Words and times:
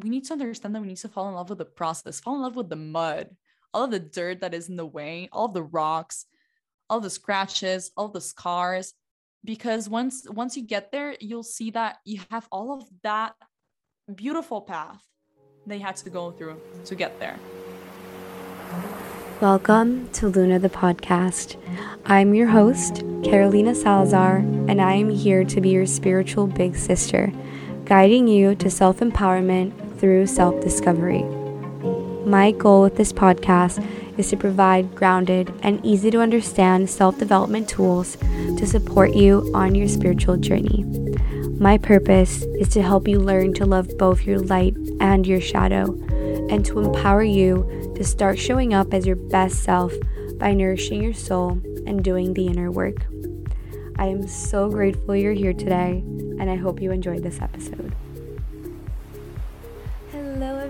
we 0.00 0.10
need 0.10 0.24
to 0.24 0.32
understand 0.32 0.74
that 0.74 0.80
we 0.80 0.86
need 0.86 0.96
to 0.96 1.08
fall 1.08 1.28
in 1.28 1.34
love 1.34 1.48
with 1.50 1.58
the 1.58 1.64
process, 1.64 2.20
fall 2.20 2.36
in 2.36 2.42
love 2.42 2.54
with 2.54 2.68
the 2.68 2.76
mud, 2.76 3.30
all 3.74 3.84
of 3.84 3.90
the 3.90 3.98
dirt 3.98 4.40
that 4.40 4.54
is 4.54 4.68
in 4.68 4.76
the 4.76 4.86
way, 4.86 5.28
all 5.32 5.48
the 5.48 5.62
rocks, 5.62 6.26
all 6.88 7.00
the 7.00 7.10
scratches, 7.10 7.90
all 7.96 8.08
the 8.08 8.20
scars. 8.20 8.94
Because 9.44 9.88
once 9.88 10.24
once 10.30 10.56
you 10.56 10.62
get 10.62 10.92
there, 10.92 11.16
you'll 11.20 11.42
see 11.42 11.70
that 11.72 11.96
you 12.04 12.20
have 12.30 12.46
all 12.52 12.72
of 12.72 12.84
that 13.02 13.34
beautiful 14.14 14.60
path 14.60 15.02
they 15.66 15.78
had 15.78 15.96
to 15.96 16.10
go 16.10 16.30
through 16.30 16.60
to 16.84 16.94
get 16.94 17.18
there. 17.18 17.36
Welcome 19.40 20.08
to 20.12 20.28
Luna 20.28 20.60
the 20.60 20.68
podcast. 20.68 21.56
I'm 22.04 22.34
your 22.34 22.48
host, 22.48 23.02
Carolina 23.24 23.74
Salazar, 23.74 24.36
and 24.36 24.80
I 24.80 24.94
am 24.94 25.10
here 25.10 25.44
to 25.44 25.60
be 25.60 25.70
your 25.70 25.86
spiritual 25.86 26.46
big 26.46 26.76
sister, 26.76 27.32
guiding 27.84 28.28
you 28.28 28.54
to 28.56 28.70
self 28.70 28.98
empowerment 28.98 29.87
through 29.98 30.26
self 30.26 30.60
discovery. 30.60 31.22
My 32.24 32.50
goal 32.50 32.82
with 32.82 32.96
this 32.96 33.12
podcast 33.12 33.82
is 34.18 34.28
to 34.30 34.36
provide 34.36 34.94
grounded 34.94 35.52
and 35.62 35.84
easy 35.84 36.10
to 36.10 36.20
understand 36.20 36.90
self 36.90 37.18
development 37.18 37.68
tools 37.68 38.16
to 38.56 38.66
support 38.66 39.14
you 39.14 39.50
on 39.54 39.74
your 39.74 39.88
spiritual 39.88 40.36
journey. 40.36 40.84
My 41.58 41.78
purpose 41.78 42.42
is 42.58 42.68
to 42.70 42.82
help 42.82 43.08
you 43.08 43.18
learn 43.18 43.54
to 43.54 43.66
love 43.66 43.88
both 43.98 44.24
your 44.24 44.38
light 44.38 44.76
and 45.00 45.26
your 45.26 45.40
shadow, 45.40 45.92
and 46.50 46.64
to 46.66 46.80
empower 46.80 47.22
you 47.22 47.92
to 47.96 48.04
start 48.04 48.38
showing 48.38 48.74
up 48.74 48.94
as 48.94 49.06
your 49.06 49.16
best 49.16 49.62
self 49.64 49.92
by 50.38 50.52
nourishing 50.52 51.02
your 51.02 51.14
soul 51.14 51.60
and 51.86 52.04
doing 52.04 52.34
the 52.34 52.46
inner 52.46 52.70
work. 52.70 53.06
I 53.96 54.06
am 54.06 54.28
so 54.28 54.68
grateful 54.70 55.16
you're 55.16 55.32
here 55.32 55.52
today, 55.52 56.04
and 56.38 56.48
I 56.48 56.54
hope 56.54 56.80
you 56.80 56.92
enjoyed 56.92 57.24
this 57.24 57.40
episode. 57.40 57.92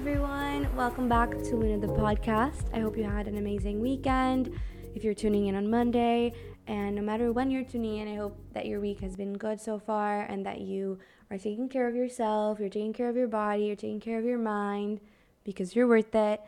Everyone. 0.09 0.75
Welcome 0.75 1.07
back 1.07 1.33
to 1.33 1.55
Luna 1.55 1.87
the 1.87 1.93
podcast. 1.93 2.75
I 2.75 2.80
hope 2.80 2.97
you 2.97 3.05
had 3.05 3.28
an 3.28 3.37
amazing 3.37 3.78
weekend. 3.78 4.59
If 4.95 5.05
you're 5.05 5.12
tuning 5.12 5.48
in 5.48 5.55
on 5.55 5.69
Monday, 5.69 6.33
and 6.67 6.97
no 6.97 7.03
matter 7.03 7.31
when 7.31 7.50
you're 7.50 7.62
tuning 7.62 7.98
in, 7.98 8.09
I 8.09 8.17
hope 8.17 8.34
that 8.55 8.65
your 8.65 8.81
week 8.81 9.00
has 9.00 9.17
been 9.17 9.34
good 9.34 9.61
so 9.61 9.78
far 9.78 10.23
and 10.23 10.47
that 10.47 10.62
you 10.62 10.98
are 11.31 11.37
taking 11.37 11.69
care 11.69 11.87
of 11.87 11.95
yourself, 11.95 12.59
you're 12.59 12.70
taking 12.70 12.95
care 12.95 13.11
of 13.11 13.17
your 13.17 13.28
body, 13.28 13.65
you're 13.65 13.77
taking 13.77 14.00
care 14.00 14.19
of 14.19 14.25
your 14.25 14.39
mind 14.39 15.00
because 15.45 15.77
you're 15.77 15.87
worth 15.87 16.15
it. 16.15 16.41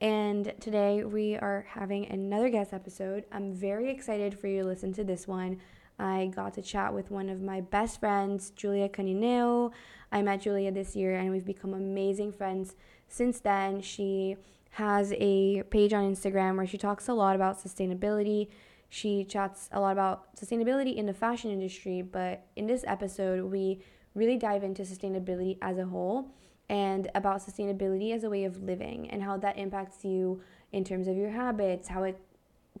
And 0.00 0.52
today 0.58 1.04
we 1.04 1.36
are 1.36 1.66
having 1.68 2.06
another 2.06 2.48
guest 2.48 2.72
episode. 2.72 3.26
I'm 3.30 3.54
very 3.54 3.92
excited 3.92 4.36
for 4.36 4.48
you 4.48 4.62
to 4.62 4.66
listen 4.66 4.92
to 4.94 5.04
this 5.04 5.28
one. 5.28 5.60
I 6.00 6.32
got 6.34 6.54
to 6.54 6.62
chat 6.62 6.92
with 6.92 7.12
one 7.12 7.28
of 7.28 7.40
my 7.40 7.60
best 7.60 8.00
friends, 8.00 8.50
Giulia 8.50 8.88
Canineo. 8.88 9.70
I 10.10 10.20
met 10.22 10.40
Giulia 10.40 10.72
this 10.72 10.96
year 10.96 11.16
and 11.16 11.30
we've 11.30 11.46
become 11.46 11.74
amazing 11.74 12.32
friends 12.32 12.74
since 13.14 13.40
then. 13.40 13.80
She 13.80 14.36
has 14.70 15.12
a 15.18 15.62
page 15.70 15.92
on 15.92 16.12
Instagram 16.12 16.56
where 16.56 16.66
she 16.66 16.78
talks 16.78 17.08
a 17.08 17.14
lot 17.14 17.36
about 17.36 17.62
sustainability. 17.62 18.48
She 18.88 19.24
chats 19.24 19.68
a 19.72 19.80
lot 19.80 19.92
about 19.92 20.36
sustainability 20.36 20.96
in 20.96 21.06
the 21.06 21.14
fashion 21.14 21.50
industry, 21.50 22.02
but 22.02 22.46
in 22.56 22.66
this 22.66 22.84
episode, 22.86 23.44
we 23.50 23.80
really 24.14 24.36
dive 24.36 24.62
into 24.62 24.82
sustainability 24.82 25.58
as 25.62 25.78
a 25.78 25.86
whole 25.86 26.30
and 26.68 27.10
about 27.14 27.40
sustainability 27.40 28.12
as 28.14 28.24
a 28.24 28.30
way 28.30 28.44
of 28.44 28.62
living 28.62 29.10
and 29.10 29.22
how 29.22 29.36
that 29.36 29.58
impacts 29.58 30.04
you 30.04 30.40
in 30.72 30.84
terms 30.84 31.06
of 31.08 31.16
your 31.16 31.30
habits, 31.30 31.88
how 31.88 32.02
it 32.02 32.18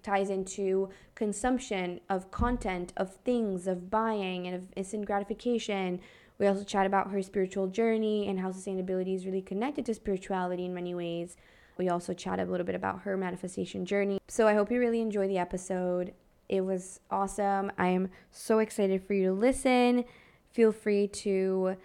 ties 0.02 0.30
into 0.30 0.88
consumption 1.14 2.00
of 2.08 2.30
content, 2.30 2.92
of 2.96 3.14
things, 3.24 3.66
of 3.66 3.90
buying, 3.90 4.46
and 4.46 4.56
of 4.56 4.68
instant 4.76 5.06
gratification. 5.06 6.00
We 6.38 6.46
also 6.46 6.64
chat 6.64 6.86
about 6.86 7.10
her 7.10 7.22
spiritual 7.22 7.68
journey 7.68 8.28
and 8.28 8.40
how 8.40 8.50
sustainability 8.50 9.14
is 9.14 9.26
really 9.26 9.42
connected 9.42 9.86
to 9.86 9.94
spirituality 9.94 10.64
in 10.64 10.74
many 10.74 10.94
ways. 10.94 11.36
We 11.78 11.88
also 11.88 12.12
chat 12.12 12.40
a 12.40 12.44
little 12.44 12.66
bit 12.66 12.74
about 12.74 13.02
her 13.02 13.16
manifestation 13.16 13.84
journey. 13.84 14.20
So 14.28 14.46
I 14.46 14.54
hope 14.54 14.70
you 14.70 14.78
really 14.80 15.00
enjoy 15.00 15.28
the 15.28 15.38
episode. 15.38 16.12
It 16.48 16.62
was 16.62 17.00
awesome. 17.10 17.72
I 17.78 17.88
am 17.88 18.10
so 18.30 18.58
excited 18.58 19.02
for 19.04 19.14
you 19.14 19.26
to 19.26 19.32
listen. 19.32 20.04
Feel 20.52 20.72
free 20.72 21.08
to 21.08 21.76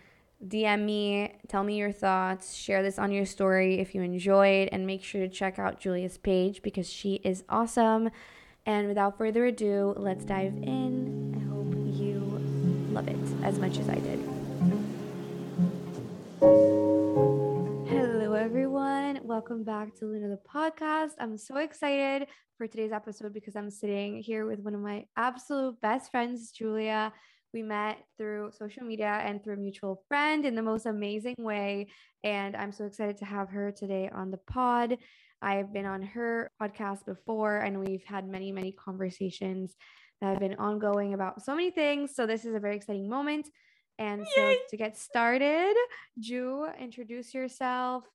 DM 0.47 0.85
me, 0.85 1.33
tell 1.47 1.63
me 1.63 1.75
your 1.75 1.91
thoughts, 1.91 2.53
share 2.55 2.81
this 2.81 2.97
on 2.97 3.11
your 3.11 3.25
story 3.25 3.79
if 3.79 3.93
you 3.93 4.01
enjoyed, 4.01 4.69
and 4.71 4.87
make 4.87 5.03
sure 5.03 5.21
to 5.21 5.27
check 5.27 5.59
out 5.59 5.81
Giulia's 5.81 6.17
page 6.17 6.61
because 6.61 6.89
she 6.89 7.15
is 7.15 7.43
awesome. 7.49 8.09
And 8.65 8.87
without 8.87 9.17
further 9.17 9.45
ado, 9.45 9.93
let's 9.97 10.23
dive 10.23 10.53
in. 10.53 11.33
I 11.35 11.53
hope 11.53 11.73
you 11.99 12.19
love 12.91 13.07
it 13.07 13.17
as 13.43 13.59
much 13.59 13.79
as 13.79 13.89
I 13.89 13.95
did. 13.95 14.38
Hello, 16.41 18.33
everyone. 18.33 19.19
Welcome 19.23 19.65
back 19.65 19.93
to 19.95 20.05
Luna 20.05 20.29
the 20.29 20.39
podcast. 20.49 21.11
I'm 21.19 21.37
so 21.37 21.57
excited 21.57 22.29
for 22.57 22.65
today's 22.65 22.93
episode 22.93 23.33
because 23.33 23.57
I'm 23.57 23.69
sitting 23.69 24.23
here 24.23 24.45
with 24.45 24.59
one 24.59 24.73
of 24.73 24.79
my 24.79 25.05
absolute 25.17 25.81
best 25.81 26.11
friends, 26.11 26.51
Giulia. 26.51 27.11
We 27.53 27.61
met 27.61 27.97
through 28.17 28.51
social 28.57 28.83
media 28.83 29.21
and 29.21 29.43
through 29.43 29.55
a 29.55 29.57
mutual 29.57 30.03
friend 30.07 30.45
in 30.45 30.55
the 30.55 30.61
most 30.61 30.85
amazing 30.85 31.35
way. 31.39 31.87
And 32.23 32.55
I'm 32.55 32.71
so 32.71 32.85
excited 32.85 33.17
to 33.17 33.25
have 33.25 33.49
her 33.49 33.71
today 33.71 34.09
on 34.13 34.31
the 34.31 34.37
pod. 34.37 34.97
I've 35.41 35.73
been 35.73 35.85
on 35.85 36.01
her 36.03 36.51
podcast 36.61 37.05
before, 37.05 37.57
and 37.57 37.85
we've 37.85 38.05
had 38.05 38.25
many, 38.27 38.53
many 38.53 38.71
conversations 38.71 39.75
that 40.21 40.29
have 40.29 40.39
been 40.39 40.55
ongoing 40.55 41.13
about 41.13 41.43
so 41.43 41.53
many 41.53 41.71
things. 41.71 42.15
So, 42.15 42.25
this 42.25 42.45
is 42.45 42.55
a 42.55 42.59
very 42.59 42.77
exciting 42.77 43.09
moment. 43.09 43.49
And 43.99 44.25
so, 44.33 44.55
to 44.69 44.77
get 44.77 44.97
started, 44.97 45.75
Ju, 46.17 46.67
introduce 46.79 47.33
yourself. 47.33 48.05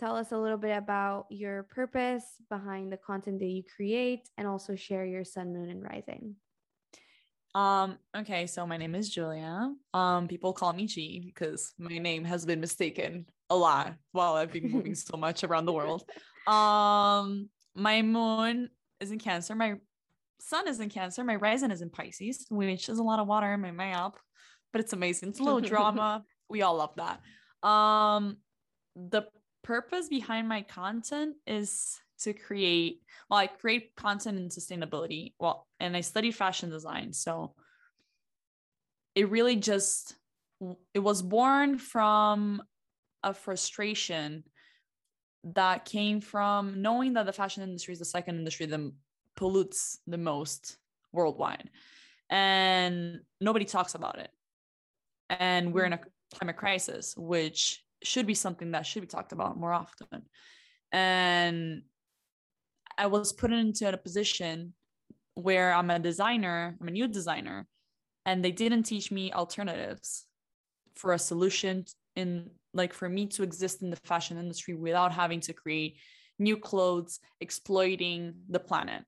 Tell 0.00 0.16
us 0.16 0.32
a 0.32 0.38
little 0.38 0.56
bit 0.56 0.76
about 0.76 1.26
your 1.28 1.64
purpose 1.64 2.24
behind 2.48 2.90
the 2.90 2.96
content 2.96 3.38
that 3.40 3.46
you 3.46 3.62
create, 3.76 4.26
and 4.38 4.48
also 4.48 4.74
share 4.74 5.04
your 5.04 5.24
sun, 5.24 5.52
moon, 5.52 5.68
and 5.68 5.82
rising. 5.82 6.36
Um, 7.54 7.98
okay, 8.16 8.46
so 8.46 8.66
my 8.66 8.78
name 8.78 8.94
is 8.94 9.10
Giulia. 9.10 9.74
Um, 9.92 10.28
people 10.28 10.54
call 10.54 10.72
me 10.72 10.86
G 10.86 11.20
because 11.24 11.74
my 11.78 11.98
name 11.98 12.24
has 12.24 12.46
been 12.46 12.60
mistaken 12.60 13.26
a 13.50 13.56
lot 13.56 13.96
while 14.12 14.34
I've 14.34 14.52
been 14.52 14.70
moving 14.70 14.94
so 14.94 15.18
much 15.18 15.44
around 15.44 15.66
the 15.66 15.72
world. 15.72 16.08
Um, 16.46 17.50
my 17.74 18.00
moon 18.00 18.70
is 19.00 19.10
in 19.10 19.18
Cancer, 19.18 19.54
my 19.54 19.74
sun 20.40 20.68
is 20.68 20.80
in 20.80 20.88
Cancer, 20.88 21.22
my 21.24 21.36
rising 21.36 21.70
is 21.70 21.82
in 21.82 21.90
Pisces, 21.90 22.46
which 22.50 22.88
is 22.88 22.98
a 22.98 23.02
lot 23.02 23.18
of 23.18 23.26
water 23.26 23.52
in 23.52 23.60
my 23.60 23.72
map, 23.72 24.16
but 24.72 24.80
it's 24.80 24.92
amazing. 24.92 25.30
It's 25.30 25.40
a 25.40 25.44
little 25.44 25.60
drama. 25.60 26.24
We 26.50 26.62
all 26.62 26.76
love 26.76 26.94
that. 26.96 27.20
Um, 27.68 28.38
the 28.96 29.24
purpose 29.62 30.08
behind 30.08 30.48
my 30.48 30.62
content 30.62 31.36
is 31.46 32.00
to 32.20 32.32
create 32.32 33.02
well 33.30 33.38
i 33.38 33.46
create 33.46 33.94
content 33.96 34.38
and 34.38 34.50
sustainability 34.50 35.34
well 35.38 35.66
and 35.78 35.96
i 35.96 36.00
studied 36.00 36.34
fashion 36.34 36.70
design 36.70 37.12
so 37.12 37.54
it 39.14 39.28
really 39.30 39.56
just 39.56 40.16
it 40.94 40.98
was 40.98 41.22
born 41.22 41.78
from 41.78 42.62
a 43.22 43.32
frustration 43.32 44.42
that 45.44 45.84
came 45.84 46.20
from 46.20 46.82
knowing 46.82 47.12
that 47.12 47.26
the 47.26 47.32
fashion 47.32 47.62
industry 47.62 47.92
is 47.92 47.98
the 47.98 48.04
second 48.04 48.36
industry 48.36 48.66
that 48.66 48.92
pollutes 49.36 49.98
the 50.06 50.18
most 50.18 50.76
worldwide 51.12 51.70
and 52.30 53.20
nobody 53.40 53.64
talks 53.64 53.94
about 53.94 54.18
it 54.18 54.30
and 55.30 55.72
we're 55.72 55.84
in 55.84 55.92
a 55.92 56.00
climate 56.34 56.56
crisis 56.56 57.14
which 57.16 57.82
should 58.02 58.26
be 58.26 58.34
something 58.34 58.72
that 58.72 58.86
should 58.86 59.02
be 59.02 59.08
talked 59.08 59.32
about 59.32 59.58
more 59.58 59.72
often 59.72 60.22
and 60.92 61.82
I 62.98 63.06
was 63.06 63.32
put 63.32 63.52
into 63.52 63.88
a 63.88 63.96
position 63.96 64.74
where 65.34 65.72
I'm 65.72 65.88
a 65.88 66.00
designer, 66.00 66.76
I'm 66.80 66.88
a 66.88 66.90
new 66.90 67.06
designer, 67.06 67.66
and 68.26 68.44
they 68.44 68.50
didn't 68.50 68.82
teach 68.82 69.12
me 69.12 69.32
alternatives 69.32 70.26
for 70.96 71.12
a 71.12 71.18
solution 71.18 71.84
in 72.16 72.50
like 72.74 72.92
for 72.92 73.08
me 73.08 73.26
to 73.26 73.44
exist 73.44 73.82
in 73.82 73.90
the 73.90 73.96
fashion 74.04 74.36
industry 74.36 74.74
without 74.74 75.12
having 75.12 75.40
to 75.40 75.52
create 75.52 75.96
new 76.40 76.56
clothes 76.56 77.20
exploiting 77.40 78.34
the 78.48 78.58
planet. 78.58 79.04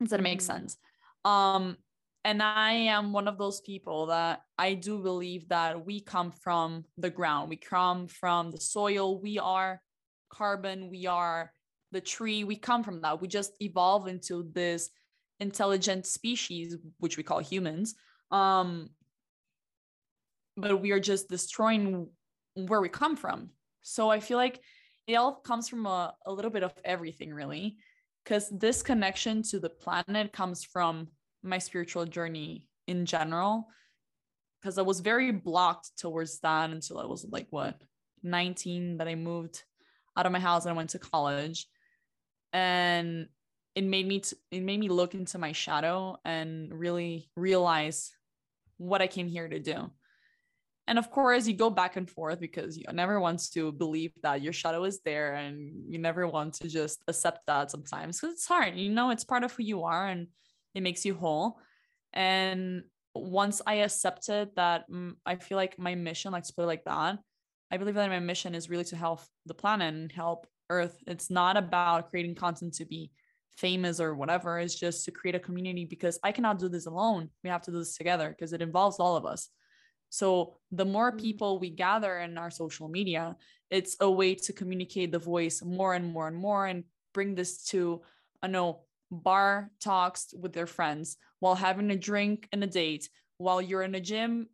Does 0.00 0.10
that 0.10 0.20
make 0.20 0.40
mm-hmm. 0.40 0.46
sense? 0.46 0.76
Um, 1.24 1.78
and 2.26 2.42
I 2.42 2.72
am 2.72 3.12
one 3.12 3.28
of 3.28 3.38
those 3.38 3.60
people 3.60 4.06
that 4.06 4.42
I 4.58 4.74
do 4.74 4.98
believe 4.98 5.48
that 5.48 5.86
we 5.86 6.00
come 6.00 6.32
from 6.32 6.84
the 6.98 7.08
ground, 7.08 7.48
we 7.48 7.54
come 7.56 8.08
from 8.08 8.50
the 8.50 8.60
soil, 8.60 9.20
we 9.20 9.38
are 9.38 9.80
carbon, 10.28 10.90
we 10.90 11.06
are 11.06 11.52
the 11.92 12.00
tree. 12.00 12.42
We 12.42 12.56
come 12.56 12.82
from 12.82 13.00
that. 13.02 13.20
We 13.20 13.28
just 13.28 13.52
evolve 13.60 14.08
into 14.08 14.50
this 14.52 14.90
intelligent 15.38 16.04
species 16.04 16.76
which 16.98 17.16
we 17.16 17.22
call 17.22 17.38
humans. 17.38 17.94
Um 18.32 18.90
but 20.56 20.80
we 20.80 20.90
are 20.90 21.00
just 21.00 21.28
destroying 21.28 22.08
where 22.54 22.80
we 22.80 22.88
come 22.88 23.16
from. 23.16 23.50
So 23.82 24.10
i 24.10 24.18
feel 24.18 24.36
like 24.36 24.60
it 25.06 25.14
all 25.14 25.34
comes 25.36 25.68
from 25.68 25.86
a, 25.86 26.12
a 26.26 26.32
little 26.32 26.50
bit 26.50 26.64
of 26.64 26.74
everything 26.84 27.32
really 27.32 27.76
because 28.24 28.48
this 28.50 28.82
connection 28.82 29.44
to 29.44 29.60
the 29.60 29.70
planet 29.70 30.32
comes 30.32 30.64
from 30.64 31.06
my 31.46 31.58
spiritual 31.58 32.04
journey 32.04 32.68
in 32.86 33.06
general 33.06 33.68
because 34.60 34.78
i 34.78 34.82
was 34.82 35.00
very 35.00 35.32
blocked 35.32 35.90
towards 35.98 36.38
that 36.40 36.70
until 36.70 36.98
i 36.98 37.04
was 37.04 37.26
like 37.30 37.46
what 37.50 37.80
19 38.26 38.98
that 38.98 39.08
I 39.08 39.14
moved 39.14 39.62
out 40.16 40.26
of 40.26 40.32
my 40.32 40.40
house 40.40 40.64
and 40.64 40.72
I 40.72 40.76
went 40.76 40.90
to 40.90 40.98
college. 40.98 41.66
And 42.52 43.28
it 43.74 43.84
made 43.84 44.06
me 44.06 44.20
t- 44.20 44.36
it 44.50 44.62
made 44.62 44.80
me 44.80 44.88
look 44.88 45.14
into 45.14 45.38
my 45.38 45.52
shadow 45.52 46.16
and 46.24 46.72
really 46.72 47.30
realize 47.36 48.12
what 48.78 49.02
I 49.02 49.06
came 49.06 49.28
here 49.28 49.48
to 49.48 49.58
do. 49.58 49.90
And 50.88 50.98
of 50.98 51.10
course, 51.10 51.46
you 51.46 51.54
go 51.54 51.68
back 51.68 51.96
and 51.96 52.08
forth 52.08 52.38
because 52.38 52.78
you 52.78 52.84
never 52.92 53.18
want 53.20 53.52
to 53.52 53.72
believe 53.72 54.12
that 54.22 54.40
your 54.40 54.52
shadow 54.52 54.84
is 54.84 55.00
there 55.00 55.34
and 55.34 55.72
you 55.88 55.98
never 55.98 56.28
want 56.28 56.54
to 56.54 56.68
just 56.68 57.02
accept 57.08 57.40
that 57.48 57.70
sometimes 57.70 58.20
because 58.20 58.34
it's 58.34 58.46
hard. 58.46 58.76
You 58.76 58.90
know, 58.90 59.10
it's 59.10 59.24
part 59.24 59.42
of 59.42 59.52
who 59.52 59.64
you 59.64 59.82
are 59.82 60.06
and 60.06 60.28
it 60.76 60.82
makes 60.82 61.06
you 61.06 61.14
whole. 61.14 61.58
And 62.12 62.84
once 63.14 63.62
I 63.66 63.76
accepted 63.76 64.50
that, 64.56 64.88
mm, 64.90 65.14
I 65.24 65.36
feel 65.36 65.56
like 65.56 65.78
my 65.78 65.94
mission, 65.94 66.32
like 66.32 66.44
to 66.44 66.52
put 66.52 66.64
it 66.64 66.66
like 66.66 66.84
that, 66.84 67.18
I 67.72 67.78
believe 67.78 67.94
that 67.94 68.10
my 68.10 68.20
mission 68.20 68.54
is 68.54 68.68
really 68.68 68.84
to 68.84 68.96
help 68.96 69.20
the 69.46 69.54
planet 69.54 69.94
and 69.94 70.12
help 70.12 70.46
Earth. 70.68 70.96
It's 71.06 71.30
not 71.30 71.56
about 71.56 72.10
creating 72.10 72.34
content 72.34 72.74
to 72.74 72.84
be 72.84 73.10
famous 73.56 74.00
or 74.00 74.14
whatever. 74.14 74.58
It's 74.58 74.78
just 74.78 75.06
to 75.06 75.10
create 75.10 75.34
a 75.34 75.40
community 75.40 75.86
because 75.86 76.18
I 76.22 76.30
cannot 76.30 76.58
do 76.58 76.68
this 76.68 76.86
alone. 76.86 77.30
We 77.42 77.48
have 77.48 77.62
to 77.62 77.70
do 77.70 77.78
this 77.78 77.96
together 77.96 78.28
because 78.28 78.52
it 78.52 78.60
involves 78.60 79.00
all 79.00 79.16
of 79.16 79.24
us. 79.24 79.48
So 80.10 80.58
the 80.70 80.84
more 80.84 81.10
mm. 81.10 81.18
people 81.18 81.58
we 81.58 81.70
gather 81.70 82.18
in 82.18 82.36
our 82.36 82.50
social 82.50 82.88
media, 82.88 83.34
it's 83.70 83.96
a 84.00 84.10
way 84.10 84.34
to 84.34 84.52
communicate 84.52 85.10
the 85.10 85.18
voice 85.18 85.62
more 85.64 85.94
and 85.94 86.12
more 86.12 86.28
and 86.28 86.36
more 86.36 86.66
and 86.66 86.84
bring 87.14 87.34
this 87.34 87.64
to, 87.68 88.02
I 88.42 88.48
know, 88.48 88.82
bar 89.10 89.70
talks 89.80 90.34
with 90.38 90.52
their 90.52 90.66
friends 90.66 91.16
while 91.40 91.54
having 91.54 91.90
a 91.90 91.96
drink 91.96 92.48
and 92.52 92.62
a 92.64 92.66
date, 92.66 93.08
while 93.38 93.60
you're 93.60 93.82
in 93.82 93.94
a 93.94 94.00
gym, 94.00 94.48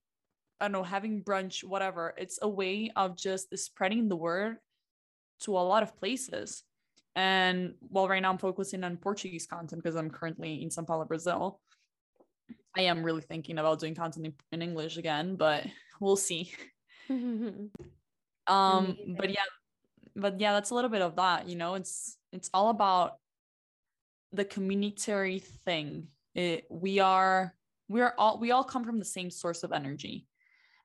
I 0.61 0.67
don't 0.67 0.73
know, 0.73 0.83
having 0.83 1.23
brunch, 1.23 1.65
whatever. 1.65 2.15
It's 2.17 2.39
a 2.43 2.49
way 2.49 2.91
of 2.95 3.17
just 3.17 3.57
spreading 3.59 4.09
the 4.09 4.17
word 4.17 4.57
to 5.41 5.57
a 5.57 5.61
lot 5.61 5.83
of 5.83 5.97
places. 5.97 6.63
And 7.15 7.75
well, 7.81 8.09
right 8.09 8.23
now 8.23 8.31
I'm 8.31 8.39
focusing 8.39 8.85
on 8.85 8.97
Portuguese 8.97 9.47
content 9.47 9.83
because 9.83 9.97
I'm 9.97 10.11
currently 10.11 10.63
in 10.63 10.71
Sao 10.71 10.83
Paulo, 10.83 11.05
Brazil. 11.05 11.61
I 12.77 12.83
am 12.83 13.03
really 13.03 13.21
thinking 13.21 13.59
about 13.59 13.81
doing 13.81 13.95
content 13.95 14.35
in 14.51 14.63
English 14.63 14.97
again, 14.97 15.37
but 15.37 15.67
we'll 16.01 16.17
see. 16.17 16.53
um, 17.11 17.71
but 18.47 19.29
yeah, 19.29 19.45
but 20.17 20.41
yeah, 20.41 20.53
that's 20.53 20.71
a 20.71 20.75
little 20.75 20.91
bit 20.91 21.03
of 21.03 21.17
that. 21.17 21.49
You 21.49 21.57
know, 21.57 21.75
it's 21.75 22.17
it's 22.33 22.49
all 22.55 22.71
about 22.71 23.17
the 24.33 24.45
communitary 24.45 25.39
thing. 25.39 26.09
It, 26.35 26.67
we 26.71 26.99
are 26.99 27.55
we 27.89 28.01
are 28.01 28.15
all 28.17 28.39
we 28.39 28.53
all 28.53 28.65
come 28.65 28.85
from 28.85 28.99
the 28.99 29.05
same 29.05 29.31
source 29.31 29.63
of 29.63 29.73
energy, 29.73 30.27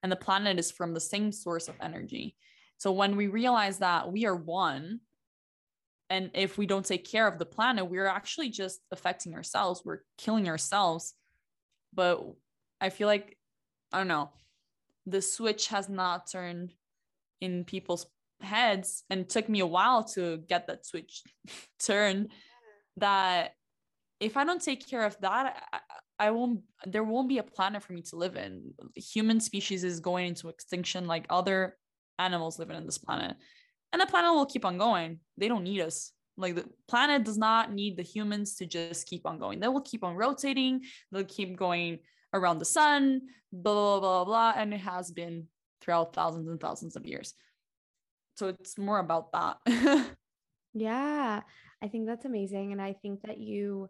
and 0.04 0.12
the 0.12 0.18
planet 0.18 0.60
is 0.60 0.72
from 0.72 0.94
the 0.94 1.00
same 1.00 1.32
source 1.32 1.68
of 1.68 1.76
energy. 1.82 2.36
So 2.78 2.92
when 2.92 3.16
we 3.16 3.28
realize 3.28 3.80
that 3.80 4.12
we 4.12 4.26
are 4.26 4.36
one, 4.36 5.00
and 6.10 6.30
if 6.34 6.58
we 6.58 6.66
don't 6.66 6.86
take 6.86 7.10
care 7.10 7.28
of 7.28 7.40
the 7.40 7.46
planet, 7.46 7.90
we're 7.90 8.08
actually 8.08 8.50
just 8.50 8.82
affecting 8.92 9.34
ourselves. 9.34 9.82
We're 9.84 10.02
killing 10.18 10.48
ourselves 10.48 11.16
but 11.98 12.24
I 12.80 12.90
feel 12.90 13.08
like 13.08 13.38
I 13.92 13.98
don't 13.98 14.08
know, 14.08 14.30
the 15.06 15.22
switch 15.22 15.68
has 15.68 15.90
not 15.90 16.30
turned 16.32 16.74
in 17.42 17.64
people's 17.64 18.06
heads 18.42 19.04
and 19.10 19.28
took 19.28 19.50
me 19.50 19.62
a 19.62 19.66
while 19.66 20.04
to 20.04 20.38
get 20.48 20.68
that 20.68 20.86
switch 20.86 21.24
turn 21.80 22.30
that 22.98 23.52
if 24.20 24.38
I 24.38 24.44
don't 24.44 24.62
take 24.62 24.88
care 24.88 25.06
of 25.06 25.18
that 25.22 25.64
I, 25.72 26.28
I 26.28 26.32
won't 26.32 26.62
there 26.86 27.04
won't 27.04 27.30
be 27.30 27.38
a 27.38 27.44
planet 27.44 27.84
for 27.84 27.94
me 27.94 28.02
to 28.04 28.16
live 28.16 28.36
in 28.36 28.74
human 28.96 29.40
species 29.40 29.84
is 29.84 30.00
going 30.00 30.28
into 30.28 30.50
extinction 30.50 31.08
like 31.08 31.26
other 31.30 31.78
animals 32.20 32.60
living 32.60 32.78
in 32.78 32.86
this 32.86 32.98
planet 32.98 33.38
and 33.94 34.02
the 34.02 34.08
planet 34.08 34.34
will 34.34 34.46
keep 34.46 34.66
on 34.66 34.78
going 34.78 35.20
they 35.38 35.48
don't 35.48 35.64
need 35.64 35.82
us 35.82 36.12
like 36.38 36.56
the 36.56 36.66
planet 36.88 37.24
does 37.24 37.38
not 37.38 37.74
need 37.74 37.98
the 37.98 38.04
humans 38.04 38.56
to 38.56 38.66
just 38.66 39.08
keep 39.08 39.26
on 39.26 39.40
going. 39.40 39.60
They 39.60 39.68
will 39.68 39.82
keep 39.82 40.04
on 40.04 40.16
rotating. 40.16 40.82
They'll 41.12 41.26
keep 41.26 41.58
going 41.58 42.00
around 42.34 42.60
the 42.60 42.66
sun, 42.66 43.22
blah, 43.52 43.74
blah, 43.74 44.00
blah, 44.00 44.26
blah. 44.26 44.54
And 44.56 44.74
it 44.74 44.80
has 44.82 45.12
been 45.12 45.48
throughout 45.82 46.14
thousands 46.14 46.48
and 46.48 46.60
thousands 46.60 46.96
of 46.96 47.06
years. 47.06 47.34
So 48.36 48.50
it's 48.50 48.78
more 48.78 49.00
about 49.00 49.32
that. 49.32 50.06
yeah, 50.74 51.42
I 51.82 51.88
think 51.88 52.08
that's 52.08 52.26
amazing. 52.26 52.72
And 52.72 52.82
I 52.82 52.94
think 52.94 53.22
that 53.24 53.40
you 53.40 53.90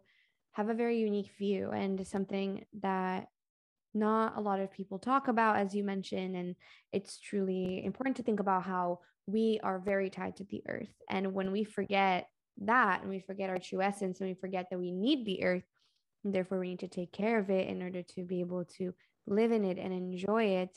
have 0.52 0.68
a 0.68 0.74
very 0.74 0.98
unique 0.98 1.30
view 1.38 1.70
and 1.70 2.06
something 2.06 2.64
that 2.80 3.28
not 3.94 4.36
a 4.36 4.40
lot 4.40 4.60
of 4.60 4.72
people 4.72 4.98
talk 4.98 5.28
about, 5.28 5.56
as 5.56 5.74
you 5.74 5.84
mentioned. 5.84 6.36
And 6.36 6.54
it's 6.92 7.18
truly 7.18 7.84
important 7.84 8.16
to 8.16 8.22
think 8.22 8.40
about 8.40 8.64
how 8.64 9.00
we 9.26 9.60
are 9.62 9.78
very 9.78 10.10
tied 10.10 10.36
to 10.36 10.44
the 10.44 10.62
earth. 10.68 10.92
And 11.08 11.32
when 11.32 11.52
we 11.52 11.64
forget 11.64 12.28
that 12.62 13.02
and 13.02 13.10
we 13.10 13.20
forget 13.20 13.50
our 13.50 13.58
true 13.58 13.82
essence 13.82 14.20
and 14.20 14.28
we 14.28 14.34
forget 14.34 14.66
that 14.70 14.78
we 14.78 14.90
need 14.90 15.24
the 15.24 15.44
earth 15.44 15.64
and 16.24 16.34
therefore 16.34 16.58
we 16.58 16.70
need 16.70 16.80
to 16.80 16.88
take 16.88 17.12
care 17.12 17.38
of 17.38 17.50
it 17.50 17.68
in 17.68 17.82
order 17.82 18.02
to 18.02 18.24
be 18.24 18.40
able 18.40 18.64
to 18.64 18.92
live 19.26 19.52
in 19.52 19.64
it 19.64 19.78
and 19.78 19.92
enjoy 19.92 20.44
it 20.44 20.76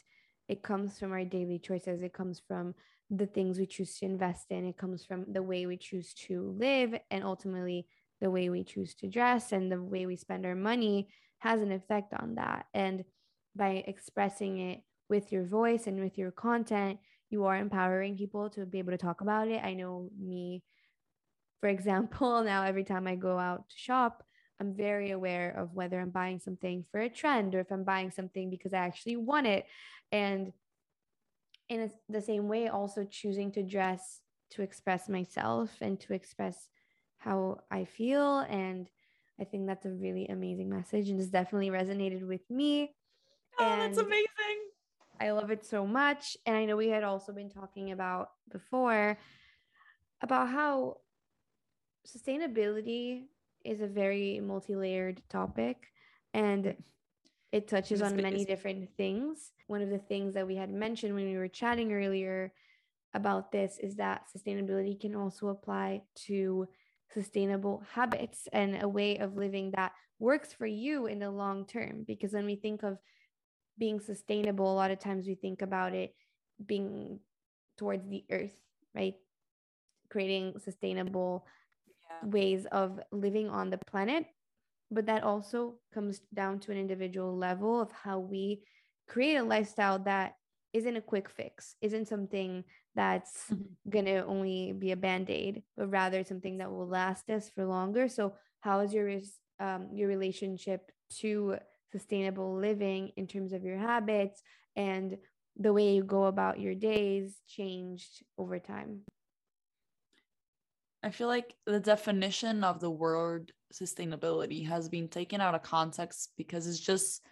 it 0.52 0.64
comes 0.64 1.00
from 1.00 1.14
our 1.14 1.24
daily 1.24 1.60
choices. 1.60 2.02
It 2.02 2.14
comes 2.14 2.42
from 2.46 2.76
the 3.10 3.26
things 3.26 3.58
we 3.58 3.66
choose 3.66 3.98
to 3.98 4.06
invest 4.06 4.48
in. 4.52 4.66
It 4.66 4.78
comes 4.78 5.06
from 5.06 5.26
the 5.32 5.42
way 5.42 5.66
we 5.66 5.78
choose 5.78 6.14
to 6.28 6.56
live 6.60 6.94
and 7.10 7.24
ultimately 7.24 7.88
the 8.20 8.30
way 8.30 8.50
we 8.50 8.64
choose 8.64 8.94
to 8.96 9.08
dress 9.08 9.54
and 9.54 9.72
the 9.72 9.82
way 9.82 10.06
we 10.06 10.16
spend 10.16 10.46
our 10.46 10.56
money 10.56 11.08
has 11.40 11.62
an 11.62 11.72
effect 11.72 12.14
on 12.14 12.36
that. 12.36 12.66
And 12.74 13.06
by 13.56 13.84
expressing 13.88 14.60
it 14.60 14.82
with 15.10 15.32
your 15.32 15.46
voice 15.46 15.88
and 15.88 16.00
with 16.00 16.18
your 16.18 16.32
content 16.32 17.00
you 17.32 17.46
are 17.46 17.56
empowering 17.56 18.18
people 18.18 18.50
to 18.50 18.66
be 18.66 18.80
able 18.80 18.92
to 18.92 18.98
talk 18.98 19.22
about 19.22 19.48
it. 19.48 19.64
I 19.64 19.74
know 19.74 20.10
me 20.20 20.64
for 21.62 21.70
example, 21.78 22.44
now 22.44 22.64
every 22.64 22.84
time 22.84 23.08
I 23.08 23.16
go 23.16 23.40
out 23.40 23.70
to 23.70 23.78
shop, 23.78 24.24
I'm 24.62 24.76
very 24.76 25.10
aware 25.10 25.50
of 25.58 25.74
whether 25.74 26.00
I'm 26.00 26.12
buying 26.12 26.40
something 26.40 26.86
for 26.92 27.02
a 27.02 27.10
trend 27.10 27.56
or 27.56 27.62
if 27.62 27.72
I'm 27.72 27.84
buying 27.84 28.12
something 28.12 28.52
because 28.52 28.74
I 28.76 28.78
actually 28.78 29.16
want 29.16 29.48
it. 29.48 29.66
And 30.12 30.54
in 31.68 31.90
the 32.08 32.22
same 32.22 32.48
way, 32.48 32.68
also 32.68 33.04
choosing 33.04 33.52
to 33.54 33.64
dress 33.64 34.22
to 34.52 34.62
express 34.62 35.10
myself 35.10 35.72
and 35.82 36.00
to 36.02 36.14
express 36.14 36.68
how 37.18 37.62
I 37.72 37.86
feel. 37.86 38.40
And 38.40 38.88
I 39.40 39.46
think 39.46 39.66
that's 39.66 39.88
a 39.88 39.92
really 39.92 40.28
amazing 40.28 40.70
message 40.70 41.10
and 41.10 41.18
has 41.18 41.30
definitely 41.30 41.72
resonated 41.72 42.28
with 42.28 42.48
me. 42.52 42.94
Oh, 43.60 43.64
and 43.64 43.82
that's 43.82 43.98
amazing. 43.98 44.28
I 45.20 45.32
love 45.32 45.50
it 45.50 45.66
so 45.66 45.88
much. 45.88 46.38
And 46.46 46.56
I 46.56 46.66
know 46.66 46.78
we 46.78 46.90
had 46.90 47.04
also 47.04 47.34
been 47.34 47.50
talking 47.50 47.92
about 47.92 48.30
before 48.52 49.18
about 50.22 50.50
how 50.50 50.98
sustainability 52.06 53.24
is 53.64 53.82
a 53.82 53.88
very 53.88 54.40
multi-layered 54.40 55.22
topic 55.30 55.92
and 56.34 56.76
it 57.52 57.68
touches 57.68 58.02
on 58.02 58.16
many 58.16 58.46
different 58.46 58.90
things. 58.96 59.52
One 59.68 59.82
of 59.82 59.90
the 59.90 60.00
things 60.00 60.34
that 60.36 60.48
we 60.48 60.56
had 60.56 60.70
mentioned 60.70 61.14
when 61.14 61.26
we 61.26 61.38
were 61.38 61.48
chatting 61.48 61.92
earlier 61.92 62.54
about 63.14 63.52
this 63.52 63.78
is 63.80 63.96
that 63.96 64.28
sustainability 64.36 65.00
can 65.00 65.16
also 65.16 65.50
apply 65.50 66.02
to 66.28 66.68
sustainable 67.14 67.84
habits 67.94 68.48
and 68.54 68.82
a 68.82 68.88
way 68.88 69.18
of 69.18 69.36
living 69.36 69.72
that 69.76 69.92
works 70.20 70.54
for 70.54 70.66
you 70.66 71.08
in 71.08 71.20
the 71.20 71.30
long 71.30 71.66
term. 71.66 72.06
Because 72.08 72.32
when 72.32 72.46
we 72.46 72.56
think 72.56 72.84
of 72.84 72.98
being 73.78 74.00
sustainable, 74.00 74.72
a 74.72 74.76
lot 74.76 74.92
of 74.92 75.00
times 75.00 75.28
we 75.28 75.36
think 75.36 75.62
about 75.62 75.94
it 75.94 76.16
being 76.66 77.20
towards 77.78 78.08
the 78.08 78.24
earth, 78.32 78.56
right? 78.96 79.16
Creating 80.10 80.54
sustainable 80.64 81.46
ways 82.24 82.66
of 82.72 83.00
living 83.12 83.50
on 83.50 83.70
the 83.70 83.78
planet 83.78 84.26
but 84.94 85.06
that 85.06 85.24
also 85.24 85.76
comes 85.94 86.22
down 86.34 86.60
to 86.60 86.72
an 86.72 86.78
individual 86.78 87.36
level 87.36 87.80
of 87.80 87.92
how 87.92 88.20
we 88.20 88.62
create 89.08 89.38
a 89.38 89.44
lifestyle 89.44 89.98
that 90.00 90.36
isn't 90.74 90.96
a 90.96 91.02
quick 91.02 91.30
fix 91.30 91.76
isn't 91.82 92.08
something 92.08 92.64
that's 92.96 93.46
mm-hmm. 93.52 93.90
going 93.90 94.06
to 94.06 94.26
only 94.26 94.74
be 94.74 94.92
a 94.92 94.98
band-aid 94.98 95.64
but 95.78 95.90
rather 95.90 96.24
something 96.24 96.58
that 96.58 96.72
will 96.72 96.88
last 96.88 97.30
us 97.30 97.50
for 97.50 97.66
longer. 97.66 98.08
So 98.08 98.34
how 98.62 98.80
is 98.82 98.94
your 98.94 99.10
um, 99.60 99.90
your 99.94 100.08
relationship 100.08 100.92
to 101.20 101.58
sustainable 101.92 102.56
living 102.56 103.12
in 103.18 103.28
terms 103.28 103.54
of 103.54 103.64
your 103.64 103.78
habits 103.78 104.42
and 104.76 105.18
the 105.58 105.74
way 105.74 105.94
you 105.94 106.04
go 106.04 106.26
about 106.26 106.60
your 106.60 106.74
days 106.74 107.42
changed 107.48 108.24
over 108.38 108.60
time 108.60 109.02
I 111.04 111.10
feel 111.10 111.28
like 111.28 111.56
the 111.66 111.80
definition 111.80 112.64
of 112.64 112.80
the 112.80 112.92
word 112.92 113.52
sustainability 113.74 114.68
has 114.68 114.90
been 114.90 115.08
taken 115.08 115.42
out 115.42 115.56
of 115.56 115.64
context 115.64 116.32
because 116.38 116.68
it's 116.68 116.80
just 116.80 117.24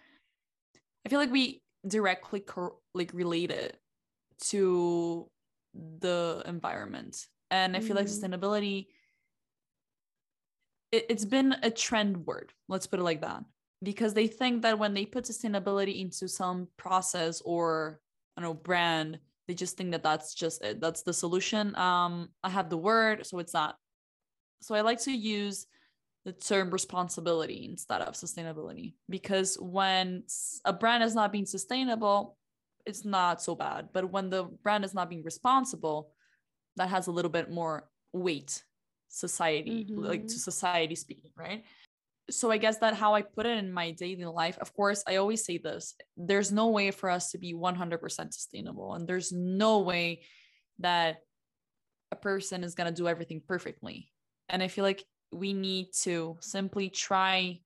I 1.06 1.08
feel 1.08 1.18
like 1.18 1.30
we 1.30 1.62
directly 1.86 2.40
cor- 2.40 2.76
like 2.94 3.10
relate 3.14 3.50
it 3.50 3.78
to 4.48 5.28
the 5.74 6.42
environment. 6.46 7.26
And 7.50 7.76
I 7.76 7.80
feel 7.80 7.96
mm-hmm. 7.96 7.96
like 7.96 8.06
sustainability 8.06 8.86
it, 10.92 11.06
it's 11.08 11.24
been 11.24 11.54
a 11.62 11.70
trend 11.70 12.26
word, 12.26 12.52
let's 12.68 12.86
put 12.86 13.00
it 13.00 13.04
like 13.04 13.20
that. 13.22 13.44
Because 13.82 14.12
they 14.12 14.26
think 14.26 14.62
that 14.62 14.78
when 14.78 14.92
they 14.92 15.06
put 15.06 15.24
sustainability 15.24 16.00
into 16.00 16.28
some 16.28 16.68
process 16.76 17.40
or 17.42 18.00
I 18.36 18.42
don't 18.42 18.50
know 18.50 18.54
brand, 18.54 19.18
they 19.50 19.54
just 19.54 19.76
think 19.76 19.90
that 19.90 20.04
that's 20.04 20.32
just 20.32 20.62
it 20.62 20.80
that's 20.80 21.02
the 21.02 21.12
solution. 21.12 21.74
Um 21.74 22.28
i 22.44 22.48
have 22.48 22.70
the 22.70 22.76
word 22.76 23.26
so 23.26 23.40
it's 23.40 23.52
not 23.52 23.74
so 24.60 24.76
i 24.76 24.80
like 24.80 25.00
to 25.02 25.12
use 25.12 25.66
the 26.24 26.32
term 26.32 26.70
responsibility 26.70 27.66
instead 27.68 28.00
of 28.02 28.14
sustainability 28.14 28.94
because 29.08 29.58
when 29.60 30.22
a 30.64 30.72
brand 30.72 31.02
is 31.02 31.16
not 31.16 31.32
being 31.32 31.46
sustainable 31.46 32.36
it's 32.86 33.04
not 33.04 33.42
so 33.42 33.54
bad. 33.54 33.90
But 33.92 34.10
when 34.10 34.30
the 34.30 34.44
brand 34.44 34.84
is 34.84 34.94
not 34.94 35.10
being 35.10 35.22
responsible 35.22 36.12
that 36.76 36.88
has 36.88 37.08
a 37.08 37.12
little 37.12 37.30
bit 37.30 37.50
more 37.50 37.88
weight 38.12 38.62
society 39.08 39.84
mm-hmm. 39.84 40.04
like 40.04 40.26
to 40.28 40.38
society 40.38 40.94
speaking 40.94 41.32
right 41.36 41.64
so 42.30 42.50
i 42.50 42.56
guess 42.56 42.78
that 42.78 42.94
how 42.94 43.14
i 43.14 43.22
put 43.22 43.46
it 43.46 43.58
in 43.58 43.72
my 43.72 43.90
daily 43.92 44.24
life 44.24 44.58
of 44.60 44.72
course 44.74 45.02
i 45.06 45.16
always 45.16 45.44
say 45.44 45.58
this 45.58 45.94
there's 46.16 46.52
no 46.52 46.68
way 46.68 46.90
for 46.90 47.10
us 47.10 47.30
to 47.30 47.38
be 47.38 47.54
100% 47.54 48.00
sustainable 48.32 48.94
and 48.94 49.06
there's 49.06 49.32
no 49.32 49.80
way 49.80 50.22
that 50.78 51.18
a 52.12 52.16
person 52.16 52.64
is 52.64 52.74
going 52.74 52.92
to 52.92 53.02
do 53.02 53.08
everything 53.08 53.40
perfectly 53.46 54.10
and 54.48 54.62
i 54.62 54.68
feel 54.68 54.84
like 54.84 55.04
we 55.32 55.52
need 55.52 55.86
to 55.92 56.36
simply 56.40 56.88
try 56.88 57.58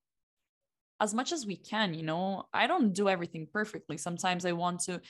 as 1.01 1.15
much 1.15 1.33
as 1.33 1.47
we 1.47 1.57
can 1.57 1.95
you 1.95 2.03
know 2.03 2.45
i 2.53 2.67
don't 2.67 2.93
do 2.93 3.09
everything 3.09 3.47
perfectly 3.53 3.97
sometimes 3.97 4.45
i 4.45 4.53
want 4.53 4.81
to 4.81 5.01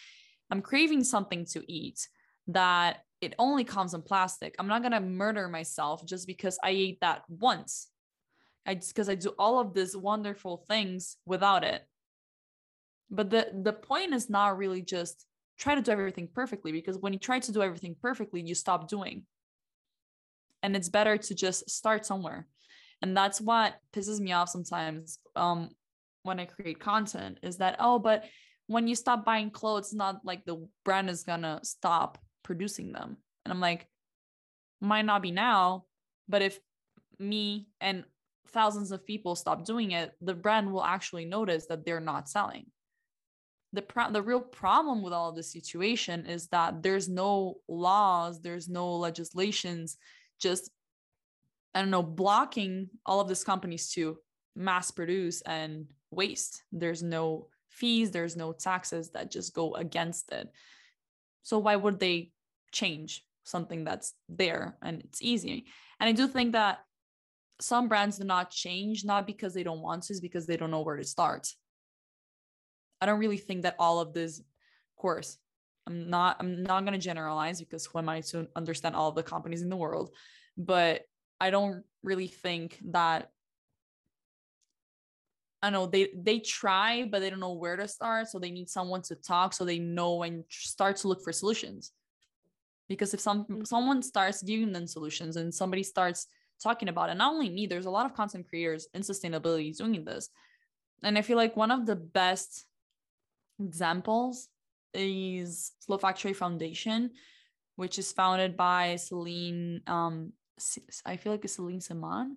i'm 0.51 0.63
craving 0.63 1.03
something 1.03 1.45
to 1.45 1.63
eat 1.71 2.09
that 2.47 2.99
it 3.25 3.35
only 3.39 3.65
comes 3.65 3.95
in 3.95 4.03
plastic. 4.03 4.55
I'm 4.59 4.67
not 4.67 4.83
gonna 4.83 5.01
murder 5.01 5.49
myself 5.49 6.05
just 6.05 6.27
because 6.27 6.59
I 6.63 6.71
ate 6.71 7.01
that 7.01 7.23
once. 7.29 7.89
I 8.67 8.75
just 8.75 8.95
because 8.95 9.09
I 9.09 9.15
do 9.15 9.35
all 9.39 9.59
of 9.59 9.75
these 9.75 9.97
wonderful 9.97 10.65
things 10.69 11.17
without 11.27 11.65
it. 11.65 11.83
But 13.11 13.31
the 13.31 13.51
the 13.63 13.73
point 13.73 14.15
is 14.15 14.31
not 14.31 14.57
really 14.57 14.83
just 14.83 15.27
try 15.59 15.75
to 15.75 15.83
do 15.83 15.93
everything 15.93 16.29
perfectly 16.33 16.73
because 16.73 16.99
when 16.99 17.13
you 17.13 17.19
try 17.19 17.39
to 17.39 17.53
do 17.53 17.63
everything 17.63 17.97
perfectly, 18.01 18.41
you 18.41 18.55
stop 18.55 18.89
doing. 18.89 19.25
And 20.63 20.75
it's 20.75 20.89
better 20.89 21.17
to 21.17 21.35
just 21.35 21.69
start 21.71 22.07
somewhere. 22.07 22.47
And 23.03 23.17
that's 23.17 23.41
what 23.41 23.75
pisses 23.93 24.19
me 24.19 24.33
off 24.33 24.49
sometimes 24.49 25.19
um, 25.37 25.71
when 26.23 26.41
I 26.41 26.47
create 26.47 26.81
content 26.81 27.39
is 27.43 27.59
that, 27.59 27.77
oh, 27.79 27.99
but 27.99 28.25
when 28.67 28.89
you 28.89 28.97
stop 28.97 29.25
buying 29.27 29.51
clothes, 29.51 29.93
not 29.93 30.25
like 30.25 30.45
the 30.45 30.67
brand 30.85 31.11
is 31.11 31.23
gonna 31.23 31.61
stop 31.63 32.19
producing 32.43 32.93
them. 32.93 33.19
And 33.45 33.53
I'm 33.53 33.61
like, 33.61 33.87
might 34.81 35.05
not 35.05 35.23
be 35.23 35.31
now, 35.31 35.85
but 36.29 36.41
if 36.41 36.59
me 37.19 37.69
and 37.81 38.05
thousands 38.49 38.93
of 38.93 39.07
people 39.07 39.35
stop 39.35 39.65
doing 39.65 39.93
it, 39.93 40.13
the 40.21 40.35
brand 40.35 40.73
will 40.73 40.85
actually 40.85 41.25
notice 41.25 41.67
that 41.67 41.85
they're 41.85 42.01
not 42.01 42.29
selling. 42.29 42.67
The, 43.73 43.85
the 44.13 44.23
real 44.23 44.41
problem 44.41 45.03
with 45.03 45.13
all 45.13 45.31
of 45.31 45.37
this 45.37 45.53
situation 45.53 46.27
is 46.27 46.47
that 46.49 46.83
there's 46.83 47.09
no 47.09 47.57
laws, 47.69 48.41
there's 48.41 48.69
no 48.69 48.95
legislations, 48.97 49.97
just, 50.41 50.71
I 51.75 51.81
don't 51.81 51.91
know, 51.91 52.03
blocking 52.03 52.89
all 53.05 53.21
of 53.21 53.29
these 53.29 53.43
companies 53.43 53.91
to 53.93 54.19
mass 54.55 54.91
produce 54.91 55.41
and 55.43 55.87
waste. 56.11 56.63
There's 56.71 57.03
no 57.03 57.49
fees, 57.69 58.13
there's 58.13 58.37
no 58.37 58.53
taxes 58.53 59.11
that 59.11 59.33
just 59.33 59.55
go 59.55 59.75
against 59.75 60.31
it. 60.31 60.49
So 61.43 61.59
why 61.59 61.75
would 61.75 61.99
they 61.99 62.31
change 62.71 63.25
something 63.43 63.85
that's 63.85 64.15
there 64.29 64.77
and 64.83 65.01
it's 65.01 65.21
easy? 65.21 65.67
And 65.99 66.09
I 66.09 66.13
do 66.13 66.29
think 66.29 66.53
that 66.53 66.85
some 67.61 67.89
brands 67.89 68.19
do 68.19 68.25
not 68.25 68.51
change, 68.51 69.05
not 69.05 69.27
because 69.27 69.55
they 69.55 69.63
don't 69.63 69.83
want 69.83 70.05
to, 70.05 70.13
is 70.13 70.21
because 70.21 70.47
they 70.47 70.57
don't 70.57 70.71
know 70.71 70.83
where 70.83 70.97
to 70.97 71.05
start. 71.05 71.49
I 73.01 73.07
don't 73.07 73.21
really 73.21 73.39
think 73.39 73.63
that 73.63 73.77
all 73.79 74.01
of 74.01 74.13
this 74.13 74.43
course, 74.97 75.39
I'm 75.87 76.09
not, 76.11 76.37
I'm 76.41 76.63
not 76.63 76.85
going 76.85 76.99
to 76.99 76.99
generalize 76.99 77.61
because 77.61 77.87
who 77.87 77.99
am 77.99 78.09
I 78.09 78.21
to 78.23 78.49
understand 78.57 78.97
all 78.97 79.09
of 79.09 79.15
the 79.15 79.23
companies 79.23 79.63
in 79.63 79.69
the 79.69 79.77
world? 79.77 80.11
But 80.57 81.03
I 81.41 81.51
don't 81.51 81.85
really 82.03 82.29
think 82.29 82.79
that 82.91 83.31
I 85.65 85.71
know 85.71 85.87
they 85.87 86.11
they 86.15 86.41
try, 86.41 87.09
but 87.11 87.21
they 87.21 87.31
don't 87.31 87.41
know 87.41 87.55
where 87.55 87.77
to 87.77 87.89
start. 87.89 88.29
So 88.29 88.39
they 88.39 88.51
need 88.51 88.69
someone 88.69 89.01
to 89.03 89.15
talk 89.15 89.55
so 89.55 89.65
they 89.65 89.79
know 89.79 90.23
and 90.23 90.45
start 90.51 90.97
to 90.99 91.09
look 91.09 91.25
for 91.25 91.33
solutions. 91.33 91.91
Because 92.87 93.15
if 93.15 93.21
some 93.21 93.45
mm-hmm. 93.45 93.65
someone 93.65 94.03
starts 94.03 94.43
giving 94.43 94.73
them 94.73 94.87
solutions 94.87 95.37
and 95.37 95.55
somebody 95.55 95.83
starts 95.83 96.27
talking 96.65 96.89
about 96.89 97.11
it, 97.11 97.15
not 97.15 97.33
only 97.33 97.51
me, 97.51 97.67
there's 97.67 97.87
a 97.87 97.91
lot 97.91 98.07
of 98.07 98.15
content 98.15 98.49
creators 98.49 98.89
in 98.95 99.03
sustainability 99.03 99.77
doing 99.77 100.05
this. 100.05 100.31
And 101.05 101.17
I 101.17 101.23
feel 101.23 101.37
like 101.37 101.57
one 101.57 101.71
of 101.71 101.87
the 101.87 101.95
best 101.95 102.67
examples 103.63 104.49
is 104.93 105.73
Slow 105.81 105.99
Factory 105.99 106.33
Foundation, 106.33 107.11
which 107.77 107.99
is 107.99 108.11
founded 108.11 108.57
by 108.57 108.97
Celine. 108.97 109.83
Um, 109.87 110.33
I 111.05 111.17
feel 111.17 111.33
like 111.33 111.45
it's 111.45 111.55
Celine 111.55 111.81
Semaan, 111.81 112.37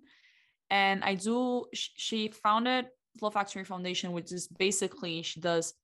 and 0.70 1.02
I 1.02 1.14
do. 1.14 1.66
She 1.72 2.28
founded 2.28 2.86
Slow 3.18 3.30
Factory 3.30 3.64
Foundation, 3.64 4.12
which 4.12 4.32
is 4.32 4.48
basically 4.48 5.22
she 5.22 5.40
does 5.40 5.74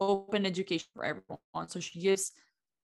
open 0.00 0.44
education 0.46 0.88
for 0.94 1.04
everyone. 1.04 1.68
So 1.68 1.80
she 1.80 2.00
gives 2.00 2.32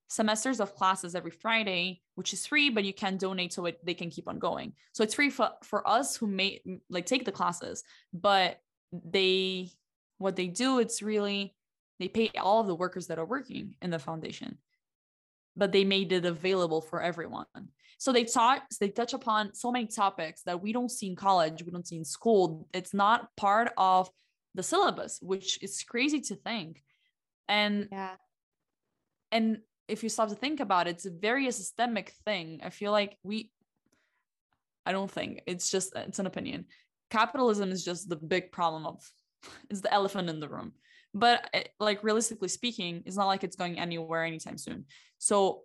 semesters 0.08 0.58
of 0.60 0.74
classes 0.74 1.14
every 1.14 1.30
Friday, 1.30 2.00
which 2.14 2.32
is 2.32 2.46
free, 2.46 2.70
but 2.70 2.84
you 2.84 2.92
can 2.92 3.16
donate 3.16 3.52
so 3.52 3.66
it 3.66 3.84
they 3.84 3.94
can 3.94 4.10
keep 4.10 4.26
on 4.28 4.38
going. 4.38 4.72
So 4.92 5.04
it's 5.04 5.14
free 5.14 5.30
for, 5.30 5.50
for 5.62 5.86
us 5.86 6.16
who 6.16 6.26
may 6.26 6.60
like 6.90 7.06
take 7.06 7.24
the 7.24 7.32
classes, 7.32 7.84
but 8.12 8.60
they 8.92 9.70
what 10.16 10.34
they 10.34 10.48
do, 10.48 10.78
it's 10.78 11.02
really 11.02 11.54
they 11.98 12.08
pay 12.08 12.30
all 12.38 12.60
of 12.60 12.66
the 12.66 12.74
workers 12.74 13.08
that 13.08 13.18
are 13.18 13.24
working 13.24 13.74
in 13.82 13.90
the 13.90 13.98
foundation, 13.98 14.58
but 15.56 15.72
they 15.72 15.84
made 15.84 16.12
it 16.12 16.24
available 16.24 16.80
for 16.80 17.02
everyone. 17.02 17.46
So 17.98 18.12
they 18.12 18.24
taught, 18.24 18.62
they 18.80 18.90
touch 18.90 19.12
upon 19.12 19.54
so 19.54 19.72
many 19.72 19.86
topics 19.86 20.42
that 20.42 20.62
we 20.62 20.72
don't 20.72 20.90
see 20.90 21.08
in 21.08 21.16
college, 21.16 21.64
we 21.64 21.72
don't 21.72 21.86
see 21.86 21.96
in 21.96 22.04
school. 22.04 22.68
It's 22.72 22.94
not 22.94 23.34
part 23.36 23.72
of 23.76 24.08
the 24.54 24.62
syllabus, 24.62 25.18
which 25.20 25.62
is 25.62 25.82
crazy 25.82 26.20
to 26.22 26.36
think. 26.36 26.82
And 27.48 27.88
yeah. 27.90 28.14
And 29.30 29.58
if 29.88 30.02
you 30.02 30.08
stop 30.08 30.28
to 30.28 30.34
think 30.34 30.60
about 30.60 30.86
it, 30.86 30.90
it's 30.90 31.06
a 31.06 31.10
very 31.10 31.50
systemic 31.50 32.12
thing. 32.24 32.60
I 32.62 32.70
feel 32.70 32.92
like 32.92 33.16
we 33.22 33.50
I 34.86 34.92
don't 34.92 35.10
think 35.10 35.42
it's 35.46 35.70
just 35.70 35.92
it's 35.96 36.18
an 36.18 36.26
opinion. 36.26 36.66
Capitalism 37.10 37.70
is 37.70 37.84
just 37.84 38.08
the 38.08 38.16
big 38.16 38.52
problem 38.52 38.86
of 38.86 39.02
it's 39.70 39.80
the 39.80 39.92
elephant 39.92 40.28
in 40.28 40.40
the 40.40 40.48
room. 40.48 40.72
But 41.14 41.48
it, 41.54 41.70
like 41.80 42.04
realistically 42.04 42.48
speaking, 42.48 43.02
it's 43.06 43.16
not 43.16 43.26
like 43.26 43.42
it's 43.42 43.56
going 43.56 43.78
anywhere 43.78 44.24
anytime 44.24 44.58
soon. 44.58 44.84
So 45.18 45.62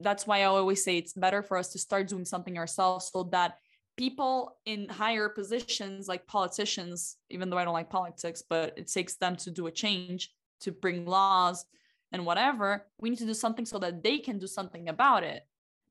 that's 0.00 0.26
why 0.26 0.40
I 0.40 0.44
always 0.44 0.82
say 0.82 0.96
it's 0.96 1.12
better 1.12 1.42
for 1.42 1.58
us 1.58 1.68
to 1.72 1.78
start 1.78 2.08
doing 2.08 2.24
something 2.24 2.56
ourselves 2.56 3.10
so 3.12 3.24
that 3.32 3.58
people 3.96 4.56
in 4.64 4.88
higher 4.88 5.28
positions 5.28 6.08
like 6.08 6.26
politicians 6.26 7.16
even 7.28 7.50
though 7.50 7.58
I 7.58 7.64
don't 7.64 7.74
like 7.74 7.90
politics 7.90 8.42
but 8.48 8.72
it 8.78 8.90
takes 8.90 9.16
them 9.16 9.36
to 9.36 9.50
do 9.50 9.66
a 9.66 9.70
change 9.70 10.30
to 10.60 10.72
bring 10.72 11.04
laws 11.04 11.66
and 12.12 12.26
whatever 12.26 12.86
we 12.98 13.10
need 13.10 13.18
to 13.18 13.26
do 13.26 13.34
something 13.34 13.64
so 13.64 13.78
that 13.78 14.02
they 14.02 14.18
can 14.18 14.38
do 14.38 14.46
something 14.46 14.88
about 14.88 15.22
it 15.22 15.46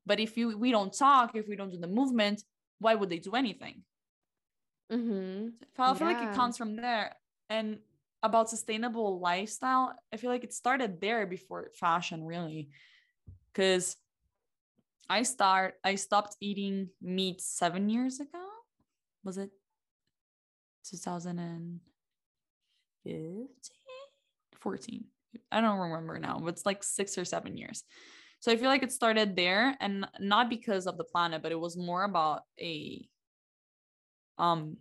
but 0.05 0.19
if 0.19 0.37
you 0.37 0.57
we 0.57 0.71
don't 0.71 0.93
talk 0.93 1.35
if 1.35 1.47
we 1.47 1.55
don't 1.55 1.71
do 1.71 1.77
the 1.77 1.87
movement 1.87 2.43
why 2.79 2.95
would 2.95 3.09
they 3.09 3.19
do 3.19 3.35
anything 3.35 3.83
mm-hmm. 4.91 5.49
I 5.77 5.93
feel 5.93 6.09
yeah. 6.09 6.19
like 6.19 6.29
it 6.29 6.35
comes 6.35 6.57
from 6.57 6.75
there 6.75 7.15
and 7.49 7.79
about 8.21 8.49
sustainable 8.49 9.19
lifestyle 9.19 9.93
I 10.13 10.17
feel 10.17 10.29
like 10.29 10.43
it 10.43 10.53
started 10.53 10.99
there 10.99 11.25
before 11.25 11.71
fashion 11.73 12.25
really 12.25 12.69
because 13.53 13.95
I 15.09 15.23
start 15.23 15.75
I 15.83 15.95
stopped 15.95 16.35
eating 16.39 16.89
meat 17.01 17.41
seven 17.41 17.89
years 17.89 18.19
ago. 18.19 18.45
Was 19.23 19.39
it 19.39 19.49
2015? 20.85 23.49
14. 24.59 25.05
I 25.51 25.61
don't 25.61 25.79
remember 25.79 26.19
now, 26.19 26.39
but 26.39 26.49
it's 26.49 26.65
like 26.65 26.83
six 26.83 27.17
or 27.17 27.25
seven 27.25 27.57
years. 27.57 27.83
So 28.39 28.51
I 28.51 28.55
feel 28.55 28.69
like 28.69 28.83
it 28.83 28.91
started 28.91 29.35
there 29.35 29.75
and 29.79 30.07
not 30.19 30.49
because 30.49 30.87
of 30.87 30.97
the 30.97 31.03
planet, 31.03 31.41
but 31.41 31.51
it 31.51 31.59
was 31.59 31.75
more 31.77 32.03
about 32.03 32.41
a 32.59 33.05
um 34.37 34.77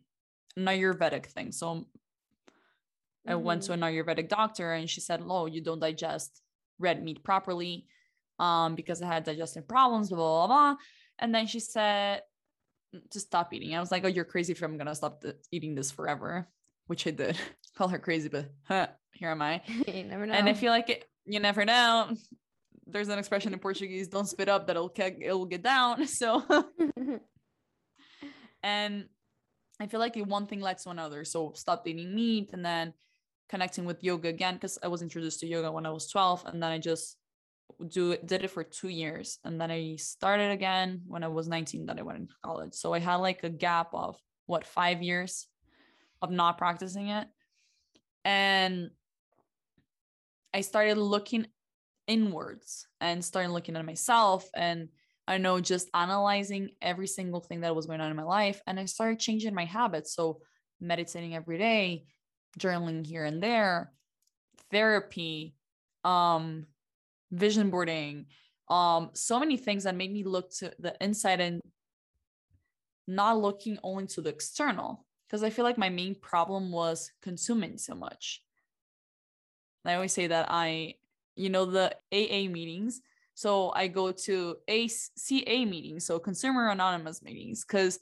an 0.57 0.65
Ayurvedic 0.65 1.27
thing. 1.27 1.53
So 1.53 1.67
mm-hmm. 1.67 3.31
I 3.31 3.35
went 3.35 3.63
to 3.63 3.73
mm-hmm. 3.73 3.83
an 3.83 3.93
Ayurvedic 3.93 4.29
doctor 4.29 4.73
and 4.73 4.89
she 4.89 5.01
said, 5.01 5.23
Oh, 5.27 5.47
you 5.47 5.61
don't 5.61 5.81
digest 5.81 6.41
red 6.79 7.03
meat 7.03 7.25
properly 7.25 7.87
um, 8.39 8.75
because 8.75 9.03
I 9.03 9.07
had 9.07 9.25
digestive 9.25 9.67
problems, 9.67 10.09
blah, 10.09 10.17
blah, 10.17 10.47
blah, 10.47 10.47
blah. 10.47 10.77
And 11.19 11.35
then 11.35 11.47
she 11.47 11.61
said 11.61 12.23
to 13.11 13.21
stop 13.21 13.53
eating. 13.53 13.75
I 13.75 13.81
was 13.81 13.91
like, 13.91 14.05
oh, 14.05 14.09
you're 14.09 14.25
crazy 14.25 14.53
if 14.53 14.63
I'm 14.63 14.77
going 14.77 14.87
to 14.87 14.95
stop 14.95 15.23
th- 15.23 15.35
eating 15.51 15.75
this 15.75 15.91
forever, 15.91 16.49
which 16.89 17.07
I 17.07 17.11
did. 17.11 17.39
Call 17.77 17.89
her 17.89 17.99
crazy, 17.99 18.29
but 18.29 18.51
huh, 18.65 18.89
here 19.13 19.31
am 19.31 19.41
I. 19.41 19.63
you 19.87 20.05
never 20.05 20.27
know. 20.27 20.35
And 20.35 20.49
I 20.49 20.55
feel 20.55 20.73
like 20.73 20.91
it, 20.91 21.05
you 21.25 21.39
never 21.39 21.65
know. 21.65 22.11
There's 22.87 23.09
an 23.09 23.19
expression 23.19 23.53
in 23.53 23.59
Portuguese, 23.61 24.09
don't 24.09 24.29
spit 24.29 24.49
up, 24.49 24.67
that 24.67 24.77
it'll, 24.77 24.93
it'll 24.97 25.47
get 25.47 25.63
down. 25.63 26.07
So, 26.07 26.43
and 28.63 29.05
I 29.79 29.87
feel 29.87 30.01
like 30.01 30.17
one 30.17 30.47
thing 30.47 30.61
led 30.61 30.79
to 30.79 30.91
another. 30.91 31.25
So 31.25 31.53
stopped 31.55 31.87
eating 31.87 32.15
meat 32.15 32.51
and 32.53 32.65
then 32.65 32.95
connecting 33.49 33.85
with 33.85 34.03
yoga 34.03 34.29
again, 34.29 34.55
because 34.55 34.79
I 34.83 34.89
was 34.89 35.03
introduced 35.03 35.41
to 35.41 35.47
yoga 35.47 35.71
when 35.71 35.87
I 35.87 35.91
was 35.91 36.11
12. 36.11 36.47
And 36.47 36.63
then 36.63 36.73
I 36.73 36.79
just 36.79 37.17
do 37.89 38.13
it 38.13 38.27
did 38.27 38.43
it 38.43 38.51
for 38.51 38.65
two 38.65 38.89
years 38.89 39.39
and 39.45 39.61
then 39.61 39.71
i 39.71 39.95
started 39.97 40.51
again 40.51 41.03
when 41.07 41.23
i 41.23 41.29
was 41.29 41.49
19 41.49 41.87
that 41.87 41.99
i 41.99 42.03
went 42.03 42.19
into 42.19 42.35
college 42.43 42.75
so 42.75 42.93
i 42.93 42.99
had 42.99 43.17
like 43.17 43.45
a 43.45 43.51
gap 43.51 43.89
of 43.93 44.17
what 44.47 44.67
five 44.67 45.03
years 45.03 45.47
of 46.23 46.31
not 46.31 46.59
practicing 46.59 47.09
it. 47.09 47.27
And 48.25 48.91
i 50.55 50.61
started 50.61 50.97
looking 50.97 51.47
inwards 52.07 52.87
and 53.01 53.25
started 53.25 53.53
looking 53.53 53.77
at 53.77 53.85
myself 53.85 54.49
and 54.57 54.89
i 55.27 55.37
know 55.39 55.61
just 55.61 55.89
analyzing 55.95 56.71
every 56.81 57.07
single 57.07 57.41
thing 57.41 57.61
that 57.61 57.75
was 57.75 57.87
going 57.87 58.01
on 58.01 58.11
in 58.11 58.17
my 58.17 58.23
life 58.23 58.61
and 58.67 58.81
i 58.81 58.85
started 58.85 59.19
changing 59.19 59.55
my 59.55 59.65
habits. 59.65 60.15
So 60.15 60.41
meditating 60.81 61.35
every 61.35 61.59
day 61.59 62.05
journaling 62.59 63.07
here 63.07 63.25
and 63.25 63.43
there 63.43 63.93
therapy 64.71 65.55
um 66.05 66.67
vision 67.31 67.71
boarding 67.71 68.27
um 68.69 69.11
so 69.13 69.39
many 69.39 69.57
things 69.57 69.85
that 69.85 69.95
made 69.95 70.13
me 70.13 70.25
look 70.25 70.51
to 70.51 70.73
the 70.79 70.95
inside 71.01 71.41
and 71.41 71.61
not 73.07 73.39
looking 73.39 73.79
only 73.83 74.07
to 74.07 74.21
the 74.21 74.31
external 74.31 75.05
because 75.29 75.43
i 75.43 75.51
feel 75.51 75.65
like 75.65 75.79
my 75.79 75.89
main 75.89 76.15
problem 76.15 76.71
was 76.71 77.13
consuming 77.23 77.79
so 77.79 77.95
much. 77.95 78.43
I 79.85 79.95
always 79.95 80.13
say 80.13 80.27
that 80.27 80.47
i 80.51 80.95
you 81.37 81.51
know 81.51 81.65
the 81.65 81.95
aa 82.13 82.49
meetings. 82.51 83.01
So 83.35 83.73
i 83.75 83.87
go 83.89 84.13
to 84.13 84.57
aca 84.69 85.67
meetings 85.67 86.07
so 86.07 86.19
consumer 86.19 86.69
anonymous 86.69 87.23
meetings 87.23 87.65
because 87.65 88.01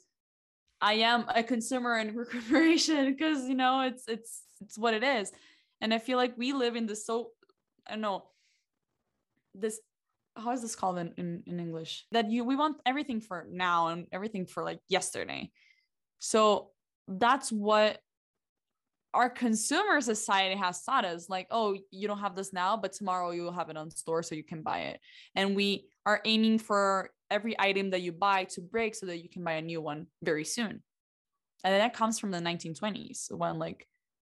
i 0.81 0.93
am 0.93 1.25
a 1.33 1.43
consumer 1.43 1.97
in 1.97 2.15
recuperation 2.23 3.13
because 3.13 3.47
you 3.47 3.55
know 3.55 3.81
it's 3.81 4.07
it's 4.07 4.43
it's 4.61 4.77
what 4.77 4.93
it 4.93 5.03
is. 5.03 5.31
And 5.81 5.93
i 5.93 5.99
feel 5.99 6.17
like 6.17 6.37
we 6.37 6.53
live 6.53 6.75
in 6.75 6.87
this 6.87 7.05
so 7.05 7.31
i 7.87 7.91
don't 7.91 8.01
know 8.01 8.25
this 9.53 9.79
how 10.35 10.51
is 10.51 10.61
this 10.61 10.75
called 10.75 10.97
in, 10.99 11.13
in, 11.17 11.43
in 11.47 11.59
english? 11.59 12.05
That 12.11 12.31
you 12.31 12.43
we 12.43 12.55
want 12.55 12.77
everything 12.85 13.21
for 13.21 13.47
now 13.49 13.87
and 13.87 14.07
everything 14.11 14.45
for 14.45 14.63
like 14.63 14.79
yesterday. 14.87 15.51
So 16.19 16.71
that's 17.07 17.51
what 17.51 17.99
our 19.13 19.29
consumer 19.29 20.01
society 20.01 20.55
has 20.55 20.83
taught 20.83 21.05
us 21.05 21.29
like 21.29 21.47
oh 21.49 21.75
you 21.91 22.07
don't 22.07 22.19
have 22.19 22.35
this 22.35 22.53
now 22.53 22.77
but 22.77 22.91
tomorrow 22.91 23.31
you 23.31 23.41
will 23.41 23.51
have 23.51 23.69
it 23.69 23.77
on 23.77 23.89
store 23.89 24.21
so 24.21 24.35
you 24.35 24.43
can 24.43 24.61
buy 24.61 24.79
it. 24.79 24.99
And 25.35 25.55
we 25.55 25.87
are 26.05 26.21
aiming 26.25 26.59
for 26.59 27.09
every 27.31 27.59
item 27.59 27.89
that 27.91 28.01
you 28.01 28.11
buy 28.11 28.45
to 28.45 28.61
break 28.61 28.95
so 28.95 29.05
that 29.07 29.17
you 29.23 29.29
can 29.29 29.43
buy 29.43 29.53
a 29.53 29.61
new 29.61 29.81
one 29.81 30.07
very 30.23 30.45
soon. 30.45 30.83
And 31.63 31.73
that 31.81 31.93
comes 31.93 32.19
from 32.19 32.31
the 32.31 32.37
1920s 32.39 33.31
when 33.31 33.57
like 33.57 33.87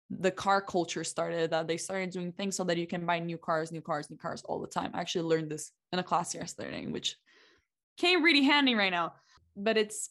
the 0.09 0.31
car 0.31 0.61
culture 0.61 1.03
started 1.03 1.51
that 1.51 1.67
they 1.67 1.77
started 1.77 2.11
doing 2.11 2.31
things 2.31 2.55
so 2.55 2.63
that 2.65 2.77
you 2.77 2.85
can 2.85 3.05
buy 3.05 3.19
new 3.19 3.37
cars 3.37 3.71
new 3.71 3.81
cars 3.81 4.09
new 4.09 4.17
cars 4.17 4.43
all 4.45 4.59
the 4.59 4.67
time. 4.67 4.91
I 4.93 4.99
actually 4.99 5.29
learned 5.29 5.49
this 5.49 5.71
in 5.91 5.99
a 5.99 6.03
class 6.03 6.35
yesterday 6.35 6.85
which 6.87 7.15
came 7.97 8.23
really 8.23 8.43
handy 8.43 8.75
right 8.75 8.91
now. 8.91 9.13
But 9.55 9.77
it's 9.77 10.09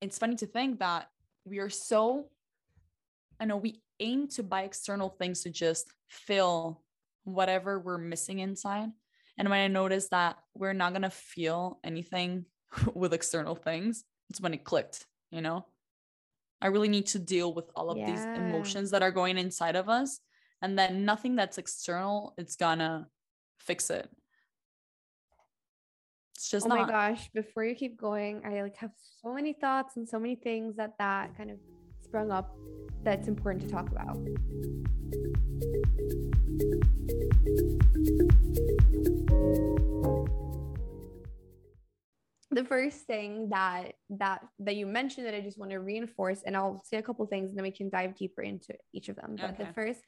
it's 0.00 0.18
funny 0.18 0.36
to 0.36 0.46
think 0.46 0.78
that 0.78 1.08
we 1.44 1.58
are 1.58 1.70
so 1.70 2.28
i 3.38 3.44
know 3.44 3.56
we 3.56 3.80
aim 3.98 4.28
to 4.28 4.42
buy 4.42 4.62
external 4.62 5.08
things 5.08 5.42
to 5.42 5.50
just 5.50 5.92
fill 6.08 6.82
whatever 7.24 7.78
we're 7.78 7.98
missing 7.98 8.38
inside 8.38 8.88
and 9.38 9.48
when 9.48 9.60
i 9.60 9.68
noticed 9.68 10.10
that 10.10 10.36
we're 10.54 10.72
not 10.72 10.92
going 10.92 11.02
to 11.02 11.10
feel 11.10 11.78
anything 11.84 12.44
with 12.94 13.12
external 13.12 13.54
things 13.54 14.04
it's 14.28 14.40
when 14.40 14.54
it 14.54 14.64
clicked 14.64 15.06
you 15.30 15.40
know 15.40 15.64
I 16.62 16.66
really 16.68 16.88
need 16.88 17.06
to 17.08 17.18
deal 17.18 17.54
with 17.54 17.70
all 17.74 17.90
of 17.90 17.96
yeah. 17.96 18.10
these 18.10 18.24
emotions 18.24 18.90
that 18.90 19.02
are 19.02 19.10
going 19.10 19.38
inside 19.38 19.76
of 19.76 19.88
us. 19.88 20.20
And 20.62 20.78
then 20.78 21.04
nothing 21.04 21.36
that's 21.36 21.58
external, 21.58 22.34
it's 22.36 22.56
gonna 22.56 23.08
fix 23.58 23.88
it. 23.88 24.08
It's 26.40 26.48
just 26.48 26.64
oh 26.64 26.70
not- 26.70 26.86
my 26.86 26.88
gosh, 26.88 27.28
before 27.34 27.66
you 27.66 27.74
keep 27.74 28.00
going, 28.00 28.40
I 28.46 28.62
like 28.62 28.74
have 28.76 28.92
so 29.22 29.34
many 29.34 29.52
thoughts 29.52 29.98
and 29.98 30.08
so 30.08 30.18
many 30.18 30.36
things 30.36 30.74
that 30.76 30.94
that 30.98 31.36
kind 31.36 31.50
of 31.50 31.58
sprung 32.02 32.30
up 32.30 32.56
that's 33.04 33.28
important 33.28 33.62
to 33.64 33.70
talk 33.70 33.90
about 33.90 34.16
the 42.50 42.64
first 42.64 43.00
thing 43.06 43.50
that 43.50 43.92
that 44.08 44.40
that 44.60 44.76
you 44.76 44.86
mentioned 44.86 45.26
that 45.26 45.34
I 45.34 45.42
just 45.42 45.58
want 45.58 45.72
to 45.72 45.80
reinforce, 45.80 46.42
and 46.46 46.56
I'll 46.56 46.82
say 46.86 46.96
a 46.96 47.02
couple 47.02 47.26
things, 47.26 47.50
and 47.50 47.58
then 47.58 47.64
we 47.64 47.70
can 47.70 47.90
dive 47.90 48.16
deeper 48.16 48.40
into 48.40 48.74
each 48.94 49.10
of 49.10 49.16
them. 49.16 49.36
But 49.38 49.50
okay. 49.50 49.64
the 49.64 49.74
first 49.74 50.00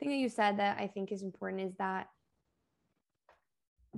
thing 0.00 0.08
that 0.08 0.16
you 0.16 0.28
said 0.28 0.58
that 0.58 0.78
I 0.80 0.88
think 0.88 1.12
is 1.12 1.22
important 1.22 1.62
is 1.62 1.76
that 1.78 2.08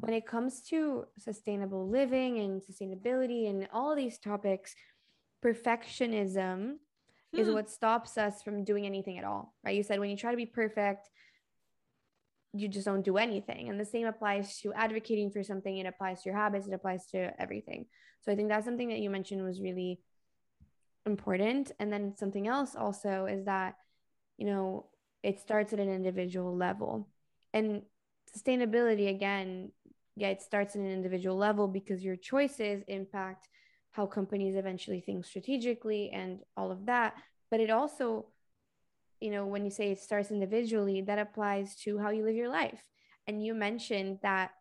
when 0.01 0.15
it 0.15 0.27
comes 0.27 0.63
to 0.63 1.05
sustainable 1.19 1.89
living 1.89 2.39
and 2.39 2.63
sustainability 2.63 3.49
and 3.49 3.69
all 3.73 3.95
these 3.95 4.19
topics, 4.19 4.75
perfectionism 5.45 6.75
hmm. 7.33 7.39
is 7.39 7.49
what 7.51 7.71
stops 7.71 8.19
us 8.19 8.43
from 8.43 8.65
doing 8.65 8.87
anything 8.87 9.19
at 9.19 9.25
all. 9.25 9.55
Right? 9.65 9.77
You 9.77 9.83
said 9.83 10.01
when 10.01 10.11
you 10.11 10.17
try 10.17 10.31
to 10.31 10.37
be 10.37 10.47
perfect, 10.47 11.09
you 12.53 12.69
just 12.69 12.87
don't 12.87 13.05
do 13.05 13.19
anything. 13.19 13.69
And 13.69 13.79
the 13.79 13.85
same 13.85 14.07
applies 14.07 14.59
to 14.61 14.73
advocating 14.73 15.31
for 15.31 15.43
something, 15.43 15.77
it 15.77 15.87
applies 15.87 16.23
to 16.23 16.31
your 16.31 16.39
habits, 16.39 16.67
it 16.67 16.75
applies 16.75 17.07
to 17.07 17.33
everything. 17.41 17.87
So 18.23 18.33
I 18.33 18.37
think 18.37 18.49
that's 18.49 18.65
something 18.65 18.89
that 18.89 18.99
you 18.99 19.11
mentioned 19.11 19.45
was 19.45 19.61
really 19.61 20.01
important. 21.07 21.73
And 21.79 21.93
then 21.93 22.15
something 22.17 22.47
else 22.47 22.75
also 22.75 23.27
is 23.27 23.45
that, 23.45 23.75
you 24.39 24.47
know, 24.47 24.87
it 25.23 25.41
starts 25.41 25.73
at 25.73 25.81
an 25.81 25.91
individual 25.91 26.57
level. 26.57 27.09
And 27.53 27.83
sustainability, 28.37 29.09
again, 29.09 29.73
yeah, 30.19 30.29
it 30.29 30.43
starts 30.43 30.75
at 30.75 30.83
an 30.83 30.91
individual 30.91 31.37
level 31.37 31.69
because 31.69 32.05
your 32.05 32.17
choices 32.17 32.83
impact 32.89 33.49
how 33.91 34.07
companies 34.07 34.57
eventually 34.57 35.01
think 35.01 35.25
strategically 35.25 36.11
and 36.13 36.41
all 36.57 36.71
of 36.71 36.87
that. 36.87 37.15
But 37.51 37.61
it 37.61 37.71
also 37.71 38.27
you 39.21 39.31
know, 39.31 39.47
when 39.47 39.65
you 39.65 39.71
say 39.71 39.91
it 39.91 39.99
starts 40.01 40.31
individually, 40.31 41.01
that 41.03 41.19
applies 41.19 41.75
to 41.77 41.99
how 41.99 42.11
you 42.11 42.25
live 42.25 42.37
your 42.37 42.49
life. 42.49 42.83
And 43.27 43.45
you 43.45 43.55
mentioned 43.55 44.21
that 44.23 44.53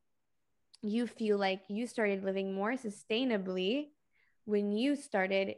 you 0.82 1.08
feel 1.08 1.38
like 1.38 1.62
you 1.70 1.88
started 1.88 2.24
living 2.24 2.54
more 2.54 2.74
sustainably 2.74 3.90
when 4.46 4.72
you 4.72 4.96
started 4.96 5.56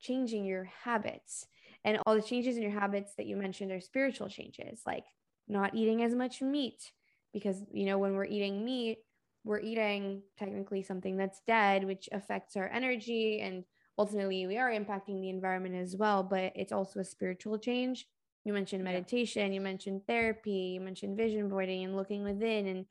changing 0.00 0.44
your 0.44 0.64
habits. 0.84 1.46
And 1.84 1.98
all 2.04 2.14
the 2.14 2.22
changes 2.22 2.56
in 2.56 2.62
your 2.62 2.78
habits 2.78 3.14
that 3.16 3.26
you 3.26 3.36
mentioned 3.36 3.72
are 3.72 3.80
spiritual 3.80 4.28
changes, 4.28 4.82
like 4.86 5.04
not 5.48 5.74
eating 5.74 6.02
as 6.02 6.14
much 6.14 6.42
meat. 6.42 6.92
Because, 7.32 7.62
you 7.72 7.86
know, 7.86 7.98
when 7.98 8.14
we're 8.14 8.24
eating 8.24 8.64
meat, 8.64 8.98
we're 9.44 9.60
eating 9.60 10.22
technically 10.38 10.82
something 10.82 11.16
that's 11.16 11.40
dead, 11.46 11.84
which 11.84 12.08
affects 12.12 12.56
our 12.56 12.68
energy 12.68 13.40
and 13.40 13.64
ultimately 13.98 14.46
we 14.46 14.58
are 14.58 14.70
impacting 14.70 15.20
the 15.20 15.30
environment 15.30 15.74
as 15.74 15.96
well 15.96 16.22
but 16.22 16.52
it's 16.54 16.72
also 16.72 17.00
a 17.00 17.04
spiritual 17.04 17.58
change. 17.58 18.06
You 18.44 18.52
mentioned 18.52 18.84
meditation 18.84 19.52
you 19.52 19.60
mentioned 19.60 20.02
therapy 20.06 20.74
you 20.74 20.80
mentioned 20.80 21.16
vision 21.16 21.48
boarding 21.48 21.84
and 21.84 21.96
looking 21.96 22.22
within. 22.22 22.66
And 22.66 22.86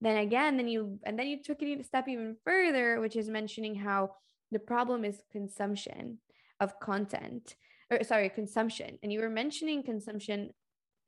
then 0.00 0.16
again 0.18 0.56
then 0.56 0.68
you 0.68 0.98
and 1.04 1.18
then 1.18 1.28
you 1.28 1.42
took 1.42 1.62
it 1.62 1.80
a 1.80 1.84
step 1.84 2.08
even 2.08 2.36
further 2.44 3.00
which 3.00 3.16
is 3.16 3.28
mentioning 3.28 3.74
how 3.74 4.10
the 4.50 4.58
problem 4.58 5.04
is 5.04 5.22
consumption 5.30 6.18
of 6.60 6.78
content 6.80 7.54
or 7.90 8.02
sorry 8.02 8.28
consumption. 8.28 8.98
And 9.02 9.12
you 9.12 9.20
were 9.20 9.30
mentioning 9.30 9.82
consumption 9.82 10.50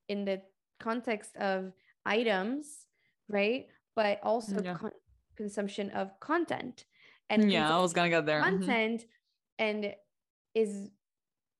in 0.08 0.24
the 0.24 0.42
context 0.78 1.36
of 1.36 1.72
items 2.06 2.86
right? 3.30 3.66
But 3.96 4.20
also 4.22 4.60
yeah. 4.62 4.74
con- 4.74 4.92
consumption 5.36 5.90
of 5.90 6.18
content. 6.20 6.84
And 7.30 7.50
yeah 7.50 7.74
i 7.74 7.78
was 7.78 7.92
gonna 7.92 8.10
get 8.10 8.26
there. 8.26 8.42
Mm-hmm. 8.42 8.58
content 8.58 9.04
and 9.58 9.94
is 10.54 10.90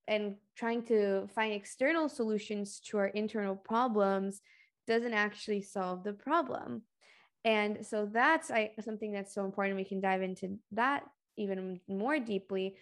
and 0.09 0.35
trying 0.57 0.83
to 0.83 1.29
find 1.29 1.53
external 1.53 2.09
solutions 2.09 2.81
to 2.81 2.98
our 2.98 3.07
internal 3.07 3.55
problems 3.55 4.42
doesn't 4.88 5.14
actually 5.14 5.62
solve 5.62 6.03
the 6.03 6.12
problem. 6.12 6.83
And 7.44 7.87
so 7.87 8.09
that's 8.12 8.50
I, 8.50 8.72
something 8.81 9.12
that's 9.12 9.33
so 9.33 9.44
important. 9.44 9.76
We 9.76 9.85
can 9.85 10.00
dive 10.00 10.22
into 10.22 10.59
that 10.72 11.05
even 11.37 11.81
more 11.88 12.18
deeply. 12.18 12.74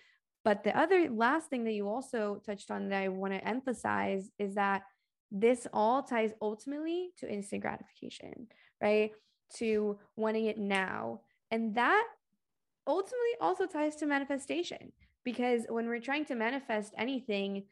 But 0.43 0.65
the 0.65 0.77
other 0.77 1.11
last 1.11 1.51
thing 1.51 1.65
that 1.65 1.73
you 1.73 1.87
also 1.87 2.41
touched 2.47 2.71
on 2.71 2.89
that 2.89 3.03
i 3.03 3.09
want 3.09 3.35
to 3.35 3.47
emphasize 3.47 4.31
is 4.39 4.55
that 4.55 4.85
this 5.31 5.67
all 5.73 6.03
ties 6.03 6.33
ultimately 6.41 7.11
to 7.19 7.31
instant 7.31 7.63
gratification 7.63 8.49
right? 8.81 9.13
To 9.57 9.99
wanting 10.17 10.47
it 10.47 10.59
now. 10.59 11.21
And 11.51 11.75
that 11.77 12.07
ultimately 12.87 13.37
also 13.41 13.67
ties 13.67 13.97
to 13.97 14.07
manifestation 14.07 14.93
because 15.25 15.63
when 15.69 15.87
we're 15.87 16.01
trying 16.01 16.25
to 16.27 16.35
manifest 16.35 16.95
anything 16.97 17.65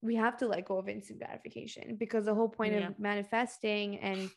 we 0.00 0.16
have 0.16 0.36
to 0.36 0.48
let 0.48 0.64
go 0.64 0.78
of 0.78 0.88
instant 0.88 1.20
gratification 1.20 1.94
because 1.96 2.24
the 2.24 2.34
whole 2.34 2.48
point 2.48 2.72
yeah. 2.72 2.88
of 2.88 2.98
manifesting 2.98 3.98
and 4.00 4.28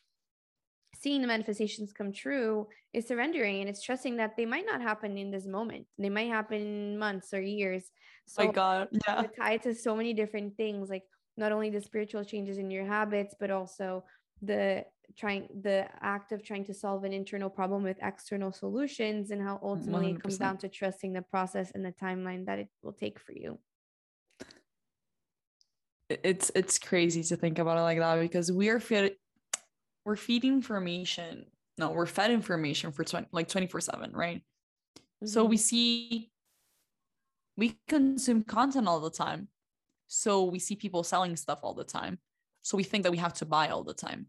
seeing 0.94 1.22
the 1.22 1.28
manifestations 1.28 1.92
come 1.92 2.12
true 2.12 2.68
is 2.94 3.08
surrendering 3.08 3.62
and 3.62 3.70
it's 3.70 3.82
trusting 3.82 4.18
that 4.18 4.38
they 4.38 4.46
might 4.46 4.66
not 4.66 4.82
happen 4.82 5.18
in 5.18 5.32
this 5.32 5.48
moment. 5.48 5.88
They 5.98 6.10
might 6.10 6.28
happen 6.28 6.62
in 6.62 7.00
months 7.00 7.34
or 7.34 7.42
years. 7.42 7.92
So 8.28 8.46
my 8.46 8.52
god 8.52 8.90
yeah. 9.08 9.24
tied 9.40 9.64
to 9.64 9.74
so 9.74 9.96
many 9.96 10.14
different 10.14 10.56
things 10.56 10.90
like 10.90 11.04
not 11.38 11.52
only 11.52 11.70
the 11.70 11.82
spiritual 11.82 12.24
changes 12.24 12.58
in 12.58 12.72
your 12.72 12.86
habits 12.86 13.36
but 13.40 13.52
also 13.52 14.04
the 14.42 14.84
trying 15.18 15.48
the 15.62 15.88
act 16.02 16.32
of 16.32 16.44
trying 16.44 16.66
to 16.66 16.74
solve 16.74 17.04
an 17.04 17.14
internal 17.14 17.50
problem 17.50 17.84
with 17.84 17.98
external 18.02 18.52
solutions 18.52 19.32
and 19.32 19.42
how 19.42 19.60
ultimately 19.62 20.12
it 20.12 20.22
comes 20.22 20.38
down 20.38 20.58
to 20.58 20.68
trusting 20.68 21.14
the 21.14 21.22
process 21.22 21.72
and 21.76 21.86
the 21.86 21.94
timeline 21.94 22.46
that 22.46 22.60
it 22.60 22.68
will 22.82 22.94
take 22.94 23.20
for 23.20 23.34
you 23.34 23.58
It's 26.10 26.52
it's 26.54 26.78
crazy 26.78 27.24
to 27.24 27.36
think 27.36 27.60
about 27.60 27.78
it 27.78 27.82
like 27.82 28.00
that 28.00 28.20
because 28.20 28.52
we're 28.52 28.80
fed 28.80 29.16
we're 30.06 30.16
feeding 30.16 30.54
information. 30.54 31.48
No, 31.78 31.90
we're 31.92 32.06
fed 32.06 32.32
information 32.32 32.92
for 32.92 33.04
20 33.04 33.28
like 33.32 33.48
24/7, 33.48 34.14
right? 34.14 34.42
So 35.26 35.42
mm-hmm. 35.42 35.50
we 35.50 35.58
see 35.58 36.32
we 37.58 37.78
consume 37.88 38.44
content 38.44 38.88
all 38.88 39.00
the 39.00 39.10
time. 39.10 39.48
So 40.08 40.44
we 40.46 40.60
see 40.60 40.76
people 40.76 41.04
selling 41.04 41.36
stuff 41.36 41.60
all 41.64 41.74
the 41.74 41.84
time. 41.84 42.20
So 42.62 42.78
we 42.78 42.84
think 42.84 43.04
that 43.04 43.12
we 43.12 43.18
have 43.18 43.34
to 43.36 43.46
buy 43.46 43.70
all 43.70 43.84
the 43.84 43.94
time. 43.94 44.28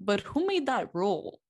But 0.00 0.20
who 0.20 0.46
made 0.46 0.66
that 0.66 0.90
rule? 0.94 1.40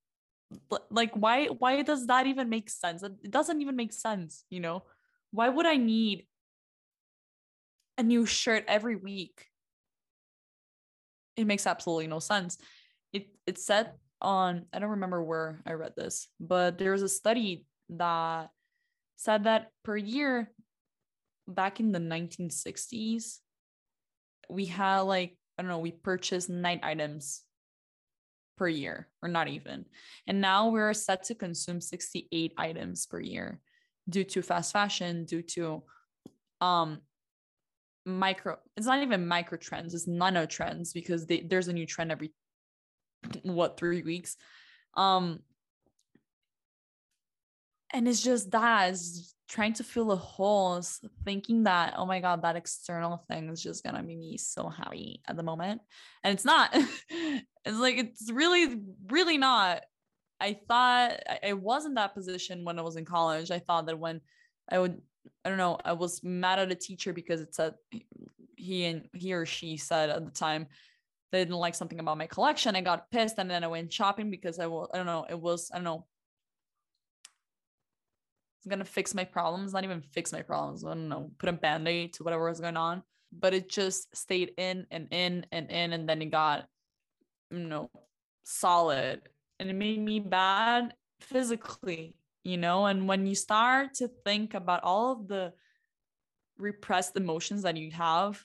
Like 0.90 1.12
why 1.14 1.46
why 1.46 1.82
does 1.82 2.06
that 2.08 2.26
even 2.26 2.48
make 2.48 2.68
sense? 2.68 3.02
It 3.02 3.30
doesn't 3.30 3.60
even 3.62 3.76
make 3.76 3.92
sense, 3.92 4.44
you 4.50 4.60
know? 4.60 4.84
Why 5.30 5.48
would 5.48 5.64
I 5.66 5.76
need 5.76 6.26
a 7.96 8.02
new 8.02 8.26
shirt 8.26 8.64
every 8.68 8.96
week? 8.96 9.46
It 11.36 11.46
makes 11.46 11.66
absolutely 11.66 12.06
no 12.06 12.18
sense. 12.18 12.58
It 13.12 13.28
it 13.46 13.58
said 13.58 13.92
on 14.20 14.66
I 14.72 14.78
don't 14.78 14.90
remember 14.90 15.22
where 15.22 15.62
I 15.66 15.72
read 15.72 15.94
this, 15.96 16.28
but 16.38 16.78
there 16.78 16.92
was 16.92 17.02
a 17.02 17.08
study 17.08 17.66
that 17.90 18.50
said 19.16 19.44
that 19.44 19.70
per 19.84 19.96
year 19.96 20.52
back 21.48 21.80
in 21.80 21.92
the 21.92 21.98
1960s 21.98 23.38
we 24.48 24.66
had 24.66 25.00
like 25.00 25.36
i 25.58 25.62
don't 25.62 25.68
know 25.68 25.78
we 25.78 25.90
purchased 25.90 26.48
nine 26.48 26.80
items 26.82 27.42
per 28.62 28.68
year 28.68 29.08
or 29.22 29.28
not 29.28 29.48
even. 29.48 29.84
And 30.26 30.40
now 30.40 30.68
we're 30.68 30.94
set 30.94 31.24
to 31.24 31.34
consume 31.34 31.80
68 31.80 32.52
items 32.56 33.06
per 33.06 33.18
year 33.20 33.60
due 34.08 34.24
to 34.24 34.42
fast 34.42 34.72
fashion 34.72 35.24
due 35.24 35.42
to 35.42 35.82
um 36.60 37.00
micro 38.04 38.56
it's 38.76 38.86
not 38.86 39.00
even 39.00 39.28
micro 39.28 39.56
trends 39.56 39.94
it's 39.94 40.08
nano 40.08 40.44
trends 40.44 40.92
because 40.92 41.24
they, 41.26 41.40
there's 41.40 41.68
a 41.68 41.72
new 41.72 41.86
trend 41.86 42.10
every 42.12 42.32
what 43.42 43.76
three 43.76 44.02
weeks. 44.02 44.36
Um 44.94 45.40
and 47.92 48.06
it's 48.06 48.22
just 48.22 48.50
that 48.52 48.90
it's 48.90 49.34
trying 49.48 49.72
to 49.74 49.84
fill 49.84 50.12
a 50.12 50.16
hole 50.16 50.76
s- 50.78 51.00
thinking 51.24 51.64
that 51.64 51.94
oh 51.96 52.06
my 52.06 52.20
god 52.20 52.42
that 52.42 52.56
external 52.56 53.24
thing 53.28 53.48
is 53.50 53.62
just 53.62 53.84
gonna 53.84 54.02
make 54.02 54.18
me 54.18 54.36
so 54.38 54.68
happy 54.68 55.20
at 55.28 55.36
the 55.36 55.42
moment. 55.42 55.80
And 56.24 56.34
it's 56.34 56.44
not. 56.44 56.74
It's 57.64 57.78
like 57.78 57.96
it's 57.96 58.28
really 58.32 58.80
really 59.08 59.38
not. 59.38 59.82
I 60.40 60.54
thought 60.68 61.12
I- 61.44 61.52
was 61.52 61.86
in 61.86 61.94
that 61.94 62.12
position 62.14 62.64
when 62.64 62.78
i 62.78 62.82
was 62.82 62.96
in 62.96 63.04
college. 63.04 63.52
I 63.52 63.60
thought 63.60 63.86
that 63.86 63.98
when 63.98 64.20
i 64.68 64.78
would 64.78 65.00
i 65.44 65.48
don't 65.48 65.58
know 65.58 65.78
i 65.84 65.92
was 65.92 66.24
mad 66.24 66.58
at 66.58 66.72
a 66.72 66.74
teacher 66.74 67.12
because 67.12 67.40
it 67.40 67.54
said 67.54 67.74
he 68.56 68.84
and 68.86 69.08
he 69.14 69.32
or 69.32 69.46
she 69.46 69.76
said 69.76 70.10
at 70.10 70.24
the 70.24 70.30
time 70.32 70.66
they 71.30 71.38
didn't 71.38 71.54
like 71.56 71.74
something 71.76 72.00
about 72.00 72.18
my 72.18 72.26
collection. 72.26 72.76
I 72.76 72.80
got 72.80 73.10
pissed 73.12 73.36
and 73.38 73.48
then 73.50 73.62
i 73.64 73.68
went 73.68 73.92
shopping 73.92 74.28
because 74.30 74.58
i 74.58 74.66
will 74.66 74.90
i 74.92 74.96
don't 74.96 75.06
know 75.06 75.24
it 75.30 75.38
was 75.40 75.70
i 75.72 75.76
don't 75.76 75.84
know 75.84 76.04
it's 78.62 78.70
gonna 78.70 78.84
fix 78.84 79.12
my 79.12 79.24
problems, 79.24 79.72
not 79.72 79.82
even 79.82 80.00
fix 80.00 80.32
my 80.32 80.40
problems. 80.40 80.84
I 80.84 80.90
don't 80.90 81.08
know, 81.08 81.32
put 81.38 81.48
a 81.48 81.52
band-aid 81.52 82.12
to 82.12 82.22
whatever 82.22 82.48
was 82.48 82.60
going 82.60 82.76
on. 82.76 83.02
But 83.32 83.54
it 83.54 83.68
just 83.68 84.14
stayed 84.16 84.52
in 84.56 84.86
and 84.92 85.08
in 85.10 85.44
and 85.50 85.68
in, 85.68 85.92
and 85.92 86.08
then 86.08 86.22
it 86.22 86.30
got, 86.30 86.68
you 87.50 87.58
know, 87.58 87.90
solid. 88.44 89.22
And 89.58 89.68
it 89.68 89.72
made 89.72 89.98
me 89.98 90.20
bad 90.20 90.94
physically, 91.20 92.14
you 92.44 92.56
know. 92.56 92.86
And 92.86 93.08
when 93.08 93.26
you 93.26 93.34
start 93.34 93.94
to 93.94 94.08
think 94.24 94.54
about 94.54 94.84
all 94.84 95.10
of 95.10 95.26
the 95.26 95.52
repressed 96.56 97.16
emotions 97.16 97.62
that 97.62 97.76
you 97.76 97.90
have, 97.90 98.44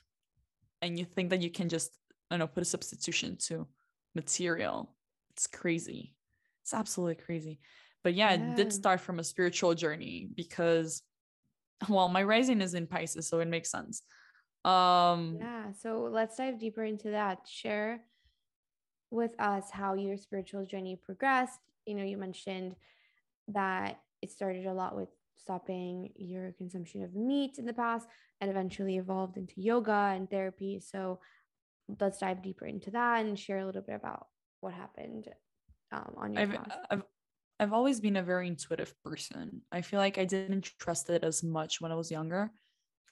and 0.82 0.97
you 0.97 1.06
think 1.06 1.30
that 1.30 1.43
you 1.43 1.51
can 1.51 1.69
just, 1.69 1.91
I 2.32 2.36
don't 2.36 2.39
know, 2.39 2.47
put 2.47 2.63
a 2.63 2.65
substitution 2.65 3.38
to 3.47 3.67
material, 4.15 4.95
it's 5.32 5.45
crazy. 5.45 6.15
It's 6.63 6.73
absolutely 6.73 7.23
crazy 7.23 7.60
but 8.03 8.13
yeah, 8.13 8.33
it 8.33 8.55
did 8.55 8.71
start 8.71 9.01
from 9.01 9.19
a 9.19 9.23
spiritual 9.23 9.73
journey 9.75 10.29
because 10.36 11.01
well 11.89 12.10
my 12.10 12.23
rising 12.23 12.62
is 12.62 12.73
in 12.73 12.88
pisces 12.88 13.27
so 13.27 13.39
it 13.39 13.47
makes 13.47 13.69
sense. 13.69 14.01
Um 14.65 15.38
yeah 15.39 15.71
so 15.71 16.10
let's 16.12 16.38
dive 16.38 16.60
deeper 16.60 16.83
into 16.83 17.12
that. 17.12 17.39
Share 17.47 18.01
with 19.10 19.31
us 19.39 19.69
how 19.71 19.93
your 19.93 20.17
spiritual 20.17 20.65
journey 20.65 20.95
progressed. 20.95 21.60
You 21.86 21.95
know 21.95 22.03
you 22.03 22.17
mentioned 22.17 22.75
that 23.49 23.99
it 24.21 24.31
started 24.31 24.65
a 24.65 24.73
lot 24.73 24.95
with 24.95 25.10
stopping 25.36 26.12
your 26.15 26.51
consumption 26.53 27.03
of 27.03 27.15
meat 27.15 27.57
in 27.57 27.65
the 27.65 27.73
past 27.73 28.07
and 28.41 28.49
eventually 28.49 28.97
evolved 28.97 29.38
into 29.38 29.62
yoga 29.62 30.12
and 30.15 30.29
therapy. 30.29 30.79
So 30.79 31.19
let's 31.99 32.19
dive 32.19 32.41
deeper 32.41 32.65
into 32.65 32.91
that 32.91 33.25
and 33.25 33.39
share 33.39 33.60
a 33.60 33.65
little 33.65 33.81
bit 33.81 33.95
about 33.95 34.27
what 34.60 34.73
happened 34.73 35.29
um, 35.91 36.13
on 36.17 36.33
your 36.33 36.41
I've, 36.41 36.51
path. 36.51 36.77
I've 36.89 37.03
I've 37.59 37.73
always 37.73 37.99
been 37.99 38.17
a 38.17 38.23
very 38.23 38.47
intuitive 38.47 38.93
person. 39.03 39.61
I 39.71 39.81
feel 39.81 39.99
like 39.99 40.17
I 40.17 40.25
didn't 40.25 40.69
trust 40.79 41.09
it 41.09 41.23
as 41.23 41.43
much 41.43 41.81
when 41.81 41.91
I 41.91 41.95
was 41.95 42.11
younger 42.11 42.51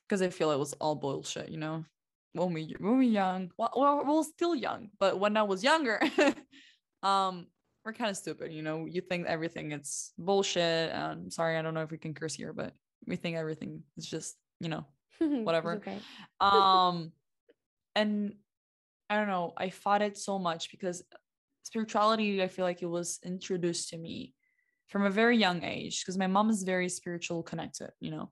because 0.07 0.21
I 0.21 0.29
feel 0.29 0.51
it 0.51 0.59
was 0.59 0.73
all 0.73 0.95
bullshit, 0.95 1.49
you 1.49 1.57
know. 1.57 1.85
When 2.33 2.53
we 2.53 2.75
when 2.79 2.97
we 2.97 3.07
young, 3.07 3.51
well, 3.57 3.71
well, 3.75 4.03
we're 4.05 4.23
still 4.23 4.55
young, 4.55 4.89
but 4.99 5.19
when 5.19 5.37
I 5.37 5.43
was 5.43 5.63
younger, 5.63 6.01
um, 7.03 7.47
we're 7.83 7.93
kind 7.93 8.09
of 8.11 8.17
stupid, 8.17 8.51
you 8.51 8.61
know. 8.61 8.85
You 8.85 9.01
think 9.01 9.25
everything 9.25 9.71
it's 9.71 10.11
bullshit. 10.17 10.91
And 10.91 11.31
sorry, 11.31 11.57
I 11.57 11.61
don't 11.61 11.73
know 11.73 11.81
if 11.81 11.91
we 11.91 11.97
can 11.97 12.13
curse 12.13 12.35
here, 12.35 12.51
but 12.51 12.73
we 13.07 13.15
think 13.15 13.37
everything 13.37 13.83
is 13.97 14.05
just, 14.05 14.35
you 14.59 14.69
know, 14.69 14.85
whatever. 15.19 15.81
um 16.41 17.11
and 17.95 18.33
i 19.09 19.15
don't 19.15 19.27
know 19.27 19.53
i 19.57 19.69
fought 19.69 20.01
it 20.01 20.17
so 20.17 20.37
much 20.37 20.69
because 20.71 21.03
spirituality 21.65 22.41
i 22.41 22.47
feel 22.47 22.65
like 22.65 22.81
it 22.81 22.89
was 22.89 23.19
introduced 23.23 23.89
to 23.89 23.97
me 23.97 24.33
from 24.87 25.03
a 25.03 25.09
very 25.09 25.37
young 25.37 25.63
age 25.63 26.01
because 26.01 26.17
my 26.17 26.27
mom 26.27 26.49
is 26.49 26.63
very 26.63 26.89
spiritual 26.89 27.41
connected 27.43 27.89
you 27.99 28.11
know? 28.11 28.29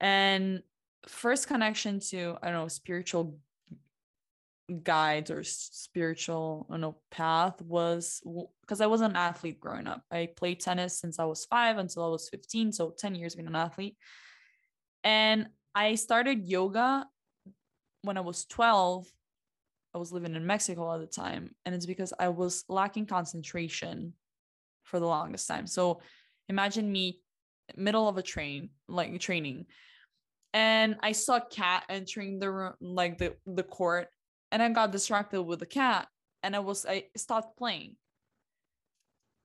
And 0.00 0.62
first 1.06 1.46
connection 1.46 2.00
to 2.00 2.36
i 2.42 2.46
don't 2.46 2.62
know 2.62 2.68
spiritual 2.68 3.38
guides 4.82 5.30
or 5.30 5.42
spiritual 5.42 6.66
don't 6.70 6.80
know 6.80 6.96
path 7.10 7.60
was 7.60 8.22
because 8.62 8.80
i 8.80 8.86
was 8.86 9.00
an 9.00 9.16
athlete 9.16 9.60
growing 9.60 9.86
up. 9.86 10.02
I 10.10 10.30
played 10.34 10.60
tennis 10.60 10.98
since 10.98 11.18
i 11.18 11.24
was 11.24 11.44
five 11.44 11.76
until 11.78 12.04
i 12.04 12.08
was 12.08 12.28
15 12.28 12.72
so 12.72 12.94
10 12.96 13.14
years 13.14 13.34
being 13.34 13.48
an 13.48 13.56
athlete. 13.56 13.96
And 15.04 15.48
i 15.74 15.96
started 15.96 16.48
yoga 16.48 17.06
when 18.02 18.16
I 18.16 18.20
was 18.20 18.44
12, 18.44 19.06
I 19.94 19.98
was 19.98 20.12
living 20.12 20.34
in 20.34 20.46
Mexico 20.46 20.92
at 20.94 21.00
the 21.00 21.06
time. 21.06 21.54
And 21.64 21.74
it's 21.74 21.86
because 21.86 22.12
I 22.18 22.28
was 22.28 22.64
lacking 22.68 23.06
concentration 23.06 24.14
for 24.84 24.98
the 24.98 25.06
longest 25.06 25.46
time. 25.46 25.66
So 25.66 26.00
imagine 26.48 26.90
me 26.90 27.20
middle 27.76 28.08
of 28.08 28.18
a 28.18 28.22
train, 28.22 28.70
like 28.88 29.18
training. 29.20 29.66
And 30.54 30.96
I 31.02 31.12
saw 31.12 31.36
a 31.36 31.46
cat 31.46 31.84
entering 31.88 32.38
the 32.38 32.50
room, 32.50 32.74
like 32.80 33.18
the, 33.18 33.36
the 33.46 33.62
court, 33.62 34.08
and 34.50 34.62
I 34.62 34.68
got 34.68 34.92
distracted 34.92 35.42
with 35.42 35.60
the 35.60 35.66
cat 35.66 36.08
and 36.42 36.54
I 36.54 36.58
was 36.58 36.84
I 36.86 37.04
stopped 37.16 37.56
playing. 37.56 37.96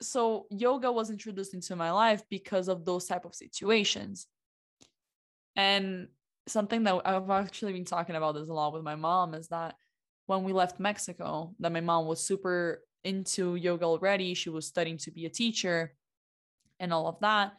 So 0.01 0.47
yoga 0.51 0.91
was 0.91 1.09
introduced 1.09 1.53
into 1.53 1.75
my 1.75 1.91
life 1.91 2.23
because 2.29 2.67
of 2.67 2.85
those 2.85 3.05
type 3.05 3.25
of 3.25 3.33
situations. 3.33 4.27
And 5.55 6.09
something 6.47 6.83
that 6.83 7.01
I've 7.05 7.29
actually 7.29 7.73
been 7.73 7.85
talking 7.85 8.15
about 8.15 8.35
this 8.35 8.49
a 8.49 8.53
lot 8.53 8.73
with 8.73 8.83
my 8.83 8.95
mom 8.95 9.33
is 9.33 9.47
that 9.47 9.75
when 10.27 10.43
we 10.43 10.53
left 10.53 10.79
Mexico, 10.79 11.55
that 11.59 11.71
my 11.71 11.81
mom 11.81 12.05
was 12.05 12.23
super 12.23 12.83
into 13.03 13.55
yoga 13.55 13.85
already. 13.85 14.33
She 14.33 14.49
was 14.49 14.67
studying 14.67 14.97
to 14.99 15.11
be 15.11 15.25
a 15.25 15.29
teacher 15.29 15.93
and 16.79 16.93
all 16.93 17.07
of 17.07 17.19
that. 17.21 17.53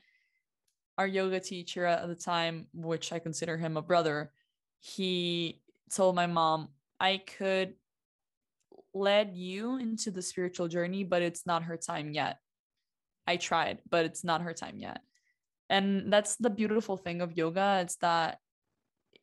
Our 0.96 1.06
yoga 1.06 1.40
teacher 1.40 1.84
at 1.86 2.06
the 2.06 2.14
time, 2.14 2.66
which 2.72 3.12
I 3.12 3.18
consider 3.18 3.56
him 3.56 3.76
a 3.76 3.82
brother, 3.82 4.32
he 4.80 5.62
told 5.92 6.14
my 6.14 6.26
mom, 6.26 6.68
I 7.00 7.22
could 7.38 7.74
lead 8.92 9.34
you 9.34 9.76
into 9.78 10.10
the 10.10 10.22
spiritual 10.22 10.68
journey, 10.68 11.04
but 11.04 11.22
it's 11.22 11.46
not 11.46 11.64
her 11.64 11.76
time 11.76 12.12
yet. 12.12 12.38
I 13.26 13.36
tried, 13.36 13.78
but 13.88 14.04
it's 14.04 14.24
not 14.24 14.42
her 14.42 14.52
time 14.52 14.78
yet. 14.78 15.00
And 15.70 16.12
that's 16.12 16.36
the 16.36 16.50
beautiful 16.50 16.96
thing 16.96 17.20
of 17.20 17.36
yoga. 17.36 17.80
It's 17.82 17.96
that 17.96 18.40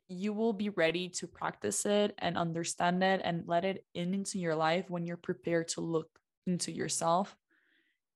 you 0.07 0.33
will 0.33 0.53
be 0.53 0.69
ready 0.69 1.09
to 1.09 1.27
practice 1.27 1.85
it 1.85 2.13
and 2.19 2.37
understand 2.37 3.03
it 3.03 3.21
and 3.23 3.43
let 3.47 3.65
it 3.65 3.85
in 3.93 4.13
into 4.13 4.39
your 4.39 4.55
life 4.55 4.89
when 4.89 5.05
you're 5.05 5.17
prepared 5.17 5.67
to 5.69 5.81
look 5.81 6.07
into 6.45 6.71
yourself 6.71 7.35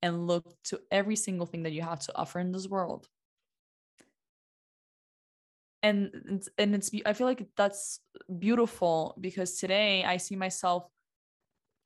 and 0.01 0.27
look 0.27 0.45
to 0.63 0.79
every 0.91 1.15
single 1.15 1.45
thing 1.45 1.63
that 1.63 1.73
you 1.73 1.81
have 1.81 1.99
to 1.99 2.15
offer 2.15 2.39
in 2.39 2.51
this 2.51 2.67
world 2.67 3.07
and 5.81 6.43
and 6.57 6.75
it's 6.75 6.91
i 7.05 7.13
feel 7.13 7.25
like 7.25 7.47
that's 7.55 8.01
beautiful 8.37 9.15
because 9.19 9.55
today 9.57 10.03
i 10.03 10.17
see 10.17 10.35
myself 10.35 10.85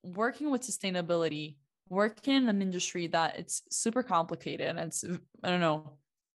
working 0.04 0.52
with 0.52 0.62
sustainability, 0.62 1.56
working 1.90 2.36
in 2.36 2.50
an 2.50 2.62
industry 2.62 3.08
that 3.08 3.40
it's 3.40 3.64
super 3.70 4.04
complicated 4.04 4.68
and 4.68 4.80
it's 4.80 5.04
I 5.44 5.50
don't 5.50 5.60
know, 5.60 5.94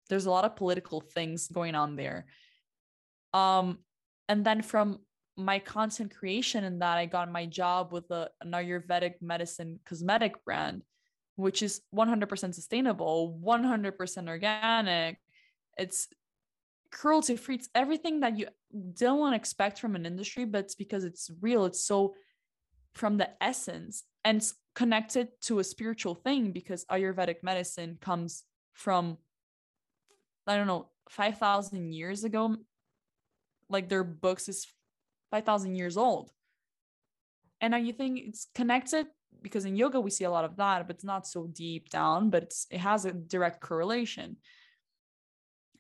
there's 0.09 0.27
a 0.27 0.31
lot 0.31 0.45
of 0.45 0.57
political 0.57 1.01
things 1.01 1.49
going 1.49 1.75
on 1.75 1.97
there. 1.97 2.27
Um, 3.37 3.79
and 4.29 4.45
then 4.45 4.63
from 4.63 5.01
my 5.37 5.59
content 5.59 6.17
creation 6.17 6.65
and 6.65 6.81
that 6.81 6.97
I 6.97 7.05
got 7.07 7.31
my 7.31 7.45
job 7.45 7.93
with 7.93 8.11
a, 8.11 8.31
an 8.41 8.53
Ayurvedic 8.53 9.15
medicine 9.21 9.79
cosmetic 9.85 10.43
brand, 10.45 10.83
which 11.37 11.63
is 11.63 11.83
100% 11.95 12.55
sustainable, 12.55 13.39
100% 13.45 14.29
organic. 14.29 15.19
It's 15.77 16.09
cruelty 16.91 17.37
free. 17.37 17.57
It's 17.57 17.69
everything 17.75 18.21
that 18.21 18.39
you 18.39 18.47
don't 18.95 19.19
want 19.19 19.33
to 19.35 19.37
expect 19.37 19.79
from 19.79 19.95
an 19.97 20.07
industry, 20.07 20.47
but 20.47 20.65
it's 20.65 20.75
because 20.75 21.05
it's 21.05 21.31
real. 21.43 21.67
It's 21.67 21.85
so 21.85 22.15
from 22.95 23.19
the 23.19 23.29
essence 23.43 24.05
and 24.25 24.43
connected 24.75 25.29
to 25.43 25.59
a 25.59 25.65
spiritual 25.65 26.15
thing 26.15 26.53
because 26.53 26.87
Ayurvedic 26.87 27.43
medicine 27.43 27.99
comes 28.01 28.45
from, 28.73 29.19
I 30.47 30.57
don't 30.57 30.67
know, 30.67 30.89
5,000 31.11 31.93
years 31.93 32.25
ago. 32.25 32.57
Like 33.69 33.89
their 33.89 34.05
books 34.05 34.49
is 34.49 34.67
5,000 35.31 35.77
years 35.77 35.97
old. 35.97 36.31
And 37.61 37.73
now 37.73 37.79
you 37.79 37.93
think 37.93 38.21
it's 38.21 38.49
connected 38.55 39.07
because 39.43 39.65
in 39.65 39.77
yoga 39.77 40.01
we 40.01 40.11
see 40.11 40.25
a 40.25 40.31
lot 40.31 40.45
of 40.45 40.57
that, 40.57 40.87
but 40.87 40.97
it's 40.97 41.05
not 41.05 41.27
so 41.27 41.47
deep 41.47 41.89
down, 41.91 42.31
but 42.31 42.45
it's, 42.45 42.67
it 42.71 42.79
has 42.79 43.05
a 43.05 43.13
direct 43.13 43.61
correlation. 43.61 44.37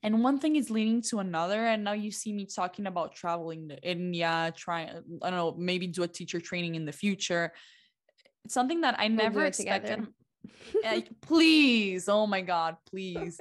And 0.02 0.22
one 0.22 0.38
thing 0.38 0.56
is 0.56 0.70
leading 0.70 1.02
to 1.02 1.18
another. 1.18 1.66
And 1.66 1.84
now 1.84 1.92
you 1.92 2.10
see 2.10 2.32
me 2.32 2.46
talking 2.46 2.86
about 2.86 3.14
traveling 3.14 3.68
to 3.70 3.80
India, 3.82 4.52
trying, 4.56 4.90
I 5.22 5.30
don't 5.30 5.38
know, 5.38 5.54
maybe 5.58 5.86
do 5.86 6.02
a 6.02 6.08
teacher 6.08 6.40
training 6.40 6.76
in 6.76 6.84
the 6.84 6.92
future. 6.92 7.52
It's 8.44 8.54
something 8.54 8.82
that 8.82 8.98
I 8.98 9.08
we'll 9.08 9.16
never 9.16 9.50
expected. 10.74 11.20
please 11.20 12.08
oh 12.08 12.26
my 12.26 12.40
god 12.40 12.76
please 12.88 13.40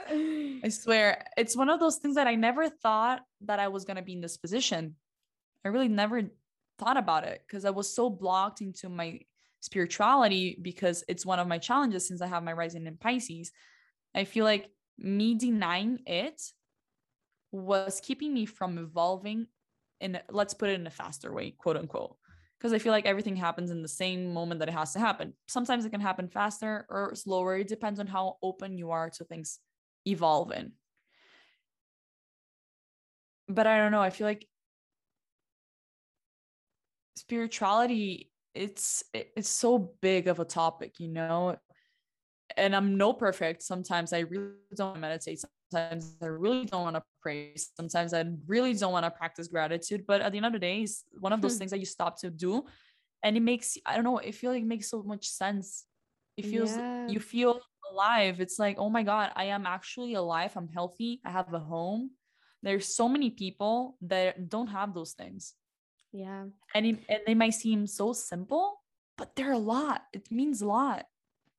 i 0.63 0.70
swear 0.70 1.26
it's 1.38 1.56
one 1.56 1.70
of 1.70 1.80
those 1.80 1.98
things 1.98 2.15
that 2.15 2.28
i 2.28 2.36
never 2.36 2.70
thought 2.70 3.22
that 3.41 3.60
i 3.60 3.68
was 3.68 3.86
going 3.86 3.98
to 3.98 4.04
be 4.04 4.13
in 4.13 4.22
this 4.22 4.38
position 4.38 4.96
I 5.65 5.70
really 5.70 5.88
never 5.88 6.22
thought 6.78 6.96
about 6.96 7.24
it 7.24 7.41
because 7.46 7.65
I 7.65 7.72
was 7.72 7.94
so 7.94 8.10
blocked 8.10 8.62
into 8.62 8.88
my 8.88 9.20
spirituality 9.62 10.58
because 10.62 11.04
it's 11.08 11.26
one 11.26 11.39
of 11.39 11.48
my 11.48 11.58
challenges 11.58 12.08
since 12.08 12.22
I 12.22 12.28
have 12.28 12.44
my 12.44 12.54
rising 12.54 12.86
in 12.86 12.98
Pisces. 12.98 13.52
I 14.13 14.26
feel 14.26 14.46
like 14.46 14.70
me 15.00 15.34
denying 15.34 16.00
it 16.06 16.39
was 17.52 18.00
keeping 18.04 18.34
me 18.34 18.46
from 18.46 18.78
evolving 18.78 19.48
in 20.00 20.20
let's 20.30 20.54
put 20.54 20.70
it 20.70 20.80
in 20.80 20.86
a 20.86 20.91
faster 20.91 21.34
way, 21.34 21.52
quote 21.52 21.78
unquote. 21.78 22.15
Because 22.65 22.73
I 22.73 22.80
feel 22.80 22.93
like 22.93 23.06
everything 23.06 23.36
happens 23.36 23.69
in 23.69 23.84
the 23.84 23.88
same 23.88 24.34
moment 24.34 24.58
that 24.60 24.69
it 24.69 24.71
has 24.71 24.91
to 24.93 24.99
happen. 24.99 25.34
Sometimes 25.47 25.86
it 25.86 25.91
can 25.91 26.01
happen 26.01 26.28
faster 26.28 26.88
or 26.89 27.13
slower. 27.13 27.58
It 27.60 27.67
depends 27.67 27.99
on 27.99 28.08
how 28.08 28.38
open 28.41 28.75
you 28.75 28.89
are 28.89 29.12
to 29.12 29.23
things 29.23 29.60
evolving. 30.08 30.71
But 33.47 33.67
I 33.67 33.78
don't 33.78 33.91
know. 33.91 34.01
I 34.01 34.10
feel 34.10 34.25
like 34.25 34.47
spirituality 37.15 38.32
it's 38.56 39.04
it's 39.13 39.47
so 39.47 39.93
big 40.01 40.28
of 40.28 40.39
a 40.39 40.45
topic 40.45 40.99
you 40.99 41.08
know 41.08 41.56
and 42.58 42.75
i'm 42.75 42.97
no 42.97 43.13
perfect 43.13 43.62
sometimes 43.62 44.12
i 44.12 44.19
really 44.19 44.51
don't 44.75 44.99
meditate 44.99 45.39
sometimes 45.76 46.16
i 46.22 46.26
really 46.26 46.66
don't 46.66 46.84
want 46.84 46.96
to 46.96 47.04
pray 47.22 47.54
sometimes 47.56 48.14
i 48.14 48.24
really 48.48 48.74
don't 48.74 48.92
want 48.92 49.06
to 49.06 49.12
practice 49.12 49.48
gratitude 49.48 50.04
but 50.08 50.22
at 50.22 50.32
the 50.32 50.38
end 50.38 50.46
of 50.46 50.54
the 50.54 50.60
day 50.60 50.82
it's 50.82 51.04
one 51.20 51.34
of 51.34 51.42
those 51.42 51.54
hmm. 51.54 51.60
things 51.60 51.72
that 51.72 51.80
you 51.80 51.86
stop 51.86 52.20
to 52.20 52.30
do 52.30 52.64
and 53.24 53.36
it 53.38 53.42
makes 53.42 53.78
i 53.86 53.96
don't 53.96 54.04
know 54.04 54.18
it 54.18 54.36
feels 54.36 54.54
like 54.54 54.64
it 54.64 54.68
makes 54.68 54.90
so 54.90 55.04
much 55.04 55.28
sense 55.28 55.86
it 56.38 56.46
feels 56.46 56.76
yeah. 56.76 57.08
you 57.08 57.20
feel 57.20 57.60
alive 57.92 58.40
it's 58.40 58.60
like 58.60 58.78
oh 58.80 58.90
my 58.90 59.04
god 59.04 59.32
i 59.36 59.46
am 59.46 59.66
actually 59.66 60.14
alive 60.14 60.52
i'm 60.56 60.70
healthy 60.70 61.22
i 61.26 61.30
have 61.30 61.54
a 61.54 61.60
home 61.60 62.12
there's 62.64 62.88
so 62.88 63.08
many 63.08 63.30
people 63.30 63.96
that 64.02 64.50
don't 64.50 64.68
have 64.68 64.94
those 64.94 65.14
things 65.14 65.54
yeah. 66.16 66.46
And, 66.74 66.86
it, 66.86 67.00
and 67.10 67.20
they 67.28 67.36
might 67.36 67.56
seem 67.56 67.86
so 67.88 68.14
simple, 68.14 68.82
but 69.18 69.36
they're 69.36 69.52
a 69.52 69.58
lot. 69.58 70.04
It 70.14 70.32
means 70.32 70.62
a 70.62 70.68
lot. 70.68 71.06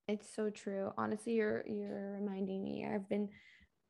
It's 0.09 0.35
so 0.35 0.49
true. 0.49 0.93
Honestly, 0.97 1.35
you're 1.35 1.65
you're 1.67 2.17
reminding 2.21 2.65
me. 2.65 2.87
I've 2.87 3.09
been 3.09 3.29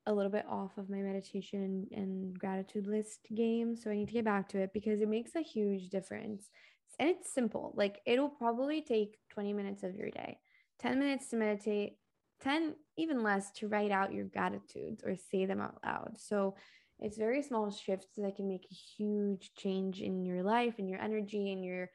a 0.06 0.14
little 0.14 0.30
bit 0.30 0.46
off 0.48 0.78
of 0.78 0.88
my 0.88 0.98
meditation 0.98 1.86
and 1.92 2.38
gratitude 2.38 2.86
list 2.86 3.26
game, 3.34 3.76
so 3.76 3.90
I 3.90 3.96
need 3.96 4.08
to 4.08 4.14
get 4.14 4.24
back 4.24 4.48
to 4.50 4.58
it 4.58 4.72
because 4.72 5.00
it 5.00 5.08
makes 5.08 5.34
a 5.34 5.42
huge 5.42 5.88
difference. 5.88 6.50
And 6.98 7.08
it's 7.10 7.32
simple. 7.32 7.72
Like 7.76 8.00
it'll 8.06 8.28
probably 8.28 8.80
take 8.82 9.18
20 9.30 9.52
minutes 9.52 9.82
of 9.82 9.94
your 9.94 10.10
day. 10.10 10.38
10 10.80 10.98
minutes 10.98 11.28
to 11.30 11.36
meditate, 11.36 11.96
10 12.42 12.74
even 12.96 13.22
less 13.22 13.50
to 13.52 13.68
write 13.68 13.90
out 13.90 14.12
your 14.12 14.26
gratitudes 14.26 15.02
or 15.04 15.16
say 15.16 15.46
them 15.46 15.60
out 15.60 15.78
loud. 15.84 16.16
So 16.18 16.54
it's 17.00 17.18
very 17.18 17.42
small 17.42 17.70
shifts 17.70 18.06
that 18.16 18.36
can 18.36 18.48
make 18.48 18.66
a 18.70 18.74
huge 18.74 19.50
change 19.56 20.00
in 20.00 20.24
your 20.24 20.42
life 20.42 20.74
and 20.78 20.88
your 20.88 21.00
energy 21.00 21.52
and 21.52 21.64
your 21.64 21.90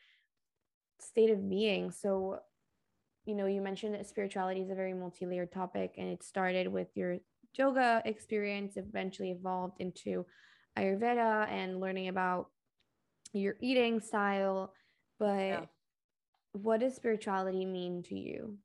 state 0.99 1.31
of 1.31 1.49
being 1.49 1.91
so 1.91 2.37
you 3.25 3.35
know 3.35 3.47
you 3.47 3.61
mentioned 3.61 3.95
that 3.95 4.07
spirituality 4.07 4.61
is 4.61 4.69
a 4.69 4.75
very 4.75 4.93
multi-layered 4.93 5.51
topic 5.51 5.95
and 5.97 6.07
it 6.07 6.23
started 6.23 6.67
with 6.67 6.87
your 6.95 7.17
yoga 7.53 8.01
experience 8.05 8.77
eventually 8.77 9.31
evolved 9.31 9.79
into 9.79 10.25
ayurveda 10.77 11.49
and 11.49 11.79
learning 11.79 12.07
about 12.07 12.47
your 13.33 13.55
eating 13.61 13.99
style. 13.99 14.73
But 15.19 15.37
yeah. 15.37 15.65
what 16.53 16.79
does 16.79 16.95
spirituality 16.95 17.65
mean 17.65 18.03
to 18.03 18.15
you? 18.15 18.57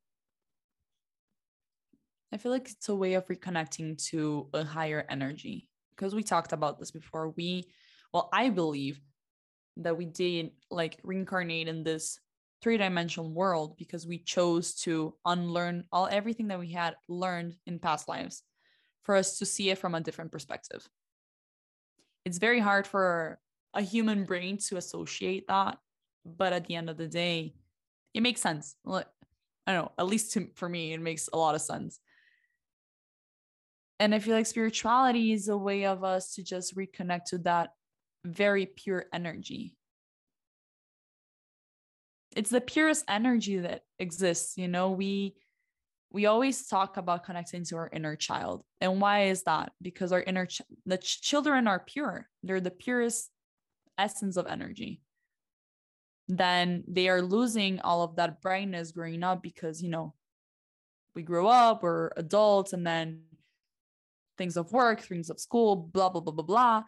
I 2.32 2.38
feel 2.38 2.52
like 2.52 2.68
it's 2.70 2.88
a 2.88 2.94
way 2.94 3.14
of 3.14 3.26
reconnecting 3.26 4.02
to 4.10 4.48
a 4.52 4.64
higher 4.64 5.04
energy. 5.08 5.68
Because 5.96 6.14
we 6.14 6.22
talked 6.22 6.52
about 6.52 6.78
this 6.78 6.90
before. 6.90 7.30
We 7.30 7.64
well 8.12 8.28
i 8.32 8.48
believe 8.48 8.98
that 9.76 9.96
we 9.96 10.06
did 10.06 10.50
like 10.70 10.98
reincarnate 11.02 11.68
in 11.68 11.84
this 11.84 12.18
three-dimensional 12.62 13.30
world 13.30 13.76
because 13.76 14.06
we 14.06 14.18
chose 14.18 14.74
to 14.74 15.14
unlearn 15.26 15.84
all 15.92 16.08
everything 16.10 16.48
that 16.48 16.58
we 16.58 16.72
had 16.72 16.94
learned 17.08 17.54
in 17.66 17.78
past 17.78 18.08
lives 18.08 18.42
for 19.06 19.14
us 19.16 19.38
to 19.38 19.46
see 19.46 19.70
it 19.70 19.78
from 19.78 19.94
a 19.94 20.00
different 20.00 20.32
perspective. 20.32 20.86
It's 22.24 22.38
very 22.38 22.60
hard 22.60 22.86
for 22.86 23.38
a 23.72 23.80
human 23.80 24.24
brain 24.24 24.58
to 24.68 24.76
associate 24.76 25.46
that 25.48 25.78
but 26.26 26.52
at 26.52 26.66
the 26.66 26.74
end 26.74 26.90
of 26.90 26.96
the 26.96 27.06
day 27.06 27.54
it 28.12 28.22
makes 28.22 28.40
sense. 28.40 28.74
I 28.86 29.04
don't 29.66 29.76
know 29.76 29.92
at 29.98 30.06
least 30.06 30.32
to, 30.32 30.48
for 30.54 30.68
me 30.68 30.92
it 30.92 31.00
makes 31.00 31.28
a 31.32 31.38
lot 31.38 31.54
of 31.54 31.60
sense. 31.60 32.00
And 33.98 34.14
I 34.14 34.18
feel 34.18 34.34
like 34.34 34.46
spirituality 34.46 35.32
is 35.32 35.48
a 35.48 35.56
way 35.56 35.86
of 35.86 36.04
us 36.04 36.34
to 36.34 36.42
just 36.42 36.76
reconnect 36.76 37.26
to 37.26 37.38
that 37.38 37.70
very 38.24 38.66
pure 38.66 39.06
energy. 39.12 39.76
It's 42.34 42.50
the 42.50 42.60
purest 42.60 43.04
energy 43.08 43.58
that 43.58 43.82
exists, 43.98 44.58
you 44.58 44.68
know, 44.68 44.90
we 44.90 45.36
we 46.10 46.26
always 46.26 46.66
talk 46.66 46.96
about 46.96 47.24
connecting 47.24 47.64
to 47.64 47.76
our 47.76 47.90
inner 47.92 48.16
child. 48.16 48.64
And 48.80 49.00
why 49.00 49.24
is 49.24 49.42
that? 49.42 49.72
Because 49.82 50.12
our 50.12 50.22
inner 50.22 50.46
ch- 50.46 50.62
the 50.84 50.98
ch- 50.98 51.20
children 51.20 51.66
are 51.66 51.80
pure. 51.80 52.28
They're 52.42 52.60
the 52.60 52.70
purest 52.70 53.30
essence 53.98 54.36
of 54.36 54.46
energy. 54.46 55.00
Then 56.28 56.84
they 56.88 57.08
are 57.08 57.22
losing 57.22 57.80
all 57.80 58.02
of 58.02 58.16
that 58.16 58.40
brightness 58.40 58.92
growing 58.92 59.22
up 59.22 59.42
because, 59.42 59.82
you 59.82 59.88
know, 59.88 60.14
we 61.14 61.22
grow 61.22 61.46
up, 61.46 61.82
we're 61.82 62.10
adults, 62.16 62.72
and 62.72 62.86
then 62.86 63.22
things 64.36 64.56
of 64.56 64.72
work, 64.72 65.00
things 65.00 65.30
of 65.30 65.40
school, 65.40 65.76
blah, 65.76 66.08
blah, 66.08 66.20
blah, 66.20 66.32
blah, 66.32 66.44
blah. 66.44 66.82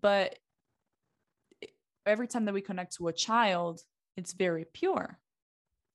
But 0.00 0.38
every 2.06 2.26
time 2.26 2.44
that 2.46 2.54
we 2.54 2.60
connect 2.60 2.96
to 2.96 3.08
a 3.08 3.12
child, 3.12 3.80
it's 4.16 4.32
very 4.32 4.66
pure. 4.72 5.18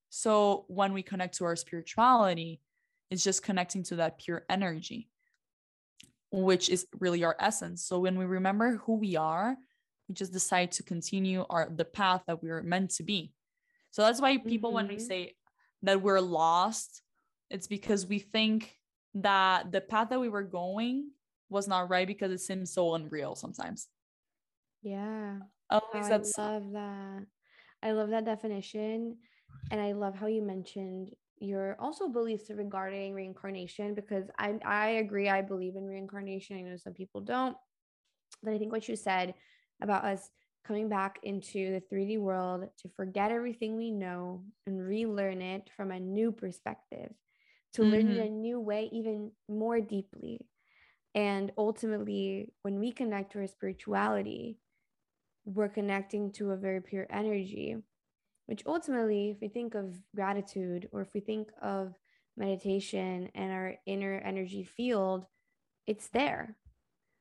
So 0.09 0.65
when 0.67 0.93
we 0.93 1.03
connect 1.03 1.37
to 1.37 1.45
our 1.45 1.55
spirituality, 1.55 2.61
it's 3.09 3.23
just 3.23 3.43
connecting 3.43 3.83
to 3.83 3.97
that 3.97 4.19
pure 4.19 4.45
energy, 4.49 5.09
which 6.31 6.69
is 6.69 6.87
really 6.99 7.23
our 7.23 7.35
essence. 7.39 7.83
So 7.83 7.99
when 7.99 8.17
we 8.17 8.25
remember 8.25 8.77
who 8.77 8.95
we 8.95 9.15
are, 9.15 9.55
we 10.07 10.15
just 10.15 10.33
decide 10.33 10.71
to 10.73 10.83
continue 10.83 11.45
our 11.49 11.69
the 11.73 11.85
path 11.85 12.23
that 12.27 12.41
we 12.41 12.49
are 12.49 12.63
meant 12.63 12.91
to 12.91 13.03
be. 13.03 13.33
So 13.91 14.01
that's 14.01 14.21
why 14.21 14.37
people, 14.37 14.69
mm-hmm. 14.69 14.75
when 14.75 14.87
we 14.87 14.95
mm-hmm. 14.95 15.05
say 15.05 15.35
that 15.83 16.01
we're 16.01 16.21
lost, 16.21 17.01
it's 17.49 17.67
because 17.67 18.05
we 18.05 18.19
think 18.19 18.75
that 19.15 19.71
the 19.71 19.81
path 19.81 20.09
that 20.09 20.19
we 20.19 20.29
were 20.29 20.43
going 20.43 21.11
was 21.49 21.67
not 21.67 21.89
right 21.89 22.07
because 22.07 22.31
it 22.31 22.39
seems 22.39 22.71
so 22.71 22.95
unreal 22.95 23.35
sometimes. 23.35 23.87
Yeah. 24.81 25.39
That's 25.93 26.37
I 26.37 26.53
love 26.53 26.71
that. 26.73 27.25
I 27.83 27.91
love 27.91 28.09
that 28.09 28.25
definition. 28.25 29.17
And 29.71 29.81
I 29.81 29.91
love 29.91 30.15
how 30.15 30.27
you 30.27 30.41
mentioned 30.41 31.11
your 31.39 31.75
also 31.79 32.09
beliefs 32.09 32.49
regarding 32.49 33.13
reincarnation 33.13 33.93
because 33.93 34.25
I 34.39 34.55
I 34.65 34.87
agree 35.03 35.29
I 35.29 35.41
believe 35.41 35.75
in 35.75 35.85
reincarnation. 35.85 36.57
I 36.57 36.61
know 36.61 36.77
some 36.77 36.93
people 36.93 37.21
don't. 37.21 37.55
But 38.43 38.53
I 38.53 38.57
think 38.57 38.71
what 38.71 38.87
you 38.87 38.95
said 38.95 39.33
about 39.81 40.05
us 40.05 40.29
coming 40.65 40.89
back 40.89 41.19
into 41.23 41.71
the 41.71 41.95
3D 41.95 42.19
world 42.19 42.65
to 42.79 42.89
forget 42.89 43.31
everything 43.31 43.77
we 43.77 43.89
know 43.89 44.43
and 44.65 44.85
relearn 44.85 45.41
it 45.41 45.69
from 45.75 45.91
a 45.91 45.99
new 45.99 46.31
perspective, 46.31 47.11
to 47.73 47.81
mm-hmm. 47.81 47.91
learn 47.91 48.11
it 48.11 48.27
a 48.27 48.29
new 48.29 48.59
way, 48.59 48.89
even 48.91 49.31
more 49.47 49.79
deeply. 49.79 50.45
And 51.15 51.51
ultimately, 51.57 52.51
when 52.61 52.79
we 52.79 52.91
connect 52.91 53.31
to 53.31 53.39
our 53.39 53.47
spirituality, 53.47 54.59
we're 55.45 55.69
connecting 55.69 56.31
to 56.33 56.51
a 56.51 56.57
very 56.57 56.81
pure 56.81 57.07
energy, 57.09 57.77
which 58.47 58.63
ultimately, 58.65 59.29
if 59.29 59.37
we 59.41 59.49
think 59.49 59.75
of 59.75 59.95
gratitude 60.15 60.89
or 60.91 61.01
if 61.01 61.13
we 61.13 61.19
think 61.19 61.49
of 61.61 61.93
meditation 62.35 63.29
and 63.35 63.51
our 63.51 63.75
inner 63.85 64.15
energy 64.25 64.63
field, 64.63 65.25
it's 65.85 66.07
there. 66.09 66.55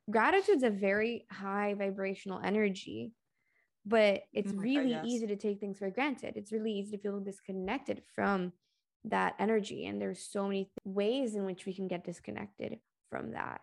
Gratitude's 0.09 0.63
a 0.63 0.69
very 0.69 1.25
high 1.29 1.75
vibrational 1.77 2.39
energy, 2.43 3.13
but 3.85 4.23
it's 4.31 4.53
oh 4.53 4.57
really 4.57 4.93
God, 4.93 5.03
yes. 5.03 5.05
easy 5.05 5.27
to 5.27 5.35
take 5.35 5.59
things 5.59 5.79
for 5.79 5.89
granted. 5.89 6.37
It's 6.37 6.51
really 6.51 6.71
easy 6.71 6.95
to 6.95 7.03
feel 7.03 7.19
disconnected 7.19 8.01
from 8.15 8.53
that 9.03 9.35
energy. 9.37 9.85
And 9.85 10.01
there's 10.01 10.25
so 10.29 10.43
many 10.43 10.69
ways 10.85 11.35
in 11.35 11.45
which 11.45 11.65
we 11.65 11.73
can 11.73 11.87
get 11.87 12.05
disconnected 12.05 12.77
from 13.09 13.31
that. 13.31 13.61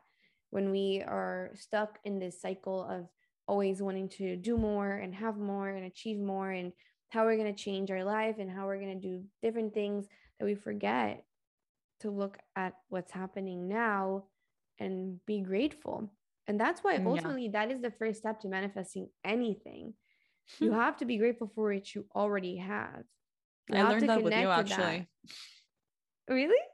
When 0.51 0.71
we 0.71 1.03
are 1.07 1.51
stuck 1.55 1.99
in 2.05 2.19
this 2.19 2.41
cycle 2.41 2.87
of 2.89 3.09
always 3.47 3.83
wanting 3.83 4.09
to 4.09 4.37
do 4.37 4.57
more 4.57 4.91
and 4.91 5.15
have 5.15 5.37
more 5.37 5.69
and 5.69 5.85
achieve 5.85 6.19
more 6.19 6.51
and 6.51 6.73
how 7.15 7.25
we're 7.25 7.37
going 7.37 7.55
to 7.55 7.63
change 7.63 7.91
our 7.93 8.03
life 8.03 8.37
and 8.39 8.51
how 8.51 8.67
we're 8.67 8.81
going 8.81 9.01
to 9.01 9.09
do 9.09 9.23
different 9.41 9.73
things 9.73 10.07
that 10.39 10.45
we 10.45 10.57
forget 10.57 11.25
to 12.01 12.11
look 12.11 12.37
at 12.57 12.75
what's 12.89 13.13
happening 13.13 13.69
now 13.69 14.25
and 14.81 15.25
be 15.25 15.41
grateful. 15.41 16.11
And 16.49 16.61
that's 16.61 16.83
why 16.83 16.99
mm, 16.99 17.07
ultimately 17.07 17.45
yeah. 17.45 17.53
that 17.53 17.71
is 17.71 17.81
the 17.81 17.93
first 17.93 18.19
step 18.19 18.41
to 18.41 18.49
manifesting 18.49 19.09
anything. 19.25 19.95
you 20.59 20.73
have 20.73 20.97
to 20.99 21.05
be 21.05 21.17
grateful 21.17 21.51
for 21.55 21.73
what 21.73 21.95
you 21.95 22.05
already 22.15 22.57
have. 22.57 23.05
You 23.69 23.77
I 23.77 23.79
have 23.79 23.91
learned 23.91 24.09
that 24.09 24.23
with 24.23 24.35
you 24.35 24.49
actually. 24.49 25.09
Really? 26.29 26.65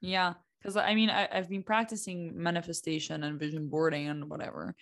Yeah. 0.00 0.34
Because 0.60 0.76
I 0.76 0.94
mean, 0.94 1.10
I, 1.10 1.28
I've 1.32 1.48
been 1.48 1.62
practicing 1.62 2.32
manifestation 2.34 3.22
and 3.22 3.38
vision 3.38 3.68
boarding 3.68 4.08
and 4.08 4.28
whatever. 4.28 4.74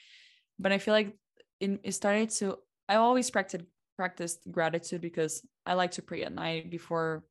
But 0.58 0.72
I 0.72 0.78
feel 0.78 0.94
like 0.94 1.14
it, 1.60 1.78
it 1.84 1.92
started 1.92 2.30
to, 2.30 2.56
I 2.88 2.96
always 2.96 3.30
practiced 3.30 3.66
practiced 3.98 4.40
gratitude 4.50 5.02
because 5.02 5.42
I 5.66 5.74
like 5.74 5.90
to 5.92 6.02
pray 6.02 6.22
at 6.22 6.32
night 6.32 6.70
before 6.70 7.24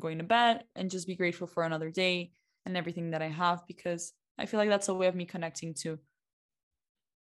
going 0.00 0.18
to 0.18 0.24
bed 0.24 0.64
and 0.76 0.90
just 0.90 1.06
be 1.06 1.16
grateful 1.16 1.46
for 1.46 1.64
another 1.64 1.90
day 1.90 2.32
and 2.66 2.76
everything 2.76 3.10
that 3.12 3.22
I 3.22 3.28
have 3.28 3.66
because 3.66 4.12
I 4.38 4.46
feel 4.46 4.60
like 4.60 4.68
that's 4.68 4.88
a 4.88 4.94
way 4.94 5.06
of 5.06 5.14
me 5.14 5.24
connecting 5.24 5.74
to 5.80 5.98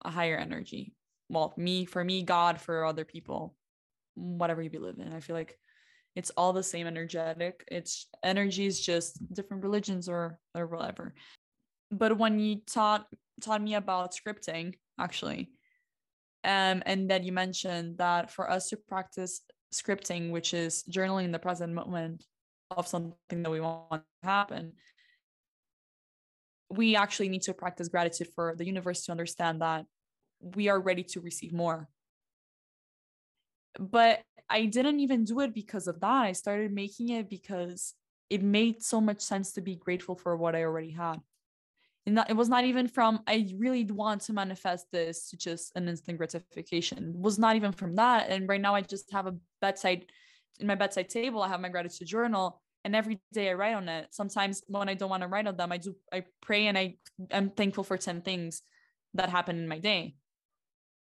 a 0.05 0.11
higher 0.11 0.37
energy. 0.37 0.95
Well, 1.29 1.53
me, 1.59 1.85
for 1.85 2.03
me, 2.03 2.23
God, 2.23 2.61
for 2.61 2.87
other 2.87 3.05
people, 3.05 3.55
whatever 4.15 4.63
you 4.63 4.71
believe 4.71 4.99
in. 4.99 5.13
I 5.13 5.21
feel 5.21 5.37
like 5.37 5.59
it's 6.17 6.31
all 6.31 6.55
the 6.55 6.63
same 6.63 6.87
energetic. 6.87 7.65
It's 7.71 8.07
energy 8.25 8.67
is 8.67 8.81
just 8.81 9.21
different 9.33 9.63
religions 9.63 10.09
or 10.09 10.39
or 10.55 10.67
whatever. 10.67 11.15
But 11.91 12.17
when 12.17 12.41
you 12.41 12.63
taught 12.67 13.07
taught 13.43 13.63
me 13.63 13.75
about 13.75 14.15
scripting, 14.15 14.75
actually, 14.99 15.51
um, 16.45 16.83
and 16.87 17.11
then 17.11 17.25
you 17.25 17.33
mentioned 17.33 17.99
that 17.99 18.31
for 18.31 18.51
us 18.51 18.69
to 18.69 18.77
practice 18.77 19.43
scripting, 19.73 20.31
which 20.31 20.55
is 20.55 20.85
journaling 20.91 21.33
the 21.33 21.39
present 21.39 21.73
moment, 21.73 22.25
of 22.71 22.87
something 22.87 23.43
that 23.43 23.51
we 23.51 23.61
want 23.61 23.91
to 23.91 24.29
happen 24.29 24.73
we 26.71 26.97
actually 26.97 27.29
need 27.29 27.43
to 27.43 27.55
practice 27.55 27.89
gratitude 27.89 28.29
for 28.35 28.55
the 28.57 28.67
universe 28.67 29.05
to 29.05 29.11
understand 29.11 29.63
that 29.63 29.87
we 30.41 30.69
are 30.69 30.81
ready 30.81 31.03
to 31.03 31.21
receive 31.21 31.53
more. 31.53 31.89
But 33.79 34.21
i 34.51 34.65
didn't 34.65 35.01
even 35.01 35.25
do 35.25 35.41
it 35.41 35.53
because 35.53 35.89
of 35.89 36.01
that. 36.01 36.23
I 36.25 36.33
started 36.33 36.73
making 36.73 37.11
it 37.11 37.29
because 37.29 37.95
it 38.31 38.43
made 38.43 38.83
so 38.83 39.01
much 39.01 39.21
sense 39.21 39.53
to 39.53 39.61
be 39.61 39.77
grateful 39.77 40.15
for 40.15 40.37
what 40.37 40.55
i 40.55 40.63
already 40.63 40.91
had 40.91 41.19
that, 42.17 42.31
it 42.31 42.37
was 42.37 42.49
not 42.49 42.65
even 42.65 42.87
from 42.89 43.21
i 43.27 43.49
really 43.57 43.85
want 43.85 44.21
to 44.21 44.33
manifest 44.33 44.87
this 44.93 45.29
to 45.31 45.37
just 45.37 45.73
an 45.77 45.89
instant 45.89 46.19
gratification 46.19 47.13
it 47.15 47.21
was 47.21 47.39
not 47.39 47.57
even 47.57 47.73
from 47.73 47.95
that 47.97 48.29
and 48.31 48.49
right 48.49 48.61
now 48.61 48.75
i 48.75 48.81
just 48.81 49.11
have 49.13 49.27
a 49.27 49.35
bedside 49.61 50.05
in 50.61 50.67
my 50.67 50.75
bedside 50.75 51.09
table, 51.09 51.43
I 51.43 51.49
have 51.49 51.61
my 51.61 51.69
gratitude 51.69 52.09
journal. 52.09 52.61
And 52.85 52.95
every 52.95 53.21
day 53.33 53.51
I 53.51 53.55
write 53.55 53.75
on 53.75 53.89
it. 53.89 54.09
Sometimes 54.11 54.63
when 54.67 54.89
I 54.89 54.95
don't 54.95 55.11
want 55.11 55.23
to 55.23 55.29
write 55.29 55.47
on 55.47 55.57
them, 55.57 55.73
I 55.73 55.79
do 55.79 55.95
I 56.13 56.25
pray 56.41 56.67
and 56.67 56.79
I 56.79 56.97
am 57.31 57.51
thankful 57.51 57.85
for 57.85 57.97
10 57.97 58.23
things 58.23 58.63
that 59.15 59.29
happen 59.29 59.59
in 59.59 59.69
my 59.69 59.79
day. 59.79 60.15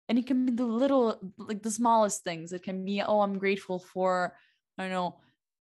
And 0.07 0.17
it 0.17 0.25
can 0.25 0.45
be 0.45 0.51
the 0.53 0.65
little, 0.65 1.19
like 1.37 1.61
the 1.61 1.69
smallest 1.69 2.23
things. 2.23 2.53
It 2.53 2.63
can 2.63 2.83
be, 2.83 3.01
oh, 3.01 3.21
I'm 3.21 3.37
grateful 3.37 3.77
for, 3.77 4.35
I 4.77 4.83
don't 4.83 4.91
know, 4.91 5.19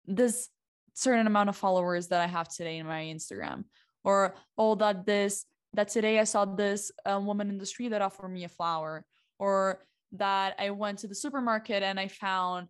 this 0.07 0.49
certain 0.95 1.27
amount 1.27 1.49
of 1.49 1.57
followers 1.57 2.09
that 2.09 2.21
I 2.21 2.27
have 2.27 2.49
today 2.49 2.79
in 2.79 2.87
my 2.87 3.03
Instagram. 3.05 3.65
Or, 4.07 4.37
oh, 4.57 4.77
that 4.77 5.05
this, 5.05 5.45
that 5.75 5.89
today 5.89 6.21
I 6.21 6.25
saw 6.25 6.47
this 6.47 6.93
uh, 7.05 7.21
woman 7.21 7.51
in 7.51 7.59
the 7.59 7.67
street 7.67 7.89
that 7.89 8.01
offered 8.01 8.31
me 8.31 8.45
a 8.45 8.49
flower. 8.49 9.05
Or 9.39 9.85
that 10.13 10.55
I 10.59 10.71
went 10.71 11.01
to 11.01 11.09
the 11.09 11.15
supermarket 11.15 11.83
and 11.83 12.01
I 12.01 12.09
found 12.09 12.69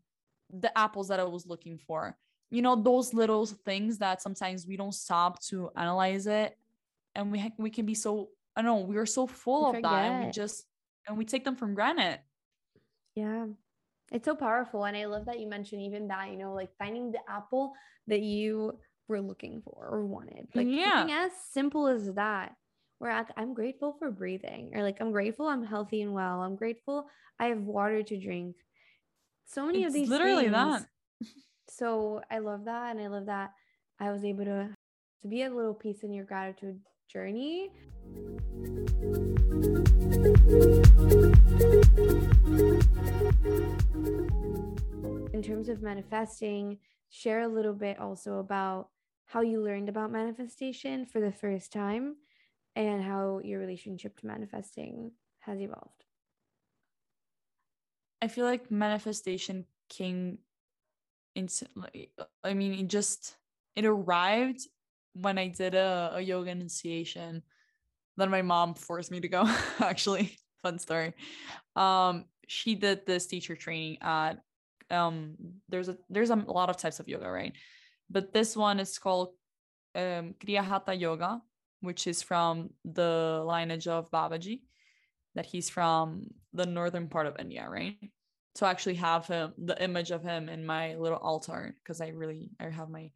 the 0.51 0.77
apples 0.77 1.09
that 1.09 1.21
I 1.21 1.25
was 1.25 1.47
looking 1.47 1.79
for. 1.79 2.17
You 2.51 2.63
know, 2.63 2.75
those 2.75 3.13
little 3.13 3.45
things 3.47 3.99
that 3.99 4.23
sometimes 4.23 4.67
we 4.67 4.77
don't 4.77 4.95
stop 4.95 5.41
to 5.51 5.71
analyze 5.77 6.27
it. 6.27 6.57
And 7.15 7.31
we, 7.31 7.39
ha- 7.39 7.51
we 7.59 7.71
can 7.71 7.85
be 7.87 7.95
so, 7.95 8.31
I 8.57 8.63
don't 8.63 8.81
know, 8.81 8.87
we 8.87 8.97
are 8.97 9.07
so 9.07 9.27
full 9.27 9.71
of 9.71 9.83
that 9.83 10.11
and 10.11 10.25
we 10.25 10.33
just, 10.33 10.65
and 11.07 11.19
we 11.19 11.25
take 11.25 11.45
them 11.45 11.57
from 11.57 11.75
granted. 11.75 12.21
Yeah. 13.15 13.47
It's 14.11 14.25
so 14.25 14.35
powerful. 14.35 14.85
And 14.85 14.97
I 14.97 15.05
love 15.05 15.27
that 15.27 15.39
you 15.39 15.49
mentioned 15.49 15.83
even 15.83 16.09
that, 16.09 16.31
you 16.31 16.39
know, 16.39 16.55
like 16.55 16.71
finding 16.79 17.13
the 17.13 17.19
apple 17.29 17.75
that 18.07 18.23
you 18.23 18.79
were 19.09 19.21
looking 19.21 19.63
for 19.63 19.89
or 19.91 20.05
wanted. 20.05 20.49
Like 20.55 20.67
yeah. 20.69 21.01
something 21.01 21.15
as 21.15 21.33
simple 21.53 21.87
as 21.87 22.13
that. 22.15 22.55
Where 22.99 23.27
I'm 23.37 23.53
grateful 23.53 23.95
for 23.99 24.11
breathing, 24.11 24.71
or 24.75 24.83
like 24.83 25.03
I'm 25.03 25.13
grateful 25.13 25.47
I'm 25.49 25.63
healthy 25.63 26.01
and 26.01 26.15
well. 26.15 26.41
I'm 26.41 26.57
grateful 26.57 27.07
I 27.39 27.49
have 27.49 27.61
water 27.61 28.03
to 28.03 28.17
drink 28.19 28.57
so 29.47 29.65
many 29.65 29.81
it's 29.81 29.89
of 29.89 29.93
these 29.95 30.09
literally 30.09 30.45
things. 30.45 30.55
that 30.55 30.87
so 31.69 32.21
i 32.31 32.39
love 32.39 32.65
that 32.65 32.91
and 32.91 33.01
i 33.01 33.07
love 33.07 33.27
that 33.27 33.53
i 34.01 34.11
was 34.11 34.25
able 34.25 34.45
to 34.45 34.69
to 35.23 35.29
be 35.29 35.43
a 35.43 35.51
little 35.51 35.75
piece 35.75 36.03
in 36.03 36.13
your 36.13 36.25
gratitude 36.25 36.79
journey 37.11 37.71
in 45.33 45.43
terms 45.43 45.69
of 45.69 45.81
manifesting 45.83 46.79
share 47.09 47.43
a 47.43 47.49
little 47.49 47.73
bit 47.73 47.99
also 47.99 48.39
about 48.39 48.89
how 49.27 49.41
you 49.41 49.61
learned 49.61 49.89
about 49.89 50.13
manifestation 50.13 51.05
for 51.05 51.21
the 51.21 51.33
first 51.33 51.73
time 51.73 52.17
and 52.77 53.03
how 53.03 53.41
your 53.43 53.59
relationship 53.59 54.19
to 54.21 54.27
manifesting 54.27 55.11
has 55.41 55.61
evolved. 55.61 56.05
I 58.23 58.29
feel 58.29 58.45
like 58.45 58.71
manifestation 58.71 59.67
came 59.89 60.39
into 61.35 61.67
I 62.43 62.55
mean 62.55 62.73
it 62.73 62.89
just 62.89 63.37
it 63.75 63.85
arrived 63.85 64.67
when 65.13 65.39
I 65.39 65.49
did 65.49 65.75
a, 65.75 66.13
a 66.15 66.21
yoga 66.21 66.51
initiation. 66.51 67.43
That 68.17 68.31
my 68.31 68.41
mom 68.41 68.75
forced 68.75 69.11
me 69.11 69.21
to 69.21 69.29
go 69.29 69.45
actually. 69.81 70.39
Fun 70.63 70.79
story. 70.79 71.13
Um 71.75 72.25
she 72.49 72.75
did 72.75 73.05
this 73.07 73.27
teacher 73.27 73.57
training 73.57 73.99
at 74.01 74.39
um 74.91 75.35
there's 75.69 75.89
a 75.89 75.99
there's 76.09 76.31
a 76.31 76.37
lot 76.37 76.71
of 76.71 76.77
types 76.77 77.01
of 77.01 77.09
yoga 77.09 77.31
right 77.31 77.53
but 78.11 78.33
this 78.33 78.57
one 78.57 78.81
is 78.81 78.99
called 78.99 79.31
um 79.95 80.35
kriya 80.41 80.63
hatha 80.63 80.95
yoga 80.95 81.41
which 81.81 82.07
is 82.07 82.23
from 82.23 82.71
the 82.85 83.43
lineage 83.47 83.87
of 83.87 84.11
babaji 84.11 84.61
that 85.37 85.47
he's 85.47 85.69
from 85.71 86.27
the 86.53 86.67
northern 86.67 87.09
part 87.09 87.27
of 87.27 87.37
India, 87.39 87.69
right? 87.69 87.97
To 88.57 88.67
actually 88.67 88.95
have 88.95 89.27
him, 89.27 89.53
the 89.59 89.81
image 89.83 90.11
of 90.11 90.23
him 90.23 90.49
in 90.49 90.65
my 90.65 90.97
little 90.97 91.19
altar, 91.19 91.77
because 91.83 92.01
I 92.01 92.09
really, 92.09 92.51
I 92.59 92.71
have 92.71 92.89
my 92.89 93.11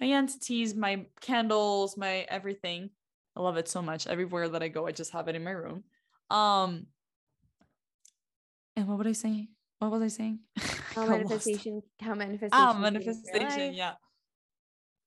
my 0.00 0.06
entities, 0.08 0.74
my 0.74 1.04
candles, 1.20 1.96
my 1.96 2.24
everything. 2.28 2.90
I 3.36 3.42
love 3.42 3.56
it 3.56 3.68
so 3.68 3.82
much. 3.82 4.06
Everywhere 4.06 4.48
that 4.48 4.62
I 4.62 4.68
go, 4.68 4.86
I 4.86 4.92
just 4.92 5.12
have 5.12 5.28
it 5.28 5.34
in 5.34 5.44
my 5.44 5.50
room. 5.50 5.84
Um, 6.30 6.86
and 8.76 8.88
what 8.88 8.98
would 8.98 9.06
I 9.06 9.12
say? 9.12 9.48
What 9.78 9.90
was 9.90 10.02
I 10.02 10.08
saying? 10.08 10.40
How 10.94 11.06
manifestation? 11.08 11.82
How 12.00 12.14
manifestation? 12.14 12.50
Ah, 12.52 12.72
manifestation. 12.74 13.74
Yeah, 13.74 13.94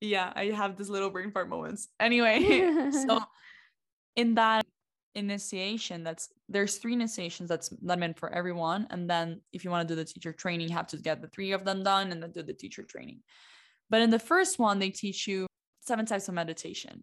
yeah. 0.01 0.33
I 0.36 0.45
have 0.45 0.77
this 0.77 0.89
little 0.89 1.09
brain 1.09 1.31
fart 1.31 1.49
moments. 1.49 1.88
Anyway, 1.99 2.91
so 2.91 3.19
in 4.15 4.36
that 4.36 4.65
initiation 5.15 6.03
that's 6.03 6.27
there's 6.49 6.75
three 6.75 6.91
initiations 6.91 7.47
that's 7.47 7.69
that 7.81 7.97
meant 7.97 8.19
for 8.19 8.29
everyone 8.33 8.86
and 8.89 9.09
then 9.09 9.39
if 9.53 9.63
you 9.63 9.71
want 9.71 9.88
to 9.88 9.93
do 9.93 9.95
the 9.95 10.03
teacher 10.03 10.33
training 10.33 10.67
you 10.67 10.75
have 10.75 10.88
to 10.88 10.97
get 10.97 11.21
the 11.21 11.29
three 11.29 11.53
of 11.53 11.63
them 11.63 11.83
done 11.83 12.11
and 12.11 12.21
then 12.21 12.31
do 12.31 12.43
the 12.43 12.53
teacher 12.53 12.83
training 12.83 13.21
but 13.89 14.01
in 14.01 14.09
the 14.09 14.19
first 14.19 14.59
one 14.59 14.77
they 14.77 14.89
teach 14.89 15.25
you 15.25 15.47
seven 15.79 16.05
types 16.05 16.27
of 16.27 16.33
meditation 16.33 17.01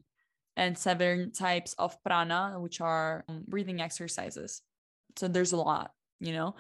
and 0.59 0.77
seven 0.77 1.33
types 1.33 1.73
of 1.79 1.97
prana 2.05 2.57
which 2.59 2.83
are 2.83 3.25
um, 3.31 3.45
breathing 3.49 3.81
exercises 3.81 4.61
so 5.17 5.27
there's 5.27 5.53
a 5.53 5.57
lot 5.57 5.93
you 6.23 6.33
know? 6.33 6.55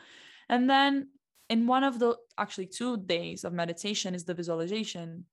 And 0.48 0.68
then 0.68 1.08
in 1.52 1.66
one 1.66 1.84
of 1.84 1.98
the 1.98 2.16
actually 2.38 2.64
two 2.64 2.96
days 2.96 3.44
of 3.44 3.52
meditation 3.52 4.14
is 4.14 4.24
the 4.24 4.32
visualization 4.32 5.26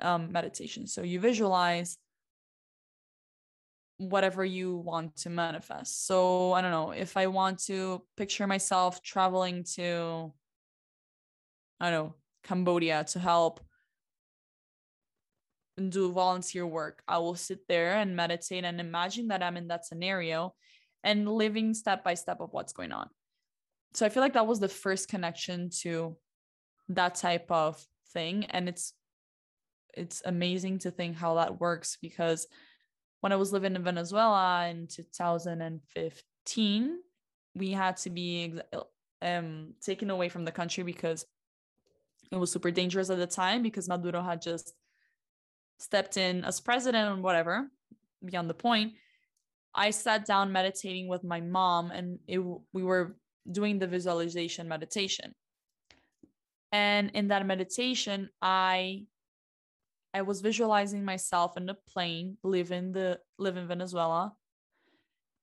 um, 0.00 0.32
meditation. 0.32 0.88
So 0.88 1.02
you 1.02 1.20
visualize 1.20 1.96
whatever 3.98 4.44
you 4.44 4.76
want 4.78 5.14
to 5.18 5.30
manifest. 5.30 6.08
So 6.08 6.52
I 6.54 6.60
don't 6.60 6.72
know 6.72 6.90
if 6.90 7.16
I 7.16 7.28
want 7.28 7.62
to 7.66 8.02
picture 8.16 8.48
myself 8.48 9.00
traveling 9.00 9.62
to, 9.76 10.32
I 11.78 11.90
don't 11.90 11.98
know, 11.98 12.14
Cambodia 12.42 13.04
to 13.12 13.18
help 13.20 13.60
do 15.88 16.10
volunteer 16.10 16.66
work. 16.66 17.00
I 17.06 17.18
will 17.18 17.36
sit 17.36 17.60
there 17.68 17.94
and 17.94 18.16
meditate 18.16 18.64
and 18.64 18.80
imagine 18.80 19.28
that 19.28 19.42
I'm 19.44 19.56
in 19.56 19.68
that 19.68 19.86
scenario 19.86 20.54
and 21.04 21.30
living 21.30 21.74
step 21.74 22.02
by 22.02 22.14
step 22.14 22.40
of 22.40 22.52
what's 22.52 22.72
going 22.72 22.90
on. 22.90 23.08
So 23.94 24.06
I 24.06 24.08
feel 24.08 24.22
like 24.22 24.34
that 24.34 24.46
was 24.46 24.60
the 24.60 24.68
first 24.68 25.08
connection 25.08 25.70
to 25.80 26.16
that 26.88 27.14
type 27.14 27.50
of 27.50 27.84
thing 28.12 28.44
and 28.46 28.68
it's 28.68 28.94
it's 29.94 30.22
amazing 30.24 30.78
to 30.78 30.90
think 30.90 31.16
how 31.16 31.34
that 31.34 31.60
works 31.60 31.98
because 32.00 32.46
when 33.20 33.32
I 33.32 33.36
was 33.36 33.52
living 33.52 33.76
in 33.76 33.84
Venezuela 33.84 34.66
in 34.68 34.88
2015, 34.88 36.98
we 37.54 37.70
had 37.70 37.96
to 37.98 38.10
be 38.10 38.54
um, 39.20 39.74
taken 39.80 40.10
away 40.10 40.28
from 40.28 40.44
the 40.44 40.50
country 40.50 40.82
because 40.82 41.24
it 42.30 42.36
was 42.36 42.50
super 42.50 42.70
dangerous 42.70 43.10
at 43.10 43.18
the 43.18 43.26
time 43.26 43.62
because 43.62 43.88
Maduro 43.88 44.22
had 44.22 44.42
just 44.42 44.72
stepped 45.78 46.16
in 46.16 46.44
as 46.44 46.58
president 46.58 47.12
and 47.12 47.22
whatever, 47.22 47.68
beyond 48.24 48.48
the 48.48 48.54
point. 48.54 48.94
I 49.74 49.90
sat 49.90 50.26
down 50.26 50.52
meditating 50.52 51.08
with 51.08 51.22
my 51.22 51.40
mom 51.40 51.90
and 51.90 52.18
it, 52.26 52.40
we 52.72 52.82
were 52.82 53.16
doing 53.50 53.78
the 53.78 53.86
visualization 53.86 54.68
meditation. 54.68 55.32
And 56.70 57.10
in 57.14 57.28
that 57.28 57.46
meditation, 57.46 58.30
I 58.40 59.04
I 60.14 60.22
was 60.22 60.40
visualizing 60.42 61.04
myself 61.04 61.56
in 61.56 61.68
a 61.68 61.74
plane, 61.74 62.36
living 62.42 62.92
the 62.92 63.18
live 63.38 63.56
in 63.56 63.66
Venezuela 63.66 64.34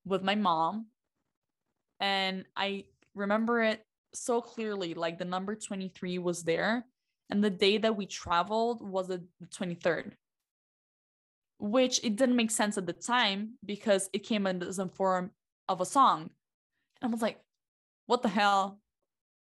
with 0.06 0.24
my 0.24 0.36
mom. 0.36 0.88
And 2.00 2.46
I 2.56 2.86
remember 3.16 3.64
it 3.64 3.84
so 4.14 4.42
clearly, 4.42 4.94
like 4.94 5.18
the 5.18 5.26
number 5.26 5.56
23 5.56 6.20
was 6.20 6.44
there. 6.44 6.86
And 7.30 7.44
the 7.44 7.50
day 7.50 7.78
that 7.78 7.96
we 7.96 8.06
traveled 8.06 8.82
was 8.82 9.08
the 9.08 9.24
23rd, 9.56 10.14
which 11.60 12.04
it 12.04 12.16
didn't 12.16 12.36
make 12.36 12.52
sense 12.52 12.78
at 12.78 12.88
the 12.88 12.94
time 12.94 13.54
because 13.64 14.10
it 14.14 14.20
came 14.20 14.48
in 14.48 14.60
the 14.60 14.90
form 14.96 15.32
of 15.68 15.82
a 15.82 15.86
song. 15.86 16.30
And 17.02 17.10
I 17.10 17.12
was 17.12 17.22
like, 17.22 17.40
what 18.10 18.24
the 18.24 18.28
hell? 18.28 18.80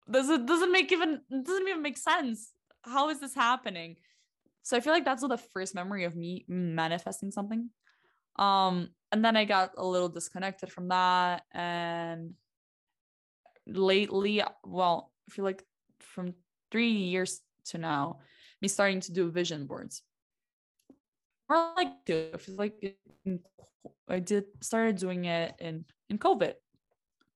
Does 0.10 0.30
it 0.30 0.46
doesn't 0.46 0.72
make 0.72 0.90
even 0.94 1.20
doesn't 1.30 1.68
even 1.68 1.82
make 1.82 1.98
sense. 1.98 2.54
How 2.84 3.10
is 3.10 3.20
this 3.20 3.36
happening? 3.36 3.98
So 4.64 4.78
I 4.78 4.80
feel 4.80 4.94
like 4.94 5.04
that's 5.04 5.28
the 5.28 5.38
first 5.54 5.76
memory 5.76 6.06
of 6.06 6.16
me 6.16 6.46
manifesting 6.48 7.32
something. 7.32 7.70
Um, 8.38 8.92
and 9.12 9.26
then 9.26 9.36
I 9.36 9.44
got 9.44 9.72
a 9.76 9.86
little 9.86 10.08
disconnected 10.08 10.72
from 10.72 10.88
that. 10.88 11.44
And 11.54 12.36
lately, 13.68 14.42
well, 14.64 15.12
I 15.28 15.34
feel 15.34 15.44
like 15.44 15.62
from 16.00 16.34
three 16.72 16.92
years 16.92 17.42
to 17.72 17.78
now, 17.78 18.20
me 18.62 18.70
starting 18.70 19.02
to 19.02 19.12
do 19.12 19.32
vision 19.32 19.68
boards. 19.68 20.02
Or 21.50 21.74
like 21.76 21.92
two. 22.06 22.30
I 22.34 22.38
feel 22.38 22.56
like 22.56 22.96
I 24.08 24.20
did 24.20 24.46
started 24.62 24.96
doing 24.96 25.26
it 25.26 25.56
in 25.60 25.84
in 26.10 26.20
COVID. 26.20 26.54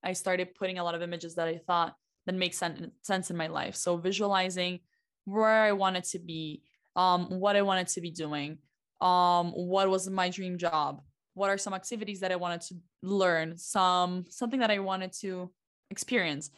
I 0.04 0.14
started 0.14 0.56
putting 0.56 0.80
a 0.80 0.84
lot 0.84 0.96
of 0.96 1.02
images 1.02 1.36
that 1.36 1.48
I 1.48 1.58
thought 1.58 1.96
that 2.26 2.36
make 2.36 2.54
sense 2.54 2.88
sense 3.02 3.30
in 3.30 3.38
my 3.38 3.48
life. 3.48 3.76
So 3.76 3.98
visualizing 3.98 4.80
where 5.26 5.64
I 5.64 5.72
wanted 5.72 6.04
to 6.06 6.20
be, 6.20 6.64
um, 6.96 7.40
what 7.40 7.56
I 7.56 7.62
wanted 7.62 7.88
to 7.90 8.02
be 8.02 8.12
doing, 8.12 8.58
um, 9.02 9.52
what 9.52 9.90
was 9.90 10.10
my 10.10 10.30
dream 10.30 10.58
job, 10.58 11.02
what 11.34 11.50
are 11.50 11.58
some 11.58 11.74
activities 11.74 12.20
that 12.22 12.32
I 12.32 12.36
wanted 12.36 12.62
to 12.62 12.76
learn, 13.02 13.58
some 13.58 14.26
something 14.30 14.60
that 14.60 14.72
I 14.72 14.80
wanted 14.80 15.14
to 15.22 15.52
experience. 15.90 16.50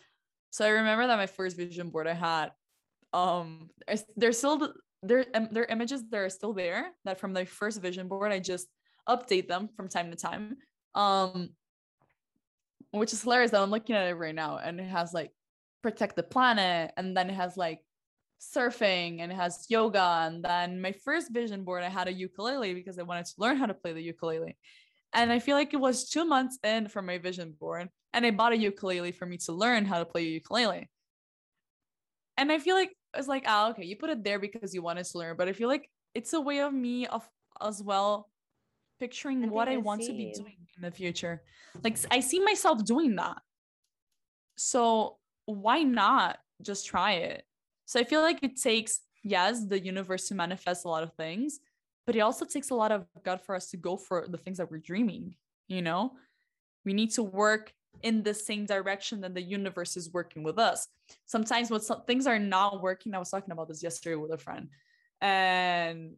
So 0.52 0.66
I 0.66 0.70
remember 0.70 1.08
that 1.08 1.18
my 1.18 1.28
first 1.28 1.56
vision 1.56 1.90
board 1.90 2.08
I 2.08 2.14
had, 2.14 2.52
um, 3.14 3.70
there's 4.16 4.38
still 4.38 4.74
there 5.04 5.26
there 5.52 5.64
are 5.64 5.72
images 5.72 6.04
that 6.10 6.18
are 6.18 6.30
still 6.30 6.54
there 6.54 6.92
that 7.06 7.20
from 7.20 7.34
the 7.34 7.46
first 7.46 7.82
vision 7.82 8.08
board 8.08 8.32
I 8.32 8.40
just 8.40 8.68
update 9.08 9.48
them 9.48 9.70
from 9.76 9.88
time 9.88 10.12
to 10.12 10.18
time. 10.18 10.58
Um, 10.96 11.50
which 12.92 13.14
is 13.14 13.24
hilarious 13.24 13.52
that 13.52 13.62
I'm 13.62 13.72
looking 13.72 13.96
at 13.96 14.08
it 14.08 14.16
right 14.16 14.36
now 14.36 14.58
and 14.58 14.80
it 14.80 14.90
has 14.90 15.14
like 15.14 15.32
protect 15.82 16.16
the 16.16 16.24
planet 16.24 16.92
and 16.98 17.16
then 17.16 17.30
it 17.30 17.34
has 17.34 17.58
like 17.58 17.80
surfing 18.42 19.20
and 19.20 19.32
it 19.32 19.36
has 19.36 19.66
yoga. 19.70 20.24
And 20.26 20.44
then 20.44 20.82
my 20.82 20.92
first 20.92 21.32
vision 21.32 21.64
board, 21.64 21.84
I 21.84 21.90
had 21.90 22.08
a 22.08 22.14
ukulele 22.14 22.74
because 22.74 23.00
I 23.00 23.04
wanted 23.04 23.26
to 23.26 23.34
learn 23.38 23.58
how 23.58 23.68
to 23.68 23.74
play 23.74 23.94
the 23.94 24.02
ukulele. 24.02 24.58
And 25.14 25.32
I 25.32 25.40
feel 25.40 25.56
like 25.56 25.74
it 25.74 25.80
was 25.80 26.10
two 26.10 26.26
months 26.26 26.58
in 26.64 26.88
from 26.88 27.06
my 27.06 27.18
vision 27.18 27.54
board, 27.60 27.90
and 28.14 28.26
I 28.26 28.32
bought 28.32 28.54
a 28.54 28.58
ukulele 28.58 29.12
for 29.12 29.26
me 29.26 29.38
to 29.40 29.52
learn 29.52 29.84
how 29.84 30.00
to 30.00 30.06
play 30.06 30.24
ukulele. 30.24 30.90
And 32.38 32.50
I 32.50 32.60
feel 32.60 32.76
like 32.76 32.96
it's 33.16 33.28
like, 33.28 33.44
oh, 33.46 33.72
okay, 33.72 33.84
you 33.84 33.98
put 33.98 34.10
it 34.10 34.24
there 34.24 34.40
because 34.40 34.74
you 34.74 34.82
wanted 34.82 35.06
to 35.06 35.18
learn, 35.18 35.36
but 35.38 35.50
I 35.50 35.54
feel 35.54 35.68
like 35.68 35.90
it's 36.16 36.32
a 36.32 36.40
way 36.40 36.62
of 36.62 36.74
me 36.74 37.08
of 37.08 37.28
as 37.62 37.84
well 37.84 38.31
picturing 39.02 39.50
what 39.50 39.68
I, 39.68 39.74
I 39.74 39.78
want 39.78 40.02
to 40.04 40.14
be 40.14 40.32
doing 40.32 40.60
in 40.78 40.84
the 40.84 40.92
future. 40.92 41.42
Like 41.84 41.98
I 42.12 42.20
see 42.20 42.40
myself 42.40 42.86
doing 42.86 43.16
that. 43.16 43.40
So 44.58 45.18
why 45.46 45.82
not 45.82 46.38
just 46.62 46.86
try 46.86 47.14
it? 47.14 47.44
So 47.88 48.00
I 48.00 48.04
feel 48.04 48.22
like 48.22 48.44
it 48.44 48.62
takes, 48.62 49.02
yes, 49.24 49.66
the 49.66 49.80
universe 49.80 50.28
to 50.28 50.36
manifest 50.36 50.86
a 50.86 50.88
lot 50.88 51.02
of 51.02 51.14
things, 51.14 51.60
but 52.06 52.16
it 52.16 52.20
also 52.20 52.46
takes 52.46 52.70
a 52.70 52.76
lot 52.76 52.92
of 52.92 53.08
God 53.24 53.42
for 53.42 53.56
us 53.56 53.72
to 53.72 53.78
go 53.78 53.98
for 53.98 54.28
the 54.30 54.38
things 54.38 54.60
that 54.60 54.70
we're 54.70 54.78
dreaming. 54.92 55.34
You 55.68 55.82
know, 55.82 56.14
we 56.86 56.94
need 56.94 57.12
to 57.14 57.24
work 57.24 57.74
in 58.04 58.22
the 58.22 58.36
same 58.36 58.68
direction 58.68 59.20
that 59.22 59.34
the 59.34 59.42
universe 59.42 59.98
is 59.98 60.14
working 60.14 60.44
with 60.44 60.60
us. 60.60 60.88
Sometimes 61.26 61.72
when 61.72 61.82
some 61.82 62.04
things 62.06 62.28
are 62.28 62.40
not 62.40 62.84
working, 62.84 63.16
I 63.16 63.20
was 63.20 63.32
talking 63.32 63.52
about 63.52 63.68
this 63.68 63.82
yesterday 63.82 64.16
with 64.16 64.32
a 64.32 64.38
friend, 64.38 64.70
and 65.22 66.14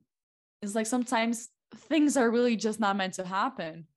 it's 0.61 0.75
like 0.75 0.85
sometimes 0.85 1.49
things 1.75 2.17
are 2.17 2.29
really 2.29 2.55
just 2.55 2.79
not 2.79 2.95
meant 2.95 3.15
to 3.15 3.25
happen. 3.25 3.87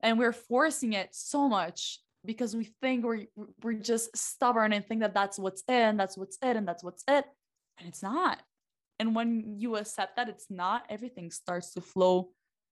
And 0.00 0.18
we're 0.18 0.32
forcing 0.32 0.92
it 0.92 1.08
so 1.12 1.48
much 1.48 2.00
because 2.24 2.54
we 2.54 2.64
think 2.80 3.04
we're 3.04 3.26
we're 3.62 3.72
just 3.74 4.16
stubborn 4.16 4.72
and 4.72 4.84
think 4.84 5.00
that 5.00 5.14
that's 5.14 5.38
what's 5.38 5.62
and 5.68 5.98
that's 5.98 6.16
what's 6.16 6.38
it 6.42 6.56
and 6.56 6.66
that's 6.66 6.84
what's 6.84 7.04
it. 7.08 7.24
And 7.78 7.88
it's 7.88 8.02
not. 8.02 8.40
And 8.98 9.14
when 9.14 9.56
you 9.58 9.76
accept 9.76 10.16
that 10.16 10.28
it's 10.28 10.46
not 10.50 10.84
everything 10.88 11.30
starts 11.30 11.72
to 11.74 11.80
flow 11.80 12.30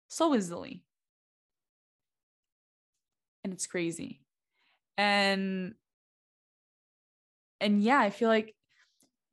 so 0.09 0.35
easily. 0.35 0.83
And 3.45 3.53
it's 3.53 3.67
crazy. 3.67 4.21
And 4.99 5.75
and 7.61 7.83
yeah 7.83 8.01
i 8.01 8.11
feel 8.11 8.29
like 8.29 8.55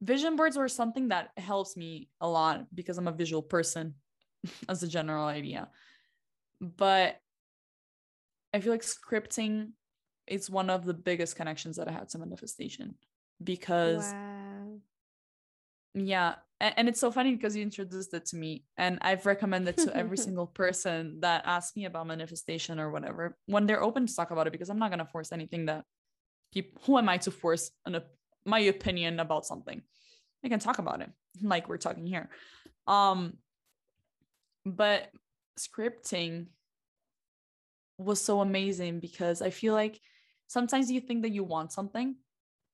vision 0.01 0.35
boards 0.35 0.57
were 0.57 0.67
something 0.67 1.07
that 1.09 1.31
helps 1.37 1.75
me 1.75 2.09
a 2.21 2.27
lot 2.27 2.65
because 2.73 2.97
i'm 2.97 3.07
a 3.07 3.11
visual 3.11 3.41
person 3.41 3.95
as 4.69 4.83
a 4.83 4.87
general 4.87 5.25
idea 5.25 5.67
but 6.61 7.19
i 8.53 8.59
feel 8.59 8.71
like 8.71 8.83
scripting 8.83 9.69
is 10.27 10.49
one 10.49 10.69
of 10.69 10.85
the 10.85 10.93
biggest 10.93 11.35
connections 11.35 11.77
that 11.77 11.87
I 11.87 11.91
had 11.91 12.09
to 12.09 12.19
manifestation 12.19 12.95
because 13.43 14.11
wow. 14.11 14.79
yeah 15.93 16.35
and, 16.59 16.89
it's 16.89 16.99
so 16.99 17.11
funny 17.11 17.35
because 17.35 17.55
you 17.55 17.61
introduced 17.61 18.13
it 18.13 18.25
to 18.27 18.35
me 18.35 18.63
and 18.77 18.97
I've 19.01 19.25
recommended 19.25 19.77
to 19.77 19.95
every 19.95 20.17
single 20.27 20.47
person 20.47 21.19
that 21.21 21.43
asks 21.45 21.75
me 21.75 21.85
about 21.85 22.07
manifestation 22.07 22.79
or 22.79 22.91
whatever 22.91 23.37
when 23.45 23.65
they're 23.67 23.83
open 23.83 24.07
to 24.07 24.15
talk 24.15 24.31
about 24.31 24.47
it 24.47 24.51
because 24.51 24.69
I'm 24.69 24.79
not 24.79 24.89
going 24.89 24.99
to 24.99 25.05
force 25.05 25.31
anything 25.31 25.67
that 25.67 25.85
people 26.53 26.81
who 26.85 26.97
am 26.97 27.09
I 27.09 27.17
to 27.17 27.31
force 27.31 27.71
an, 27.85 28.01
my 28.47 28.59
opinion 28.59 29.19
about 29.19 29.45
something. 29.45 29.81
I 30.43 30.49
can 30.49 30.59
talk 30.59 30.79
about 30.79 31.01
it 31.01 31.11
like 31.41 31.67
we're 31.67 31.77
talking 31.77 32.07
here. 32.07 32.29
Um 32.87 33.33
but 34.65 35.09
scripting 35.59 36.47
was 37.97 38.21
so 38.21 38.41
amazing 38.41 38.99
because 38.99 39.41
I 39.41 39.49
feel 39.49 39.73
like 39.73 39.99
sometimes 40.47 40.91
you 40.91 41.01
think 41.01 41.23
that 41.23 41.31
you 41.31 41.43
want 41.43 41.71
something 41.71 42.15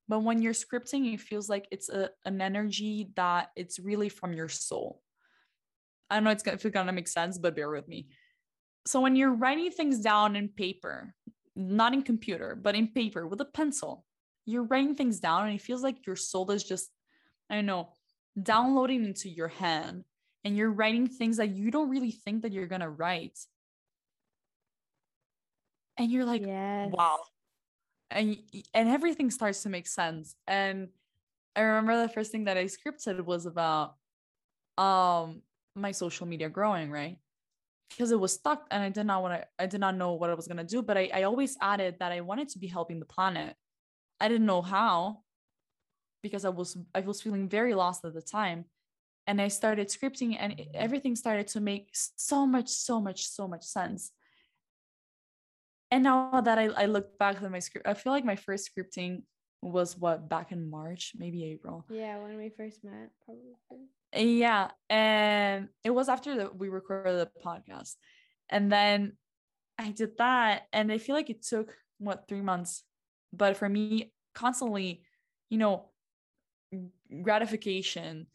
but 0.07 0.19
when 0.19 0.41
you're 0.41 0.53
scripting 0.53 1.13
it 1.13 1.21
feels 1.21 1.49
like 1.49 1.67
it's 1.71 1.89
a, 1.89 2.09
an 2.25 2.41
energy 2.41 3.09
that 3.15 3.51
it's 3.55 3.79
really 3.79 4.09
from 4.09 4.33
your 4.33 4.49
soul. 4.49 5.01
I 6.09 6.15
don't 6.15 6.25
know 6.25 6.31
it's 6.31 6.43
gonna, 6.43 6.55
if 6.55 6.65
it's 6.65 6.73
gonna 6.73 6.91
make 6.91 7.07
sense 7.07 7.37
but 7.37 7.55
bear 7.55 7.69
with 7.69 7.87
me. 7.87 8.09
So 8.85 8.99
when 8.99 9.15
you're 9.15 9.33
writing 9.33 9.71
things 9.71 9.99
down 9.99 10.35
in 10.35 10.49
paper 10.49 11.15
not 11.55 11.93
in 11.93 12.01
computer 12.01 12.55
but 12.59 12.75
in 12.75 12.87
paper 12.87 13.27
with 13.27 13.39
a 13.41 13.45
pencil 13.45 14.05
you're 14.45 14.63
writing 14.63 14.95
things 14.95 15.19
down 15.19 15.45
and 15.47 15.55
it 15.55 15.61
feels 15.61 15.83
like 15.83 16.05
your 16.05 16.15
soul 16.15 16.49
is 16.51 16.63
just 16.63 16.89
i 17.49 17.55
don't 17.55 17.65
know 17.65 17.89
downloading 18.41 19.05
into 19.05 19.29
your 19.29 19.47
hand 19.47 20.03
and 20.43 20.57
you're 20.57 20.71
writing 20.71 21.07
things 21.07 21.37
that 21.37 21.49
you 21.49 21.71
don't 21.71 21.89
really 21.89 22.11
think 22.11 22.41
that 22.41 22.51
you're 22.51 22.67
gonna 22.67 22.89
write. 22.89 23.39
And 25.97 26.11
you're 26.11 26.25
like 26.25 26.41
yes. 26.45 26.89
wow 26.91 27.19
and 28.09 28.37
and 28.73 28.89
everything 28.89 29.29
starts 29.29 29.63
to 29.63 29.69
make 29.69 29.87
sense. 29.87 30.35
And 30.47 30.89
i 31.55 31.61
remember 31.61 32.01
the 32.01 32.09
first 32.09 32.31
thing 32.31 32.45
that 32.45 32.57
i 32.57 32.65
scripted 32.65 33.23
was 33.23 33.45
about 33.45 33.95
um 34.79 35.43
my 35.75 35.91
social 35.91 36.25
media 36.25 36.49
growing 36.49 36.89
right? 36.89 37.17
Because 37.91 38.11
it 38.11 38.19
was 38.19 38.33
stuck 38.33 38.65
and 38.71 38.81
i 38.83 38.89
did 38.89 39.05
not 39.05 39.21
want 39.21 39.39
to 39.39 39.47
i 39.59 39.67
did 39.67 39.79
not 39.79 39.95
know 39.95 40.13
what 40.13 40.31
i 40.31 40.33
was 40.33 40.47
going 40.47 40.57
to 40.57 40.63
do 40.63 40.81
but 40.81 40.97
I, 40.97 41.11
I 41.13 41.23
always 41.23 41.55
added 41.61 41.97
that 41.99 42.11
i 42.11 42.21
wanted 42.21 42.49
to 42.49 42.59
be 42.59 42.65
helping 42.65 42.99
the 42.99 43.05
planet 43.05 43.55
i 44.23 44.27
didn't 44.27 44.45
know 44.47 44.61
how 44.61 45.19
because 46.23 46.45
i 46.45 46.49
was 46.49 46.77
i 46.95 47.01
was 47.01 47.21
feeling 47.21 47.47
very 47.47 47.73
lost 47.73 48.03
at 48.05 48.13
the 48.13 48.21
time 48.21 48.65
and 49.27 49.41
i 49.41 49.47
started 49.47 49.87
scripting 49.89 50.35
and 50.39 50.59
everything 50.73 51.15
started 51.15 51.47
to 51.47 51.59
make 51.59 51.89
so 51.93 52.45
much 52.47 52.69
so 52.69 52.99
much 52.99 53.27
so 53.27 53.47
much 53.47 53.63
sense 53.63 54.11
and 55.93 56.03
now 56.03 56.41
that 56.41 56.57
I, 56.57 56.69
I 56.69 56.85
look 56.87 57.19
back 57.19 57.39
at 57.39 57.51
my 57.51 57.59
script, 57.59 57.87
I 57.87 57.93
feel 57.93 58.13
like 58.13 58.25
my 58.25 58.35
first 58.35 58.67
scripting 58.67 59.21
was 59.61 59.95
what 59.95 60.27
back 60.27 60.51
in 60.51 60.67
March, 60.67 61.13
maybe 61.15 61.45
April. 61.45 61.85
Yeah, 61.87 62.17
when 62.17 62.35
we 62.35 62.49
first 62.49 62.83
met, 62.83 63.11
probably. 63.23 64.39
Yeah, 64.39 64.71
and 64.89 65.69
it 65.83 65.91
was 65.91 66.09
after 66.09 66.35
that 66.37 66.57
we 66.57 66.69
recorded 66.69 67.19
the 67.19 67.29
podcast, 67.45 67.93
and 68.49 68.71
then 68.71 69.17
I 69.77 69.91
did 69.91 70.17
that, 70.17 70.63
and 70.73 70.91
I 70.91 70.97
feel 70.97 71.15
like 71.15 71.29
it 71.29 71.43
took 71.43 71.75
what 71.99 72.27
three 72.27 72.41
months, 72.41 72.83
but 73.31 73.55
for 73.55 73.69
me, 73.69 74.12
constantly, 74.33 75.03
you 75.49 75.57
know, 75.57 75.89
gratification 77.21 78.27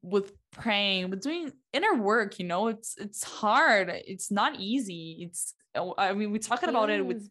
with 0.00 0.32
praying 0.52 1.10
with 1.10 1.20
doing 1.20 1.50
inner 1.72 1.94
work 1.96 2.38
you 2.38 2.46
know 2.46 2.68
it's 2.68 2.96
it's 2.98 3.24
hard 3.24 3.88
it's 4.06 4.30
not 4.30 4.54
easy 4.60 5.26
it's 5.28 5.54
I 5.74 6.12
mean, 6.12 6.30
we 6.30 6.38
talking 6.38 6.68
about 6.68 6.90
it 6.90 7.04
with 7.04 7.28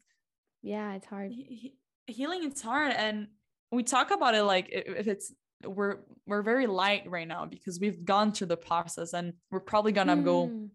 yeah, 0.63 0.93
it's 0.93 1.07
hard. 1.07 1.31
He, 1.31 1.75
healing 2.07 2.43
it's 2.43 2.61
hard 2.61 2.93
and 2.93 3.27
we 3.71 3.83
talk 3.83 4.11
about 4.11 4.35
it 4.35 4.43
like 4.43 4.67
if 4.69 5.07
it's 5.07 5.33
we're 5.63 5.99
we're 6.25 6.41
very 6.41 6.67
light 6.67 7.09
right 7.09 7.27
now 7.27 7.45
because 7.45 7.79
we've 7.79 8.03
gone 8.03 8.31
through 8.31 8.47
the 8.47 8.57
process 8.57 9.13
and 9.13 9.33
we're 9.49 9.59
probably 9.59 9.91
gonna 9.91 10.17
mm. 10.17 10.23
go 10.23 10.69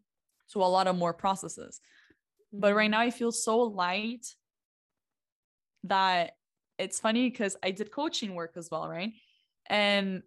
to 0.52 0.62
a 0.62 0.64
lot 0.64 0.86
of 0.86 0.96
more 0.96 1.12
processes. 1.12 1.80
But 2.52 2.74
right 2.74 2.84
mm-hmm. 2.84 2.92
now 2.92 3.00
I 3.00 3.10
feel 3.10 3.32
so 3.32 3.58
light 3.58 4.26
that 5.84 6.32
it's 6.78 7.00
funny 7.00 7.30
because 7.30 7.56
I 7.62 7.70
did 7.70 7.90
coaching 7.90 8.34
work 8.34 8.54
as 8.56 8.70
well, 8.70 8.88
right? 8.88 9.12
And 9.68 10.22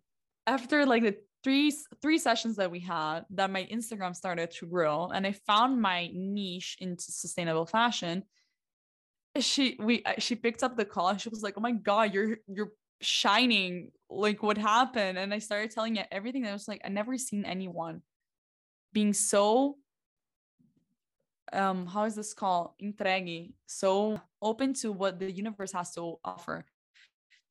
after 0.48 0.86
like 0.86 1.04
the 1.04 1.16
three 1.44 1.74
three 2.02 2.18
sessions 2.18 2.58
that 2.58 2.72
we 2.72 2.80
had 2.80 3.22
that 3.30 3.50
my 3.50 3.68
instagram 3.72 4.16
started 4.16 4.52
to 4.52 4.66
grow 4.66 5.08
and 5.08 5.26
i 5.26 5.32
found 5.32 5.82
my 5.82 6.10
niche 6.14 6.76
into 6.80 7.04
sustainable 7.04 7.66
fashion 7.66 8.24
she 9.40 9.78
we 9.80 10.04
she 10.18 10.36
picked 10.36 10.64
up 10.64 10.76
the 10.76 10.84
call 10.84 11.10
and 11.10 11.22
she 11.22 11.30
was 11.30 11.42
like 11.42 11.54
oh 11.58 11.62
my 11.62 11.72
god 11.72 12.14
you're 12.14 12.38
you're 12.48 12.72
shining 13.02 13.92
like 14.10 14.44
what 14.44 14.58
happened 14.58 15.18
and 15.18 15.34
i 15.34 15.40
started 15.40 15.72
telling 15.72 15.96
it 15.96 16.08
everything 16.12 16.46
I 16.46 16.52
was 16.52 16.68
like 16.68 16.82
i 16.84 16.90
never 16.90 17.18
seen 17.18 17.46
anyone 17.46 18.02
being 18.92 19.14
so 19.14 19.78
um 21.54 21.86
how 21.86 22.04
is 22.04 22.16
this 22.16 22.34
called 22.34 22.72
entregue 22.82 23.54
so 23.66 24.20
open 24.42 24.74
to 24.74 24.92
what 24.92 25.20
the 25.20 25.32
universe 25.32 25.72
has 25.72 25.94
to 25.94 26.16
offer 26.24 26.66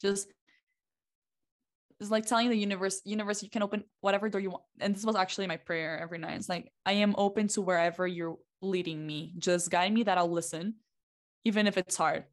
just 0.00 0.28
it's 2.00 2.10
like 2.10 2.26
telling 2.26 2.48
the 2.48 2.56
universe, 2.56 3.02
universe, 3.04 3.42
you 3.42 3.50
can 3.50 3.62
open 3.62 3.84
whatever 4.00 4.28
door 4.28 4.40
you 4.40 4.50
want. 4.50 4.62
And 4.80 4.94
this 4.94 5.04
was 5.04 5.16
actually 5.16 5.48
my 5.48 5.56
prayer 5.56 5.98
every 5.98 6.18
night. 6.18 6.36
It's 6.36 6.48
like, 6.48 6.70
I 6.86 6.92
am 6.92 7.14
open 7.18 7.48
to 7.48 7.60
wherever 7.60 8.06
you're 8.06 8.36
leading 8.62 9.04
me. 9.04 9.34
Just 9.38 9.70
guide 9.70 9.92
me 9.92 10.04
that 10.04 10.16
I'll 10.16 10.30
listen, 10.30 10.76
even 11.44 11.66
if 11.66 11.76
it's 11.76 11.96
hard. 11.96 12.24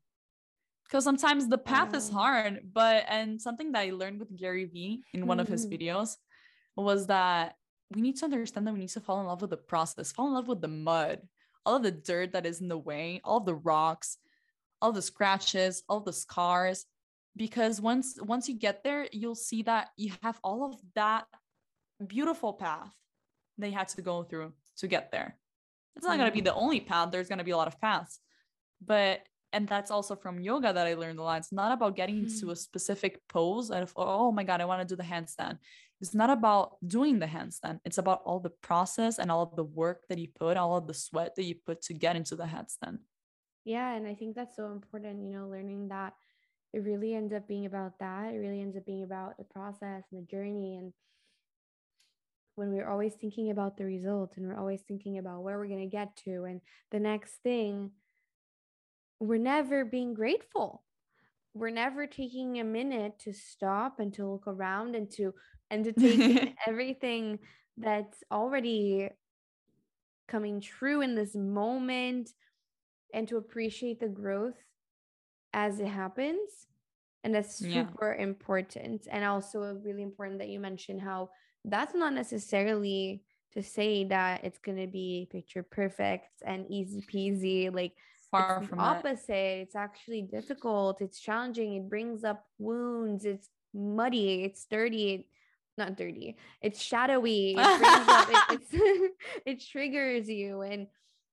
Because 0.84 1.03
sometimes 1.03 1.47
the 1.47 1.57
path 1.57 1.95
is 1.95 2.09
hard, 2.09 2.59
but 2.72 3.05
and 3.09 3.41
something 3.41 3.72
that 3.72 3.80
I 3.80 3.89
learned 3.89 4.20
with 4.20 4.38
Gary 4.38 4.66
Vee 4.66 5.03
in 5.13 5.26
one 5.26 5.38
mm-hmm. 5.38 5.41
of 5.41 5.47
his 5.47 5.66
mm-hmm. 5.66 5.84
videos 5.84 6.16
was 6.76 7.07
that 7.07 7.55
we 7.93 8.01
need 8.01 8.18
to 8.18 8.26
understand 8.26 8.68
that 8.68 8.74
we 8.74 8.82
need 8.82 8.89
to 8.89 8.99
fall 8.99 9.20
in 9.20 9.26
love 9.26 9.41
with 9.41 9.49
the 9.49 9.57
process, 9.57 10.11
fall 10.11 10.28
in 10.28 10.34
love 10.34 10.47
with 10.47 10.61
the 10.61 10.68
mud, 10.68 11.22
all 11.66 11.78
of 11.78 11.84
the 11.84 11.91
dirt 11.91 12.34
that 12.34 12.45
is 12.45 12.61
in 12.61 12.68
the 12.68 12.78
way, 12.78 13.22
all 13.24 13.39
the 13.39 13.55
rocks, 13.55 14.18
all 14.82 14.91
the 14.91 15.01
scratches, 15.01 15.84
all 15.89 15.99
the 15.99 16.13
scars 16.13 16.86
because 17.36 17.82
once 17.82 18.18
once 18.22 18.47
you 18.47 18.55
get 18.55 18.84
there 18.84 19.07
you'll 19.11 19.36
see 19.36 19.63
that 19.63 19.89
you 19.97 20.11
have 20.22 20.39
all 20.43 20.66
of 20.66 20.80
that 20.95 21.26
beautiful 22.07 22.53
path 22.53 22.93
they 23.57 23.72
had 23.72 23.88
to 23.88 24.01
go 24.01 24.24
through 24.24 24.53
to 24.78 24.88
get 24.88 25.11
there 25.11 25.38
it's 25.95 26.05
not 26.05 26.18
going 26.18 26.30
to 26.30 26.34
be 26.34 26.39
mm-hmm. 26.39 26.45
the 26.45 26.53
only 26.53 26.80
path 26.80 27.11
there's 27.11 27.28
going 27.28 27.38
to 27.38 27.43
be 27.43 27.51
a 27.51 27.57
lot 27.57 27.68
of 27.68 27.80
paths 27.80 28.20
but 28.86 29.22
and 29.53 29.68
that's 29.68 29.91
also 29.91 30.16
from 30.16 30.39
yoga 30.39 30.74
that 30.74 30.88
i 30.88 30.93
learned 30.93 31.20
a 31.20 31.24
lot 31.24 31.39
it's 31.39 31.51
not 31.51 31.72
about 31.72 31.95
getting 31.95 32.26
mm-hmm. 32.26 32.39
to 32.39 32.51
a 32.51 32.55
specific 32.55 33.22
pose 33.28 33.72
of 33.72 33.93
oh 33.95 34.32
my 34.32 34.43
god 34.43 34.61
i 34.61 34.66
want 34.66 34.82
to 34.82 34.88
do 34.88 34.97
the 34.97 35.07
handstand 35.07 35.57
it's 36.02 36.14
not 36.14 36.30
about 36.30 36.78
doing 36.86 37.20
the 37.20 37.26
handstand 37.26 37.80
it's 37.86 37.98
about 37.98 38.22
all 38.26 38.39
the 38.39 38.50
process 38.50 39.20
and 39.20 39.32
all 39.32 39.43
of 39.43 39.56
the 39.56 39.64
work 39.64 40.04
that 40.10 40.18
you 40.18 40.28
put 40.39 40.58
all 40.58 40.76
of 40.78 40.88
the 40.88 40.93
sweat 40.93 41.36
that 41.36 41.43
you 41.43 41.56
put 41.66 41.82
to 41.82 41.93
get 41.93 42.16
into 42.16 42.36
the 42.36 42.43
handstand 42.43 42.98
yeah 43.64 43.93
and 43.93 44.08
i 44.08 44.14
think 44.14 44.36
that's 44.36 44.56
so 44.56 44.72
important 44.72 45.24
you 45.24 45.38
know 45.38 45.48
learning 45.48 45.88
that 45.88 46.14
it 46.76 46.84
really 46.84 47.16
ends 47.16 47.34
up 47.34 47.48
being 47.48 47.66
about 47.66 47.98
that. 48.00 48.34
It 48.34 48.38
really 48.38 48.62
ends 48.62 48.76
up 48.76 48.86
being 48.86 49.04
about 49.04 49.38
the 49.38 49.46
process 49.46 50.04
and 50.12 50.22
the 50.22 50.28
journey. 50.30 50.76
And 50.76 50.91
when 52.56 52.70
we're 52.74 52.89
always 52.89 53.14
thinking 53.14 53.50
about 53.50 53.78
the 53.78 53.86
result 53.86 54.34
and 54.36 54.46
we're 54.46 54.60
always 54.60 54.82
thinking 54.82 55.18
about 55.18 55.41
where 55.41 55.58
we're 55.58 55.70
going 55.70 55.80
to 55.80 55.86
get 55.86 56.18
to 56.26 56.43
and 56.43 56.60
the 56.91 57.00
next 57.00 57.36
thing, 57.43 57.91
we're 59.22 59.39
never 59.39 59.86
being 59.86 60.14
grateful. 60.14 60.84
We're 61.54 61.70
never 61.70 62.08
taking 62.08 62.60
a 62.60 62.66
minute 62.66 63.20
to 63.20 63.32
stop 63.32 64.02
and 64.02 64.14
to 64.16 64.30
look 64.30 64.46
around 64.46 64.98
and 64.98 65.10
to 65.12 65.34
and 65.70 65.84
to 65.86 65.93
take 65.93 66.20
in 66.20 66.53
everything 66.68 67.39
that's 67.78 68.24
already 68.32 69.09
coming 70.28 70.61
true 70.61 71.01
in 71.01 71.16
this 71.16 71.36
moment 71.36 72.30
and 73.13 73.28
to 73.28 73.38
appreciate 73.38 73.99
the 73.99 74.07
growth 74.07 74.55
as 75.53 75.80
it 75.80 75.88
happens 75.88 76.68
and 77.26 77.34
that's 77.34 77.55
super 77.55 78.16
yeah. 78.16 78.24
important. 78.24 79.07
And 79.11 79.26
also 79.26 79.80
really 79.84 80.03
important 80.03 80.38
that 80.38 80.47
you 80.47 80.59
mentioned 80.59 81.01
how 81.01 81.32
that's 81.66 81.95
not 81.95 82.13
necessarily 82.13 83.24
to 83.53 83.63
say 83.63 84.03
that 84.03 84.43
it's 84.43 84.59
going 84.59 84.78
to 84.78 84.86
be 84.86 85.28
picture 85.32 85.63
perfect 85.63 86.43
and 86.45 86.68
easy 86.70 87.01
peasy 87.11 87.74
like 87.74 87.93
far 88.30 88.61
from 88.61 88.80
opposite. 88.80 89.34
It. 89.34 89.61
it's 89.63 89.76
actually 89.76 90.22
difficult. 90.22 91.01
It's 91.01 91.20
challenging. 91.20 91.74
It 91.74 91.89
brings 91.89 92.24
up 92.24 92.45
wounds. 92.59 93.26
It's 93.26 93.49
muddy. 93.74 94.43
It's 94.43 94.68
dirty 94.70 95.28
not 95.78 95.97
dirty 95.97 96.36
it's 96.61 96.82
shadowy 96.82 97.55
it, 97.57 97.59
up, 97.59 98.30
it, 98.51 99.11
it 99.45 99.63
triggers 99.63 100.30
you 100.30 100.61
and 100.61 100.88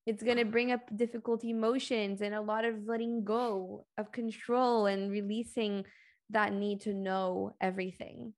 it's 0.07 0.23
going 0.23 0.37
to 0.37 0.45
bring 0.45 0.73
up 0.73 0.81
difficult 0.97 1.45
emotions 1.45 2.23
and 2.23 2.35
a 2.35 2.41
lot 2.41 2.65
of 2.65 2.87
letting 2.87 3.25
go 3.25 3.87
of 3.97 4.11
control 4.11 4.87
and 4.87 5.13
releasing 5.13 5.85
that 6.31 6.53
need 6.53 6.81
to 6.81 6.93
know 6.93 7.55
everything. 7.61 8.33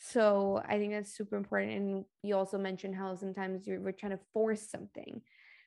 So 0.00 0.62
i 0.64 0.78
think 0.78 0.92
that's 0.92 1.16
super 1.16 1.36
important 1.36 1.72
and 1.72 2.04
you 2.22 2.36
also 2.36 2.56
mentioned 2.56 2.94
how 2.94 3.16
sometimes 3.16 3.66
you're 3.66 3.80
we're 3.80 3.90
trying 3.90 4.12
to 4.12 4.24
force 4.32 4.62
something 4.70 5.14
hmm. 5.14 5.20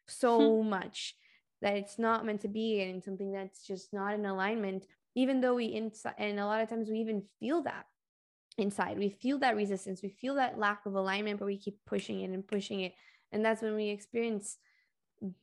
so 0.08 0.64
much 0.64 1.16
that 1.62 1.76
it's 1.76 2.00
not 2.00 2.26
meant 2.26 2.42
to 2.42 2.48
be 2.48 2.82
and 2.82 3.04
something 3.04 3.34
that's 3.34 3.68
just 3.68 3.92
not 3.92 4.14
in 4.14 4.26
alignment 4.26 4.88
even 5.16 5.42
though 5.42 5.56
we 5.56 5.66
inside 5.66 6.16
and 6.18 6.40
a 6.40 6.46
lot 6.46 6.62
of 6.62 6.70
times 6.70 6.90
we 6.90 7.00
even 7.00 7.24
feel 7.42 7.62
that 7.64 7.84
inside. 8.58 8.98
We 8.98 9.10
feel 9.10 9.40
that 9.40 9.56
resistance. 9.56 10.02
We 10.02 10.10
feel 10.10 10.36
that 10.36 10.58
lack 10.58 10.86
of 10.86 10.96
alignment 10.96 11.40
but 11.40 11.46
we 11.46 11.58
keep 11.58 11.78
pushing 11.86 12.22
it 12.22 12.32
and 12.32 12.48
pushing 12.48 12.82
it. 12.82 12.94
And 13.32 13.44
that's 13.44 13.62
when 13.62 13.76
we 13.76 13.90
experience 13.90 14.58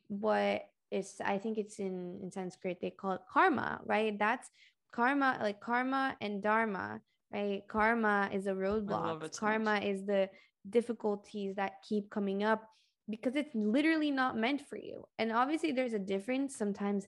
what 0.08 0.68
is 0.90 1.16
i 1.24 1.38
think 1.38 1.58
it's 1.58 1.78
in 1.78 2.18
in 2.22 2.32
sanskrit 2.32 2.80
they 2.80 2.90
call 2.90 3.12
it 3.12 3.20
karma 3.30 3.80
right? 3.84 4.18
That's 4.18 4.50
karma 4.90 5.38
like 5.40 5.60
karma 5.60 6.16
and 6.20 6.42
dharma 6.42 7.00
right? 7.32 7.62
Karma 7.68 8.30
is 8.32 8.46
a 8.46 8.52
roadblock. 8.52 9.38
karma 9.38 9.80
is 9.80 10.04
the 10.06 10.28
difficulties 10.70 11.54
that 11.56 11.82
keep 11.86 12.10
coming 12.10 12.42
up 12.42 12.68
because 13.10 13.36
it's 13.36 13.54
literally 13.54 14.10
not 14.10 14.36
meant 14.36 14.60
for 14.68 14.76
you. 14.76 15.06
And 15.18 15.32
obviously 15.32 15.72
there's 15.72 15.94
a 15.94 15.98
difference 15.98 16.56
sometimes 16.56 17.06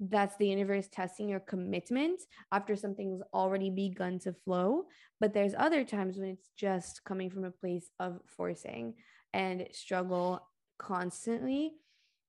that's 0.00 0.36
the 0.36 0.48
universe 0.48 0.88
testing 0.90 1.28
your 1.28 1.40
commitment 1.40 2.20
after 2.50 2.74
something's 2.74 3.22
already 3.32 3.70
begun 3.70 4.18
to 4.18 4.32
flow 4.44 4.84
but 5.20 5.32
there's 5.32 5.54
other 5.56 5.84
times 5.84 6.16
when 6.16 6.28
it's 6.28 6.50
just 6.56 7.04
coming 7.04 7.30
from 7.30 7.44
a 7.44 7.50
place 7.50 7.90
of 8.00 8.20
forcing 8.26 8.94
and 9.32 9.66
struggle 9.72 10.48
constantly 10.78 11.72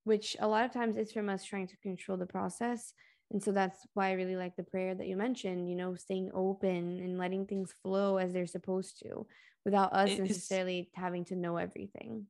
which 0.03 0.35
a 0.39 0.47
lot 0.47 0.65
of 0.65 0.71
times 0.71 0.97
is 0.97 1.11
from 1.11 1.29
us 1.29 1.43
trying 1.43 1.67
to 1.67 1.77
control 1.77 2.17
the 2.17 2.25
process. 2.25 2.93
And 3.31 3.41
so 3.41 3.51
that's 3.51 3.79
why 3.93 4.09
I 4.09 4.13
really 4.13 4.35
like 4.35 4.55
the 4.55 4.63
prayer 4.63 4.93
that 4.93 5.07
you 5.07 5.17
mentioned, 5.17 5.69
you 5.69 5.75
know, 5.75 5.95
staying 5.95 6.29
open 6.33 6.99
and 6.99 7.17
letting 7.17 7.45
things 7.45 7.73
flow 7.81 8.17
as 8.17 8.33
they're 8.33 8.45
supposed 8.45 8.99
to 9.03 9.25
without 9.65 9.93
us 9.93 10.17
necessarily 10.17 10.89
having 10.93 11.25
to 11.25 11.35
know 11.35 11.57
everything. 11.57 12.27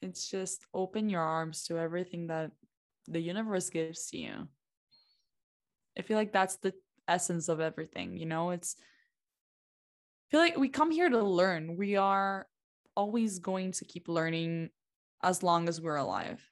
It's 0.00 0.28
just 0.28 0.64
open 0.72 1.08
your 1.08 1.22
arms 1.22 1.64
to 1.64 1.78
everything 1.78 2.28
that 2.28 2.52
the 3.06 3.20
universe 3.20 3.70
gives 3.70 4.06
to 4.10 4.18
you. 4.18 4.48
I 5.98 6.02
feel 6.02 6.16
like 6.16 6.32
that's 6.32 6.56
the 6.56 6.74
essence 7.08 7.48
of 7.48 7.60
everything, 7.60 8.16
you 8.16 8.26
know? 8.26 8.50
It's 8.50 8.76
I 8.78 10.30
feel 10.30 10.40
like 10.40 10.56
we 10.56 10.68
come 10.68 10.90
here 10.90 11.08
to 11.08 11.22
learn. 11.22 11.76
We 11.76 11.96
are 11.96 12.46
always 12.96 13.38
going 13.38 13.72
to 13.72 13.84
keep 13.84 14.08
learning 14.08 14.70
as 15.22 15.42
long 15.42 15.68
as 15.68 15.80
we're 15.80 15.96
alive. 15.96 16.42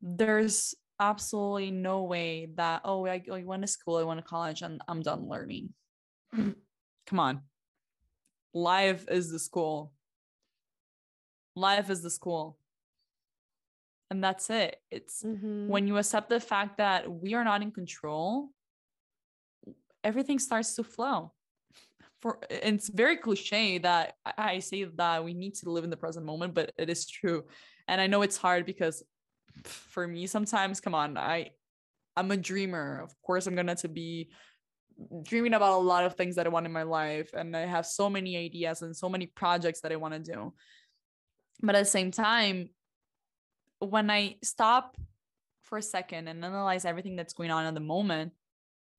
There's 0.00 0.74
absolutely 0.98 1.70
no 1.70 2.04
way 2.04 2.48
that 2.54 2.82
oh 2.84 3.06
I, 3.06 3.22
oh, 3.28 3.34
I 3.34 3.42
went 3.42 3.62
to 3.62 3.68
school, 3.68 3.96
I 3.96 4.04
went 4.04 4.18
to 4.18 4.26
college, 4.26 4.62
and 4.62 4.80
I'm 4.88 5.02
done 5.02 5.28
learning. 5.28 5.70
Come 6.34 7.20
on. 7.20 7.42
Life 8.54 9.06
is 9.10 9.30
the 9.30 9.38
school. 9.38 9.92
Life 11.54 11.90
is 11.90 12.02
the 12.02 12.10
school. 12.10 12.58
And 14.12 14.22
that's 14.22 14.50
it. 14.50 14.76
It's 14.90 15.22
Mhm. 15.22 15.68
when 15.68 15.86
you 15.86 15.96
accept 15.96 16.28
the 16.28 16.38
fact 16.38 16.76
that 16.76 17.10
we 17.10 17.32
are 17.32 17.44
not 17.44 17.62
in 17.62 17.70
control, 17.72 18.50
everything 20.04 20.38
starts 20.38 20.74
to 20.74 20.84
flow. 20.84 21.32
For 22.20 22.38
it's 22.50 22.90
very 22.90 23.16
cliche 23.16 23.78
that 23.78 24.16
I 24.26 24.32
I 24.56 24.58
say 24.58 24.84
that 24.84 25.24
we 25.24 25.32
need 25.32 25.54
to 25.60 25.70
live 25.70 25.84
in 25.84 25.88
the 25.88 25.96
present 25.96 26.26
moment, 26.26 26.52
but 26.52 26.74
it 26.76 26.90
is 26.90 27.08
true. 27.08 27.46
And 27.88 28.02
I 28.02 28.06
know 28.06 28.20
it's 28.20 28.36
hard 28.36 28.66
because 28.66 29.02
for 29.64 30.06
me 30.06 30.26
sometimes, 30.26 30.78
come 30.78 30.94
on, 30.94 31.16
I 31.16 31.52
I'm 32.14 32.30
a 32.32 32.36
dreamer. 32.36 33.00
Of 33.00 33.12
course, 33.22 33.46
I'm 33.46 33.56
gonna 33.56 33.76
to 33.76 33.88
be 33.88 34.30
dreaming 35.22 35.54
about 35.54 35.80
a 35.80 35.86
lot 35.92 36.04
of 36.04 36.16
things 36.16 36.36
that 36.36 36.44
I 36.44 36.50
want 36.50 36.66
in 36.66 36.72
my 36.80 36.86
life, 37.00 37.30
and 37.32 37.56
I 37.56 37.64
have 37.64 37.86
so 37.86 38.10
many 38.10 38.36
ideas 38.36 38.82
and 38.82 38.94
so 38.94 39.08
many 39.08 39.26
projects 39.26 39.80
that 39.80 39.90
I 39.90 39.96
want 39.96 40.12
to 40.12 40.32
do. 40.32 40.52
But 41.62 41.76
at 41.76 41.84
the 41.86 41.94
same 41.98 42.10
time, 42.10 42.68
when 43.90 44.10
I 44.10 44.36
stop 44.42 44.96
for 45.62 45.78
a 45.78 45.82
second 45.82 46.28
and 46.28 46.44
analyze 46.44 46.84
everything 46.84 47.16
that's 47.16 47.32
going 47.32 47.50
on 47.50 47.64
at 47.64 47.74
the 47.74 47.80
moment, 47.80 48.32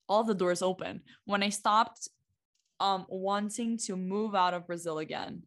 all 0.09 0.23
the 0.23 0.35
doors 0.35 0.61
open. 0.61 1.01
When 1.25 1.43
I 1.43 1.49
stopped 1.49 2.09
um 2.79 3.05
wanting 3.07 3.77
to 3.77 3.95
move 3.95 4.33
out 4.33 4.53
of 4.53 4.65
Brazil 4.65 4.97
again 4.97 5.43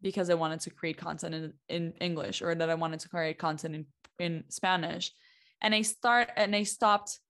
because 0.00 0.30
I 0.30 0.34
wanted 0.34 0.60
to 0.60 0.70
create 0.70 0.96
content 0.96 1.34
in, 1.34 1.52
in 1.68 1.92
English 2.00 2.42
or 2.42 2.54
that 2.54 2.70
I 2.70 2.74
wanted 2.74 3.00
to 3.00 3.08
create 3.08 3.38
content 3.38 3.74
in, 3.74 3.86
in 4.18 4.44
Spanish. 4.48 5.12
And 5.60 5.74
I 5.74 5.82
start 5.82 6.30
and 6.36 6.54
I 6.54 6.64
stopped 6.64 7.20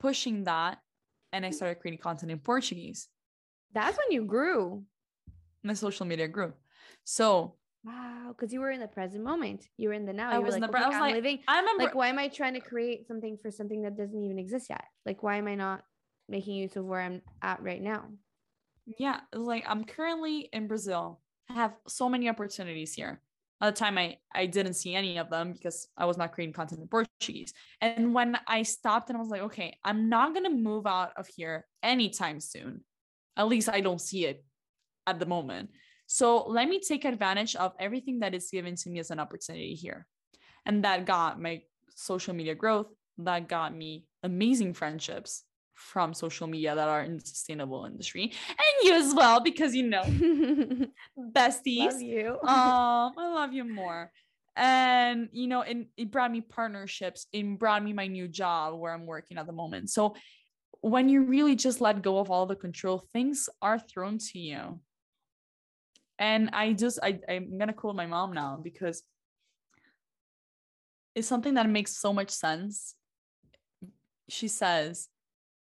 pushing 0.00 0.44
that 0.44 0.78
and 1.32 1.44
I 1.44 1.50
started 1.50 1.80
creating 1.80 2.00
content 2.00 2.30
in 2.30 2.38
Portuguese. 2.38 3.08
That's 3.72 3.96
when 3.98 4.12
you 4.12 4.24
grew. 4.24 4.84
My 5.64 5.74
social 5.74 6.06
media 6.06 6.28
grew. 6.28 6.52
So 7.04 7.56
Wow, 7.84 8.28
because 8.36 8.52
you 8.52 8.60
were 8.60 8.70
in 8.70 8.80
the 8.80 8.88
present 8.88 9.22
moment. 9.22 9.68
You 9.76 9.88
were 9.88 9.94
in 9.94 10.06
the 10.06 10.12
now. 10.12 10.30
I 10.30 10.38
You 10.38 10.42
was 10.42 10.54
in 10.54 10.62
like, 10.62 10.70
the 10.70 10.76
pre- 10.76 10.84
I 10.84 10.88
was 10.88 10.98
like- 10.98 11.14
living. 11.14 11.40
I 11.46 11.60
remember 11.60 11.84
Like, 11.84 11.94
why 11.94 12.08
am 12.08 12.18
I 12.18 12.28
trying 12.28 12.54
to 12.54 12.60
create 12.60 13.06
something 13.06 13.36
for 13.42 13.50
something 13.50 13.82
that 13.82 13.96
doesn't 13.96 14.22
even 14.22 14.38
exist 14.38 14.70
yet? 14.70 14.84
Like, 15.04 15.22
why 15.22 15.36
am 15.36 15.46
I 15.48 15.54
not 15.54 15.84
making 16.28 16.54
use 16.54 16.76
of 16.76 16.86
where 16.86 17.00
I'm 17.00 17.20
at 17.42 17.62
right 17.62 17.82
now? 17.82 18.08
yeah, 18.98 19.20
like 19.32 19.64
I'm 19.66 19.84
currently 19.84 20.40
in 20.52 20.66
Brazil. 20.66 21.20
I 21.48 21.54
have 21.54 21.72
so 21.88 22.06
many 22.08 22.28
opportunities 22.28 22.92
here. 22.94 23.22
At 23.62 23.74
the 23.74 23.78
time, 23.78 23.96
I 23.96 24.18
I 24.34 24.44
didn't 24.46 24.74
see 24.74 24.94
any 24.94 25.16
of 25.18 25.30
them 25.30 25.52
because 25.54 25.88
I 25.96 26.04
was 26.04 26.18
not 26.18 26.32
creating 26.32 26.52
content 26.54 26.80
in 26.82 26.88
Portuguese. 26.88 27.54
And 27.80 28.12
when 28.14 28.38
I 28.46 28.62
stopped 28.62 29.08
and 29.08 29.16
I 29.16 29.20
was 29.20 29.30
like, 29.30 29.40
okay, 29.42 29.78
I'm 29.84 30.08
not 30.10 30.34
gonna 30.34 30.50
move 30.50 30.86
out 30.86 31.12
of 31.16 31.26
here 31.26 31.66
anytime 31.82 32.40
soon. 32.40 32.84
At 33.38 33.48
least 33.48 33.68
I 33.70 33.80
don't 33.80 34.00
see 34.00 34.26
it 34.26 34.44
at 35.06 35.18
the 35.18 35.26
moment. 35.26 35.70
So 36.06 36.46
let 36.46 36.68
me 36.68 36.80
take 36.80 37.04
advantage 37.04 37.56
of 37.56 37.72
everything 37.78 38.20
that 38.20 38.34
is 38.34 38.48
given 38.50 38.76
to 38.76 38.90
me 38.90 38.98
as 39.00 39.10
an 39.10 39.20
opportunity 39.20 39.74
here. 39.74 40.06
And 40.66 40.84
that 40.84 41.06
got 41.06 41.40
my 41.40 41.62
social 41.94 42.34
media 42.34 42.54
growth. 42.54 42.88
That 43.18 43.48
got 43.48 43.74
me 43.74 44.06
amazing 44.22 44.74
friendships 44.74 45.44
from 45.74 46.14
social 46.14 46.46
media 46.46 46.74
that 46.74 46.88
are 46.88 47.02
in 47.02 47.18
the 47.18 47.26
sustainable 47.26 47.84
industry 47.84 48.22
and 48.48 48.84
you 48.84 48.94
as 48.94 49.12
well 49.12 49.40
because 49.40 49.74
you 49.74 49.82
know 49.82 50.02
besties 51.32 51.92
Love 51.92 52.00
you. 52.00 52.38
um 52.42 53.12
i 53.18 53.32
love 53.34 53.52
you 53.52 53.64
more 53.64 54.10
and 54.56 55.28
you 55.32 55.48
know 55.48 55.62
and 55.62 55.86
it 55.96 56.12
brought 56.12 56.30
me 56.30 56.40
partnerships 56.40 57.26
it 57.32 57.58
brought 57.58 57.82
me 57.82 57.92
my 57.92 58.06
new 58.06 58.28
job 58.28 58.78
where 58.78 58.92
i'm 58.92 59.04
working 59.04 59.36
at 59.36 59.46
the 59.46 59.52
moment 59.52 59.90
so 59.90 60.14
when 60.80 61.08
you 61.08 61.22
really 61.22 61.56
just 61.56 61.80
let 61.80 62.02
go 62.02 62.18
of 62.18 62.30
all 62.30 62.46
the 62.46 62.56
control 62.56 63.04
things 63.12 63.48
are 63.60 63.78
thrown 63.78 64.18
to 64.18 64.38
you 64.38 64.78
and 66.24 66.42
i 66.52 66.72
just 66.72 66.98
I, 67.08 67.10
i'm 67.28 67.58
gonna 67.58 67.78
quote 67.80 67.96
my 68.02 68.06
mom 68.06 68.32
now 68.32 68.52
because 68.68 68.98
it's 71.14 71.28
something 71.28 71.54
that 71.54 71.68
makes 71.68 71.96
so 71.96 72.12
much 72.12 72.30
sense. 72.30 72.94
She 74.28 74.48
says 74.48 75.08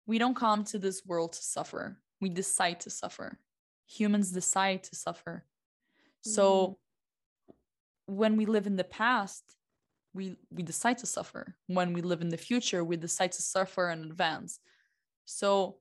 we 0.05 0.17
don't 0.17 0.35
come 0.35 0.63
to 0.65 0.79
this 0.79 1.05
world 1.05 1.33
to 1.33 1.43
suffer. 1.43 1.97
We 2.19 2.29
decide 2.29 2.79
to 2.81 2.89
suffer. 2.89 3.39
Humans 3.87 4.31
decide 4.31 4.83
to 4.83 4.95
suffer. 4.95 5.45
So 6.21 6.43
mm-hmm. 8.07 8.15
when 8.15 8.37
we 8.37 8.45
live 8.45 8.67
in 8.67 8.75
the 8.75 8.83
past 8.83 9.43
we 10.13 10.35
we 10.51 10.63
decide 10.63 10.97
to 10.99 11.05
suffer. 11.05 11.55
When 11.67 11.93
we 11.93 12.01
live 12.01 12.21
in 12.21 12.29
the 12.29 12.37
future 12.37 12.83
we 12.83 12.97
decide 12.97 13.31
to 13.33 13.41
suffer 13.41 13.89
and 13.89 14.05
advance. 14.05 14.59
So 15.25 15.77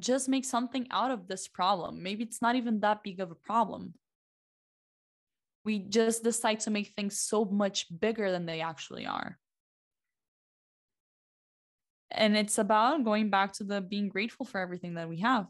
just 0.00 0.28
make 0.28 0.44
something 0.44 0.86
out 0.90 1.10
of 1.10 1.26
this 1.26 1.48
problem. 1.48 2.02
Maybe 2.02 2.24
it's 2.24 2.42
not 2.42 2.56
even 2.56 2.80
that 2.80 3.02
big 3.02 3.20
of 3.20 3.30
a 3.30 3.34
problem. 3.34 3.94
We 5.64 5.78
just 5.78 6.22
decide 6.22 6.60
to 6.60 6.70
make 6.70 6.88
things 6.88 7.18
so 7.18 7.44
much 7.44 7.86
bigger 7.98 8.30
than 8.30 8.46
they 8.46 8.60
actually 8.60 9.06
are. 9.06 9.38
And 12.10 12.36
it's 12.36 12.58
about 12.58 13.04
going 13.04 13.30
back 13.30 13.54
to 13.54 13.64
the 13.64 13.80
being 13.80 14.08
grateful 14.08 14.46
for 14.46 14.60
everything 14.60 14.94
that 14.94 15.08
we 15.08 15.20
have. 15.20 15.46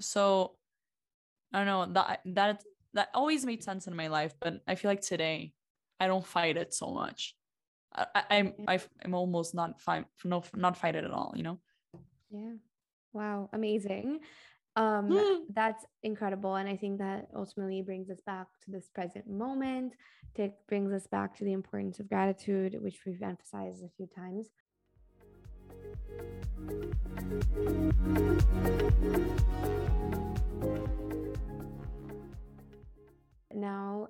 So 0.00 0.56
i 1.52 1.58
don't 1.58 1.66
know 1.66 1.92
that 1.92 2.20
that 2.24 2.62
that 2.94 3.08
always 3.14 3.44
made 3.44 3.62
sense 3.62 3.86
in 3.86 3.94
my 3.94 4.08
life 4.08 4.34
but 4.40 4.60
i 4.66 4.74
feel 4.74 4.90
like 4.90 5.00
today 5.00 5.52
i 6.00 6.06
don't 6.06 6.26
fight 6.26 6.56
it 6.56 6.74
so 6.74 6.90
much. 6.90 7.34
I, 7.94 8.06
I 8.14 8.22
i'm 8.30 8.52
I've, 8.66 8.88
i'm 9.04 9.14
almost 9.14 9.54
not 9.54 9.80
fight 9.80 10.06
no 10.24 10.42
not 10.54 10.76
fight 10.76 10.96
it 10.96 11.04
at 11.04 11.10
all 11.10 11.32
you 11.36 11.42
know? 11.42 11.58
Yeah. 12.30 12.54
Wow. 13.12 13.48
Amazing. 13.52 14.20
Um, 14.74 15.10
Mm. 15.10 15.40
that's 15.52 15.84
incredible. 16.02 16.54
And 16.56 16.68
I 16.68 16.76
think 16.76 16.98
that 16.98 17.28
ultimately 17.36 17.82
brings 17.82 18.08
us 18.10 18.20
back 18.24 18.46
to 18.64 18.70
this 18.70 18.88
present 18.88 19.28
moment. 19.28 19.94
It 20.34 20.54
brings 20.66 20.92
us 20.92 21.06
back 21.06 21.36
to 21.36 21.44
the 21.44 21.52
importance 21.52 22.00
of 22.00 22.08
gratitude, 22.08 22.80
which 22.80 23.04
we've 23.04 23.22
emphasized 23.22 23.84
a 23.84 23.88
few 23.96 24.06
times. 24.06 24.48
Now, 33.54 34.08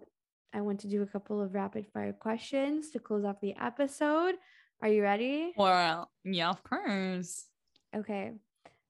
I 0.52 0.60
want 0.60 0.80
to 0.80 0.88
do 0.88 1.02
a 1.02 1.06
couple 1.06 1.40
of 1.40 1.54
rapid 1.54 1.86
fire 1.92 2.12
questions 2.12 2.90
to 2.90 2.98
close 2.98 3.24
off 3.24 3.40
the 3.40 3.54
episode. 3.60 4.36
Are 4.80 4.88
you 4.88 5.02
ready? 5.02 5.52
well 5.56 6.10
yeah 6.24 6.50
of 6.50 6.62
course 6.64 7.46
Okay. 7.94 8.32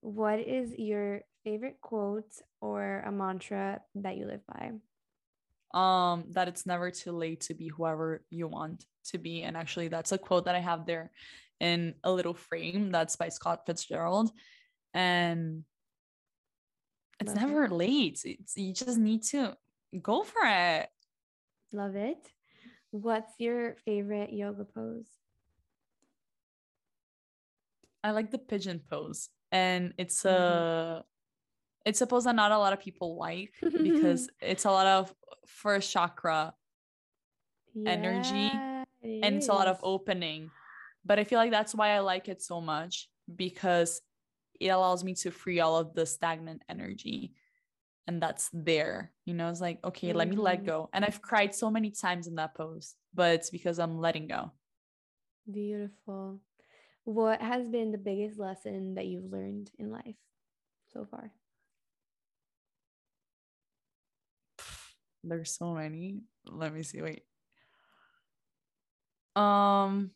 What 0.02 0.40
is 0.40 0.74
your 0.76 1.22
favorite 1.44 1.80
quote 1.80 2.32
or 2.60 3.02
a 3.06 3.10
mantra 3.12 3.80
that 3.96 4.16
you 4.16 4.26
live 4.26 4.42
by? 4.46 4.72
um 5.74 6.24
that 6.32 6.48
it's 6.48 6.66
never 6.66 6.90
too 6.90 7.12
late 7.12 7.40
to 7.40 7.54
be 7.54 7.68
whoever 7.68 8.22
you 8.28 8.46
want 8.46 8.84
to 9.06 9.16
be 9.16 9.40
and 9.40 9.56
actually 9.56 9.88
that's 9.88 10.12
a 10.12 10.18
quote 10.18 10.44
that 10.44 10.54
i 10.54 10.58
have 10.58 10.84
there 10.84 11.10
in 11.60 11.94
a 12.04 12.12
little 12.12 12.34
frame 12.34 12.90
that's 12.90 13.16
by 13.16 13.30
scott 13.30 13.64
fitzgerald 13.64 14.30
and 14.92 15.64
it's 17.20 17.28
Love 17.32 17.36
it. 17.38 17.46
never 17.46 17.68
late 17.70 18.20
it's, 18.26 18.54
you 18.54 18.74
just 18.74 18.98
need 18.98 19.22
to 19.22 19.56
go 20.02 20.22
for 20.22 20.42
it 20.44 20.90
Love 21.72 21.96
it. 21.96 22.20
What's 22.90 23.32
your 23.38 23.76
favorite 23.86 24.30
yoga 24.30 24.66
pose? 24.66 25.08
i 28.04 28.10
like 28.10 28.30
the 28.30 28.36
pigeon 28.36 28.78
pose 28.90 29.30
and 29.52 29.94
it's 29.98 30.24
Mhm. 30.24 30.30
a 30.30 31.04
it's 31.86 32.00
a 32.00 32.06
pose 32.06 32.24
that 32.24 32.34
not 32.36 32.52
a 32.52 32.58
lot 32.58 32.72
of 32.72 32.80
people 32.80 33.16
like 33.18 33.52
because 33.82 34.30
it's 34.40 34.64
a 34.64 34.70
lot 34.70 34.86
of 34.86 35.14
first 35.46 35.92
chakra 35.92 36.54
energy, 37.86 38.50
it 39.02 39.24
and 39.24 39.36
it's 39.36 39.48
a 39.48 39.54
lot 39.54 39.68
of 39.68 39.78
opening. 39.82 40.50
But 41.04 41.18
I 41.18 41.24
feel 41.24 41.38
like 41.38 41.50
that's 41.50 41.74
why 41.74 41.90
I 41.90 42.00
like 42.00 42.28
it 42.28 42.42
so 42.42 42.60
much 42.60 43.08
because 43.34 44.00
it 44.60 44.68
allows 44.68 45.02
me 45.04 45.14
to 45.14 45.30
free 45.30 45.60
all 45.60 45.76
of 45.76 45.94
the 45.94 46.06
stagnant 46.06 46.62
energy. 46.68 47.34
And 48.06 48.20
that's 48.22 48.50
there. 48.52 49.12
You 49.24 49.34
know, 49.34 49.48
it's 49.48 49.60
like, 49.60 49.78
okay, 49.84 50.12
let 50.12 50.28
me 50.28 50.36
let 50.36 50.62
Mhm. 50.62 50.66
go. 50.66 50.90
And 50.92 51.04
I've 51.04 51.22
cried 51.22 51.54
so 51.54 51.70
many 51.70 51.90
times 51.90 52.26
in 52.26 52.34
that 52.36 52.54
pose, 52.54 52.96
but 53.14 53.34
it's 53.34 53.50
because 53.50 53.78
I'm 53.78 53.98
letting 54.00 54.28
go. 54.28 54.52
Beautiful. 55.50 56.40
What 57.04 57.42
has 57.42 57.68
been 57.68 57.90
the 57.90 57.98
biggest 57.98 58.38
lesson 58.38 58.94
that 58.94 59.06
you've 59.06 59.32
learned 59.32 59.70
in 59.78 59.90
life 59.90 60.16
so 60.92 61.04
far? 61.04 61.32
There's 65.24 65.56
so 65.56 65.74
many. 65.74 66.20
Let 66.46 66.72
me 66.72 66.82
see. 66.82 67.02
Wait. 67.02 67.22
Um, 69.34 70.10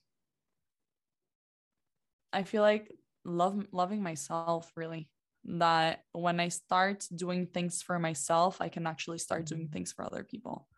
I 2.33 2.43
feel 2.43 2.63
like 2.63 2.93
love 3.25 3.67
loving 3.73 4.03
myself 4.03 4.71
really 4.77 5.09
that 5.45 6.05
when 6.13 6.39
I 6.41 6.49
start 6.49 7.07
doing 7.15 7.47
things 7.47 7.83
for 7.83 7.99
myself, 7.99 8.61
I 8.61 8.69
can 8.69 8.87
actually 8.87 9.19
start 9.19 9.47
doing 9.47 9.69
things 9.69 9.93
for 9.93 10.05
other 10.05 10.25
people. 10.25 10.69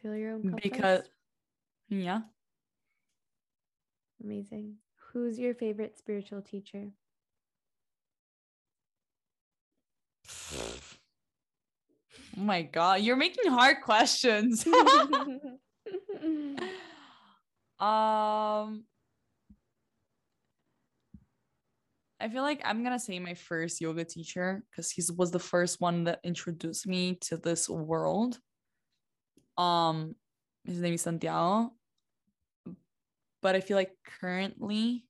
Feel 0.00 0.16
your 0.16 0.32
own? 0.34 0.56
Because 0.62 1.02
yeah. 1.88 2.20
Amazing. 4.22 4.76
Who's 5.12 5.38
your 5.38 5.54
favorite 5.54 5.98
spiritual 5.98 6.42
teacher? 6.42 6.90
Oh 12.36 12.42
my 12.42 12.62
god, 12.62 13.00
you're 13.00 13.16
making 13.16 13.50
hard 13.50 13.78
questions. 13.82 14.66
um 17.80 18.84
I 22.22 22.28
feel 22.28 22.42
like 22.42 22.60
I'm 22.64 22.84
gonna 22.84 22.98
say 22.98 23.18
my 23.18 23.34
first 23.34 23.80
yoga 23.80 24.04
teacher 24.04 24.62
because 24.70 24.90
he 24.90 25.02
was 25.16 25.30
the 25.30 25.38
first 25.38 25.80
one 25.80 26.04
that 26.04 26.20
introduced 26.22 26.86
me 26.86 27.16
to 27.22 27.38
this 27.38 27.68
world. 27.68 28.38
Um, 29.56 30.14
his 30.64 30.80
name 30.80 30.94
is 30.94 31.02
Santiago. 31.02 31.72
But 33.42 33.56
I 33.56 33.60
feel 33.60 33.76
like 33.76 33.92
currently, 34.20 35.04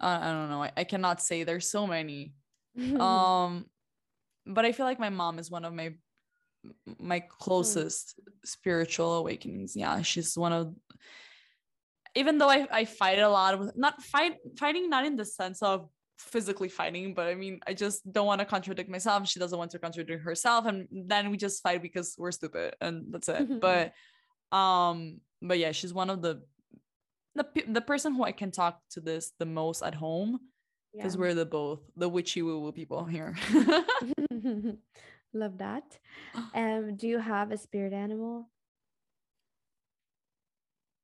I, 0.00 0.16
I 0.16 0.32
don't 0.32 0.50
know. 0.50 0.62
I, 0.62 0.72
I 0.76 0.84
cannot 0.84 1.20
say. 1.20 1.44
There's 1.44 1.70
so 1.70 1.86
many. 1.86 2.34
um, 3.00 3.66
but 4.46 4.64
I 4.64 4.72
feel 4.72 4.86
like 4.86 5.00
my 5.00 5.10
mom 5.10 5.38
is 5.38 5.50
one 5.50 5.64
of 5.64 5.72
my 5.72 5.94
my 6.98 7.20
closest 7.20 8.18
spiritual 8.44 9.14
awakenings. 9.14 9.76
Yeah, 9.76 10.02
she's 10.02 10.36
one 10.36 10.52
of 10.52 10.74
even 12.16 12.38
though 12.38 12.48
I, 12.48 12.66
I 12.72 12.84
fight 12.86 13.18
a 13.18 13.28
lot 13.28 13.58
with 13.58 13.76
not 13.76 14.02
fight 14.02 14.36
fighting 14.58 14.90
not 14.90 15.04
in 15.04 15.16
the 15.16 15.24
sense 15.24 15.62
of 15.62 15.88
physically 16.18 16.70
fighting 16.70 17.12
but 17.12 17.26
i 17.26 17.34
mean 17.34 17.60
i 17.66 17.74
just 17.74 18.10
don't 18.10 18.26
want 18.26 18.38
to 18.38 18.46
contradict 18.46 18.88
myself 18.88 19.28
she 19.28 19.38
doesn't 19.38 19.58
want 19.58 19.70
to 19.70 19.78
contradict 19.78 20.22
herself 20.22 20.64
and 20.64 20.88
then 20.90 21.30
we 21.30 21.36
just 21.36 21.62
fight 21.62 21.82
because 21.82 22.14
we're 22.18 22.32
stupid 22.32 22.74
and 22.80 23.04
that's 23.10 23.28
it 23.28 23.60
but 23.60 23.92
um 24.52 25.20
but 25.42 25.58
yeah 25.58 25.72
she's 25.72 25.92
one 25.92 26.10
of 26.10 26.22
the 26.22 26.42
the, 27.34 27.46
the 27.68 27.80
person 27.80 28.14
who 28.14 28.24
i 28.24 28.32
can 28.32 28.50
talk 28.50 28.80
to 28.90 29.00
this 29.00 29.32
the 29.38 29.46
most 29.46 29.82
at 29.82 29.94
home 29.94 30.38
because 30.94 31.14
yeah. 31.14 31.20
we're 31.20 31.34
the 31.34 31.44
both 31.44 31.80
the 31.96 32.08
witchy 32.08 32.42
woo 32.42 32.60
woo 32.60 32.72
people 32.72 33.04
here 33.04 33.36
love 35.34 35.58
that 35.58 35.98
um 36.54 36.96
do 36.96 37.06
you 37.06 37.18
have 37.18 37.50
a 37.50 37.58
spirit 37.58 37.92
animal 37.92 38.48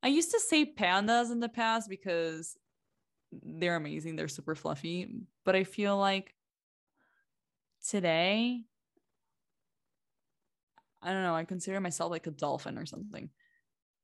I 0.02 0.08
used 0.08 0.32
to 0.32 0.40
say 0.40 0.66
pandas 0.66 1.30
in 1.30 1.38
the 1.38 1.48
past 1.48 1.88
because 1.88 2.56
they're 3.30 3.76
amazing. 3.76 4.16
They're 4.16 4.28
super 4.28 4.54
fluffy. 4.54 5.08
But 5.44 5.54
I 5.54 5.64
feel 5.64 5.96
like 5.96 6.34
today, 7.88 8.64
I 11.02 11.12
don't 11.12 11.22
know, 11.22 11.34
I 11.34 11.44
consider 11.44 11.80
myself 11.80 12.10
like 12.10 12.26
a 12.26 12.30
dolphin 12.30 12.78
or 12.78 12.86
something. 12.86 13.30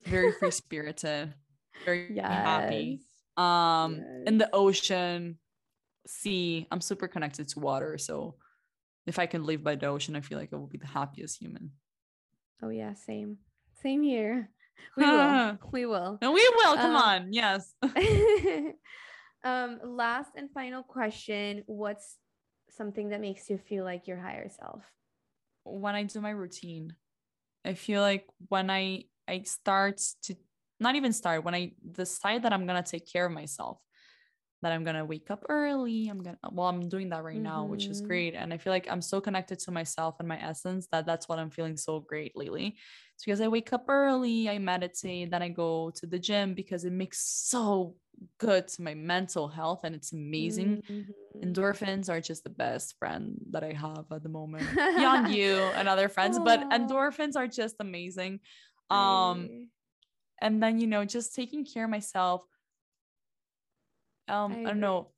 Very 0.04 0.32
free 0.32 0.50
spirited, 0.62 1.34
very 1.84 2.14
yes. 2.14 2.26
happy. 2.26 3.00
Um, 3.36 3.96
yes. 3.96 4.04
in 4.26 4.38
the 4.38 4.50
ocean, 4.52 5.38
sea, 6.06 6.66
I'm 6.70 6.80
super 6.80 7.06
connected 7.06 7.48
to 7.50 7.60
water. 7.60 7.98
So 7.98 8.34
if 9.06 9.18
I 9.18 9.26
can 9.26 9.44
live 9.44 9.62
by 9.62 9.76
the 9.76 9.86
ocean, 9.86 10.16
I 10.16 10.20
feel 10.20 10.38
like 10.38 10.52
I 10.52 10.56
will 10.56 10.66
be 10.66 10.78
the 10.78 10.86
happiest 10.86 11.38
human. 11.40 11.70
Oh 12.62 12.70
yeah, 12.70 12.94
same. 12.94 13.38
Same 13.82 14.02
here. 14.02 14.50
We 14.96 15.04
will. 15.04 15.58
we 15.72 15.86
will. 15.86 16.18
And 16.22 16.32
we 16.32 16.48
will. 16.54 16.76
Come 16.76 16.94
um, 16.94 17.02
on. 17.02 17.32
Yes. 17.32 17.74
um, 19.44 19.80
last 19.84 20.30
and 20.36 20.48
final 20.52 20.84
question. 20.84 21.64
What's 21.66 22.16
something 22.70 23.08
that 23.08 23.20
makes 23.20 23.50
you 23.50 23.58
feel 23.58 23.82
like 23.82 24.06
your 24.06 24.18
higher 24.18 24.48
self? 24.48 24.84
When 25.68 25.94
I 25.94 26.04
do 26.04 26.20
my 26.20 26.30
routine, 26.30 26.94
I 27.64 27.74
feel 27.74 28.02
like 28.02 28.26
when 28.48 28.70
I 28.70 29.04
I 29.28 29.42
start 29.42 30.00
to 30.24 30.36
not 30.80 30.96
even 30.96 31.12
start, 31.12 31.44
when 31.44 31.54
I 31.54 31.72
decide 31.92 32.44
that 32.44 32.52
I'm 32.52 32.66
gonna 32.66 32.82
take 32.82 33.10
care 33.10 33.26
of 33.26 33.32
myself, 33.32 33.78
that 34.62 34.72
I'm 34.72 34.84
gonna 34.84 35.04
wake 35.04 35.30
up 35.30 35.44
early. 35.48 36.08
I'm 36.08 36.22
gonna 36.22 36.38
well, 36.50 36.66
I'm 36.66 36.88
doing 36.88 37.10
that 37.10 37.22
right 37.22 37.36
mm-hmm. 37.36 37.44
now, 37.44 37.64
which 37.64 37.86
is 37.86 37.98
mm-hmm. 37.98 38.08
great. 38.08 38.34
And 38.34 38.52
I 38.52 38.58
feel 38.58 38.72
like 38.72 38.88
I'm 38.90 39.02
so 39.02 39.20
connected 39.20 39.58
to 39.60 39.70
myself 39.70 40.16
and 40.18 40.28
my 40.28 40.40
essence 40.40 40.88
that 40.92 41.06
that's 41.06 41.28
what 41.28 41.38
I'm 41.38 41.50
feeling 41.50 41.76
so 41.76 42.00
great 42.00 42.36
lately. 42.36 42.76
It's 43.14 43.24
because 43.24 43.40
I 43.40 43.48
wake 43.48 43.72
up 43.72 43.86
early, 43.88 44.48
I 44.48 44.58
meditate, 44.58 45.30
then 45.30 45.42
I 45.42 45.48
go 45.48 45.90
to 45.96 46.06
the 46.06 46.18
gym 46.18 46.54
because 46.54 46.84
it 46.84 46.92
makes 46.92 47.20
so 47.20 47.94
good 48.38 48.66
to 48.66 48.82
my 48.82 48.94
mental 48.94 49.48
health 49.48 49.80
and 49.84 49.94
it's 49.94 50.12
amazing. 50.12 50.82
Mm-hmm. 50.90 51.44
Endorphins 51.44 52.08
are 52.08 52.20
just 52.20 52.42
the 52.42 52.50
best 52.50 52.96
friend 52.98 53.36
that 53.50 53.62
I 53.62 53.72
have 53.72 54.06
at 54.10 54.22
the 54.22 54.28
moment. 54.28 54.66
Beyond 54.74 55.32
you 55.34 55.56
and 55.56 55.88
other 55.88 56.08
friends, 56.08 56.38
but 56.38 56.68
endorphins 56.70 57.36
are 57.36 57.46
just 57.46 57.76
amazing. 57.80 58.40
Um 58.90 59.68
and 60.40 60.62
then 60.62 60.78
you 60.78 60.86
know, 60.86 61.04
just 61.04 61.34
taking 61.34 61.64
care 61.64 61.84
of 61.84 61.90
myself 61.90 62.42
um 64.28 64.52
I, 64.52 64.60
I 64.60 64.64
don't 64.64 64.80
know 64.80 65.10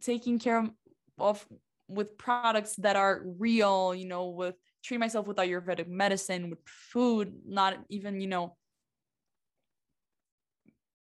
taking 0.00 0.38
care 0.38 0.58
of, 0.58 0.70
of 1.18 1.46
with 1.88 2.18
products 2.18 2.76
that 2.76 2.96
are 2.96 3.22
real 3.38 3.94
you 3.94 4.06
know 4.06 4.28
with 4.28 4.54
treat 4.84 4.98
myself 4.98 5.26
with 5.26 5.38
ayurvedic 5.38 5.88
medicine 5.88 6.50
with 6.50 6.58
food 6.66 7.32
not 7.46 7.76
even 7.88 8.20
you 8.20 8.26
know 8.26 8.56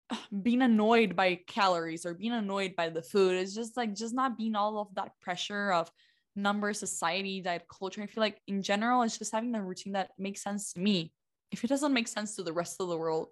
being 0.41 0.61
annoyed 0.61 1.15
by 1.15 1.39
calories 1.47 2.05
or 2.05 2.13
being 2.13 2.33
annoyed 2.33 2.75
by 2.75 2.89
the 2.89 3.01
food. 3.01 3.35
It's 3.35 3.53
just 3.53 3.77
like 3.77 3.95
just 3.95 4.13
not 4.13 4.37
being 4.37 4.55
all 4.55 4.79
of 4.79 4.93
that 4.95 5.11
pressure 5.21 5.71
of 5.71 5.89
number 6.35 6.73
society 6.73 7.41
diet 7.41 7.65
culture. 7.67 8.01
I 8.01 8.07
feel 8.07 8.21
like 8.21 8.39
in 8.47 8.61
general 8.61 9.01
it's 9.01 9.17
just 9.17 9.31
having 9.31 9.55
a 9.55 9.63
routine 9.63 9.93
that 9.93 10.11
makes 10.17 10.43
sense 10.43 10.73
to 10.73 10.79
me. 10.79 11.11
If 11.51 11.63
it 11.63 11.67
doesn't 11.67 11.93
make 11.93 12.07
sense 12.07 12.35
to 12.35 12.43
the 12.43 12.53
rest 12.53 12.77
of 12.79 12.89
the 12.89 12.97
world 12.97 13.27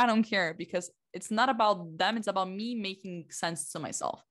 i 0.00 0.06
don't 0.06 0.22
care 0.22 0.54
because 0.56 0.90
it's 1.12 1.30
not 1.30 1.48
about 1.48 1.96
them 1.98 2.16
it's 2.16 2.28
about 2.28 2.48
me 2.48 2.74
making 2.74 3.26
sense 3.30 3.70
to 3.72 3.78
myself 3.78 4.22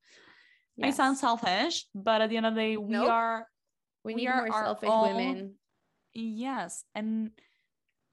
yes. 0.78 0.94
i 0.94 0.98
sound 0.98 1.18
selfish 1.18 1.86
but 1.94 2.22
at 2.22 2.30
the 2.30 2.38
end 2.38 2.46
of 2.46 2.56
the 2.56 2.62
day 2.62 2.78
we 2.78 2.94
nope. 2.94 3.10
are 3.10 3.48
we, 4.04 4.14
we 4.14 4.22
need 4.22 4.28
are 4.28 4.48
more 4.48 4.64
selfish 4.64 4.90
own, 4.90 5.16
women 5.16 5.54
yes 6.14 6.84
and 6.96 7.32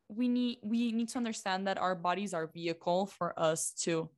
we 0.09 0.29
need 0.29 0.59
we 0.63 0.93
need 0.93 1.09
to 1.09 1.19
understand 1.19 1.67
that 1.67 1.79
our 1.79 1.95
bodies 1.95 2.33
are 2.35 2.47
vehicle 2.47 3.07
for 3.07 3.39
us 3.39 3.73
to 3.73 4.09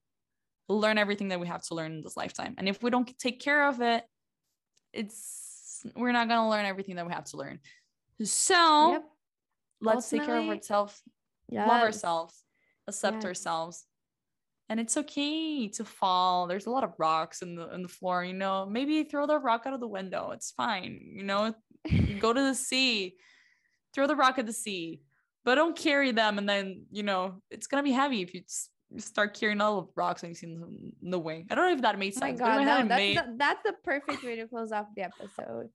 learn 0.68 0.98
everything 0.98 1.28
that 1.28 1.40
we 1.40 1.46
have 1.46 1.62
to 1.62 1.74
learn 1.74 1.92
in 1.92 2.02
this 2.02 2.16
lifetime 2.16 2.54
and 2.58 2.68
if 2.68 2.82
we 2.82 2.90
don't 2.90 3.18
take 3.18 3.40
care 3.40 3.68
of 3.68 3.80
it 3.80 4.04
it's 4.92 5.82
we're 5.96 6.12
not 6.12 6.28
going 6.28 6.40
to 6.40 6.48
learn 6.48 6.66
everything 6.66 6.96
that 6.96 7.06
we 7.06 7.12
have 7.12 7.24
to 7.24 7.36
learn 7.36 7.58
so 8.22 8.92
yep. 8.92 9.04
let's 9.80 10.12
Ultimately, 10.12 10.18
take 10.18 10.26
care 10.26 10.36
of 10.36 10.48
ourselves 10.48 11.02
yes. 11.48 11.68
love 11.68 11.82
ourselves 11.82 12.44
accept 12.88 13.18
yes. 13.18 13.24
ourselves. 13.24 13.84
And 14.70 14.78
it's 14.78 14.96
okay 14.98 15.68
to 15.68 15.84
fall. 15.84 16.46
There's 16.46 16.66
a 16.66 16.70
lot 16.70 16.84
of 16.84 16.92
rocks 16.98 17.40
in 17.40 17.54
the 17.54 17.72
in 17.72 17.82
the 17.82 17.88
floor 17.88 18.24
you 18.24 18.34
know. 18.34 18.66
Maybe 18.66 19.02
throw 19.04 19.26
the 19.26 19.38
rock 19.38 19.62
out 19.64 19.72
of 19.72 19.80
the 19.80 19.88
window. 19.88 20.30
It's 20.32 20.50
fine 20.50 21.00
you 21.14 21.22
know. 21.22 21.54
Go 22.18 22.32
to 22.32 22.40
the 22.40 22.54
sea. 22.54 23.14
Throw 23.94 24.06
the 24.06 24.16
rock 24.16 24.38
at 24.38 24.46
the 24.46 24.52
sea. 24.52 25.00
But 25.44 25.54
don't 25.54 25.76
carry 25.76 26.12
them 26.12 26.36
and 26.36 26.48
then 26.48 26.84
you 26.90 27.02
know 27.02 27.40
it's 27.50 27.66
gonna 27.66 27.82
be 27.82 27.92
heavy 27.92 28.20
if 28.20 28.34
you 28.34 28.42
start 28.98 29.38
carrying 29.38 29.60
all 29.60 29.82
the 29.82 29.88
rocks 29.96 30.22
and 30.22 30.30
you 30.30 30.34
see 30.34 30.46
them 30.46 30.92
in 31.02 31.10
the 31.10 31.18
way. 31.18 31.46
I 31.50 31.54
don't 31.54 31.66
know 31.66 31.74
if 31.74 31.82
that 31.82 31.98
made 31.98 32.14
sense 32.14 32.40
oh 32.40 32.44
my 32.44 32.64
God, 32.64 32.64
no, 32.64 32.88
that's, 32.88 32.98
made... 32.98 33.16
the, 33.16 33.34
that's 33.38 33.62
the 33.62 33.74
perfect 33.84 34.22
way 34.22 34.36
to 34.36 34.46
close 34.46 34.72
off 34.72 34.86
the 34.94 35.02
episode. 35.02 35.68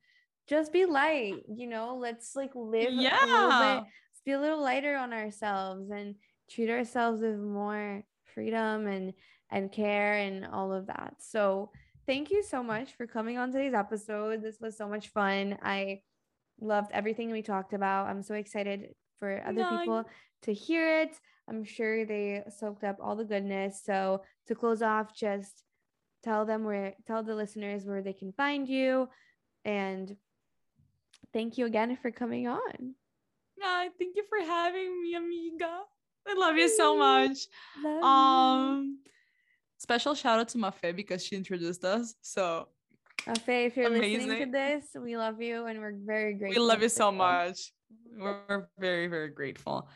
Just 0.47 0.71
be 0.71 0.85
light 0.85 1.41
you 1.47 1.67
know 1.67 1.97
let's 1.99 2.35
like 2.35 2.51
live 2.53 2.91
yeah. 2.91 3.23
a 3.23 3.25
little 3.25 3.81
bit 3.81 3.91
be 4.25 4.31
a 4.31 4.39
little 4.39 4.61
lighter 4.61 4.95
on 4.95 5.13
ourselves 5.13 5.89
and 5.89 6.15
treat 6.49 6.69
ourselves 6.69 7.21
with 7.21 7.37
more 7.39 8.03
freedom 8.33 8.87
and 8.87 9.13
and 9.51 9.71
care 9.71 10.15
and 10.15 10.45
all 10.45 10.73
of 10.73 10.87
that. 10.87 11.15
So 11.19 11.71
thank 12.07 12.31
you 12.31 12.43
so 12.43 12.63
much 12.63 12.95
for 12.95 13.05
coming 13.05 13.37
on 13.37 13.51
today's 13.51 13.73
episode. 13.73 14.41
This 14.41 14.57
was 14.59 14.75
so 14.75 14.87
much 14.87 15.09
fun. 15.09 15.57
I 15.61 16.01
loved 16.59 16.91
everything 16.91 17.31
we 17.31 17.43
talked 17.43 17.73
about. 17.73 18.07
I'm 18.07 18.23
so 18.23 18.33
excited 18.33 18.89
for 19.19 19.43
other 19.45 19.61
no, 19.61 19.77
people 19.77 20.03
to 20.43 20.53
hear 20.53 21.01
it. 21.01 21.19
I'm 21.47 21.63
sure 21.63 22.05
they 22.05 22.43
soaked 22.57 22.83
up 22.83 22.97
all 22.99 23.15
the 23.15 23.25
goodness. 23.25 23.81
So 23.83 24.23
to 24.47 24.55
close 24.55 24.81
off, 24.81 25.15
just 25.15 25.63
tell 26.23 26.45
them 26.45 26.63
where 26.63 26.93
tell 27.05 27.21
the 27.21 27.35
listeners 27.35 27.85
where 27.85 28.01
they 28.01 28.13
can 28.13 28.31
find 28.33 28.67
you 28.67 29.09
and 29.65 30.15
thank 31.31 31.57
you 31.57 31.65
again 31.65 31.97
for 32.01 32.11
coming 32.11 32.47
on. 32.47 32.95
Yeah, 33.57 33.87
thank 33.99 34.15
you 34.15 34.23
for 34.29 34.39
having 34.39 35.01
me, 35.01 35.15
amiga. 35.15 35.81
I 36.27 36.35
love 36.37 36.55
you 36.55 36.69
so 36.69 36.97
much. 36.97 37.37
Love 37.83 38.03
um, 38.03 38.99
you. 39.03 39.11
special 39.77 40.15
shout 40.15 40.39
out 40.39 40.49
to 40.49 40.57
Mafe 40.57 40.95
because 40.95 41.23
she 41.23 41.35
introduced 41.35 41.83
us. 41.83 42.15
So, 42.21 42.67
Mafe, 43.27 43.67
if 43.67 43.77
you're 43.77 43.87
amazing. 43.87 44.29
listening 44.29 44.45
to 44.45 44.51
this, 44.51 44.85
we 45.01 45.17
love 45.17 45.41
you 45.41 45.65
and 45.65 45.79
we're 45.79 45.95
very 46.05 46.33
grateful. 46.33 46.63
We 46.63 46.67
love 46.67 46.81
you 46.81 46.89
so 46.89 47.11
much. 47.11 47.71
We're 48.17 48.67
very 48.79 49.07
very 49.07 49.29
grateful. 49.29 49.89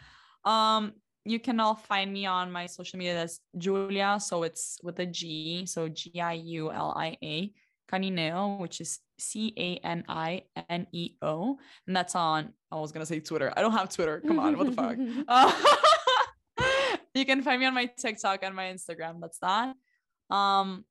Um, 0.46 0.94
you 1.28 1.40
can 1.40 1.60
all 1.60 1.76
find 1.76 2.12
me 2.12 2.26
on 2.26 2.52
my 2.52 2.66
social 2.66 2.98
media. 2.98 3.14
That's 3.14 3.42
Giulia. 3.58 4.18
So 4.20 4.44
it's 4.44 4.80
with 4.82 5.00
a 5.00 5.06
G. 5.06 5.66
So 5.66 5.90
G 5.90 6.22
I 6.22 6.34
U 6.34 6.72
L 6.72 6.94
I 6.98 7.18
A 7.22 7.52
Canineo, 7.92 8.60
which 8.60 8.80
is 8.80 9.00
C 9.20 9.54
A 9.58 9.76
N 9.86 10.06
I 10.08 10.44
N 10.70 10.88
E 10.94 11.16
O. 11.22 11.58
And 11.86 11.96
that's 11.96 12.16
on, 12.16 12.54
I 12.72 12.78
was 12.78 12.92
going 12.94 13.02
to 13.02 13.06
say 13.06 13.20
Twitter. 13.20 13.52
I 13.58 13.62
don't 13.62 13.74
have 13.74 13.90
Twitter. 13.90 14.22
Come 14.26 14.40
on. 14.40 14.58
What 14.58 14.68
the 14.68 14.74
fuck? 14.74 14.98
Uh, 15.28 15.52
you 17.18 17.26
can 17.26 17.42
find 17.42 17.60
me 17.60 17.66
on 17.66 17.74
my 17.74 17.86
TikTok 17.86 18.44
and 18.44 18.56
my 18.56 18.66
Instagram. 18.66 19.20
That's 19.22 19.40
that. 19.40 19.76
Um, 20.30 20.86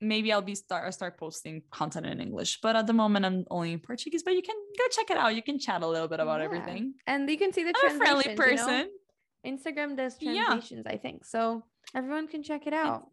maybe 0.00 0.32
I'll 0.32 0.42
be 0.42 0.54
start 0.54 0.84
I 0.86 0.90
start 0.90 1.18
posting 1.18 1.62
content 1.70 2.06
in 2.06 2.20
English, 2.20 2.60
but 2.60 2.76
at 2.76 2.86
the 2.86 2.92
moment 2.92 3.24
I'm 3.24 3.44
only 3.50 3.72
in 3.72 3.80
Portuguese. 3.80 4.22
But 4.22 4.34
you 4.34 4.42
can 4.42 4.56
go 4.78 4.84
check 4.90 5.10
it 5.10 5.16
out. 5.16 5.34
You 5.34 5.42
can 5.42 5.58
chat 5.58 5.82
a 5.82 5.86
little 5.86 6.08
bit 6.08 6.20
about 6.20 6.40
yeah. 6.40 6.46
everything, 6.46 6.94
and 7.06 7.28
you 7.28 7.38
can 7.38 7.52
see 7.52 7.64
the 7.64 7.74
I'm 7.82 7.96
a 7.96 7.98
friendly 7.98 8.34
person. 8.34 8.68
You 8.68 8.84
know? 8.84 9.56
Instagram 9.56 9.96
does 9.96 10.18
translations, 10.18 10.84
yeah. 10.86 10.92
I 10.92 10.96
think. 10.96 11.24
So 11.24 11.62
everyone 11.94 12.26
can 12.26 12.42
check 12.42 12.66
it 12.66 12.72
out. 12.72 13.06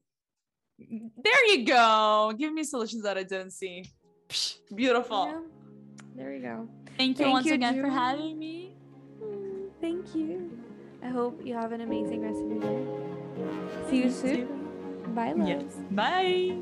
There 0.80 1.46
you 1.52 1.66
go. 1.66 2.34
Give 2.38 2.52
me 2.52 2.64
solutions 2.64 3.04
that 3.04 3.18
I 3.18 3.24
didn't 3.24 3.52
see. 3.52 3.86
Psh, 4.30 4.58
beautiful. 4.74 5.26
Yeah. 5.28 5.42
There 6.16 6.34
you 6.34 6.42
go. 6.42 6.68
Thank 6.98 7.20
you 7.20 7.26
Thank 7.26 7.34
once 7.34 7.46
you, 7.46 7.54
again 7.54 7.82
for 7.82 7.90
having 7.90 8.38
me. 8.40 8.76
Thank 9.80 10.16
you. 10.16 10.52
I 11.04 11.10
hope 11.10 11.42
you 11.44 11.54
have 11.54 11.74
an 11.74 11.82
amazing 11.82 12.22
rest 12.22 12.40
of 12.40 12.50
your 12.50 12.62
day. 12.62 13.90
See 13.90 13.98
you 14.04 14.10
soon. 14.10 15.14
Bye, 15.14 15.34
love. 15.34 15.48
Yes. 15.48 15.64
Bye. 15.92 16.58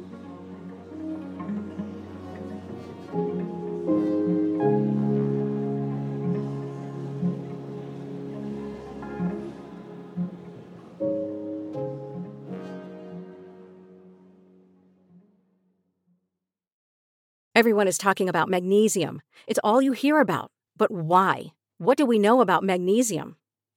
Everyone 17.54 17.88
is 17.88 18.00
talking 18.00 18.28
about 18.28 18.50
magnesium. 18.50 19.22
It's 19.46 19.60
all 19.64 19.84
you 19.84 19.92
hear 19.92 20.20
about. 20.20 20.50
But 20.78 20.90
why? 20.90 21.54
What 21.78 21.98
do 21.98 22.08
we 22.08 22.18
know 22.18 22.42
about 22.42 22.64
magnesium? 22.64 23.36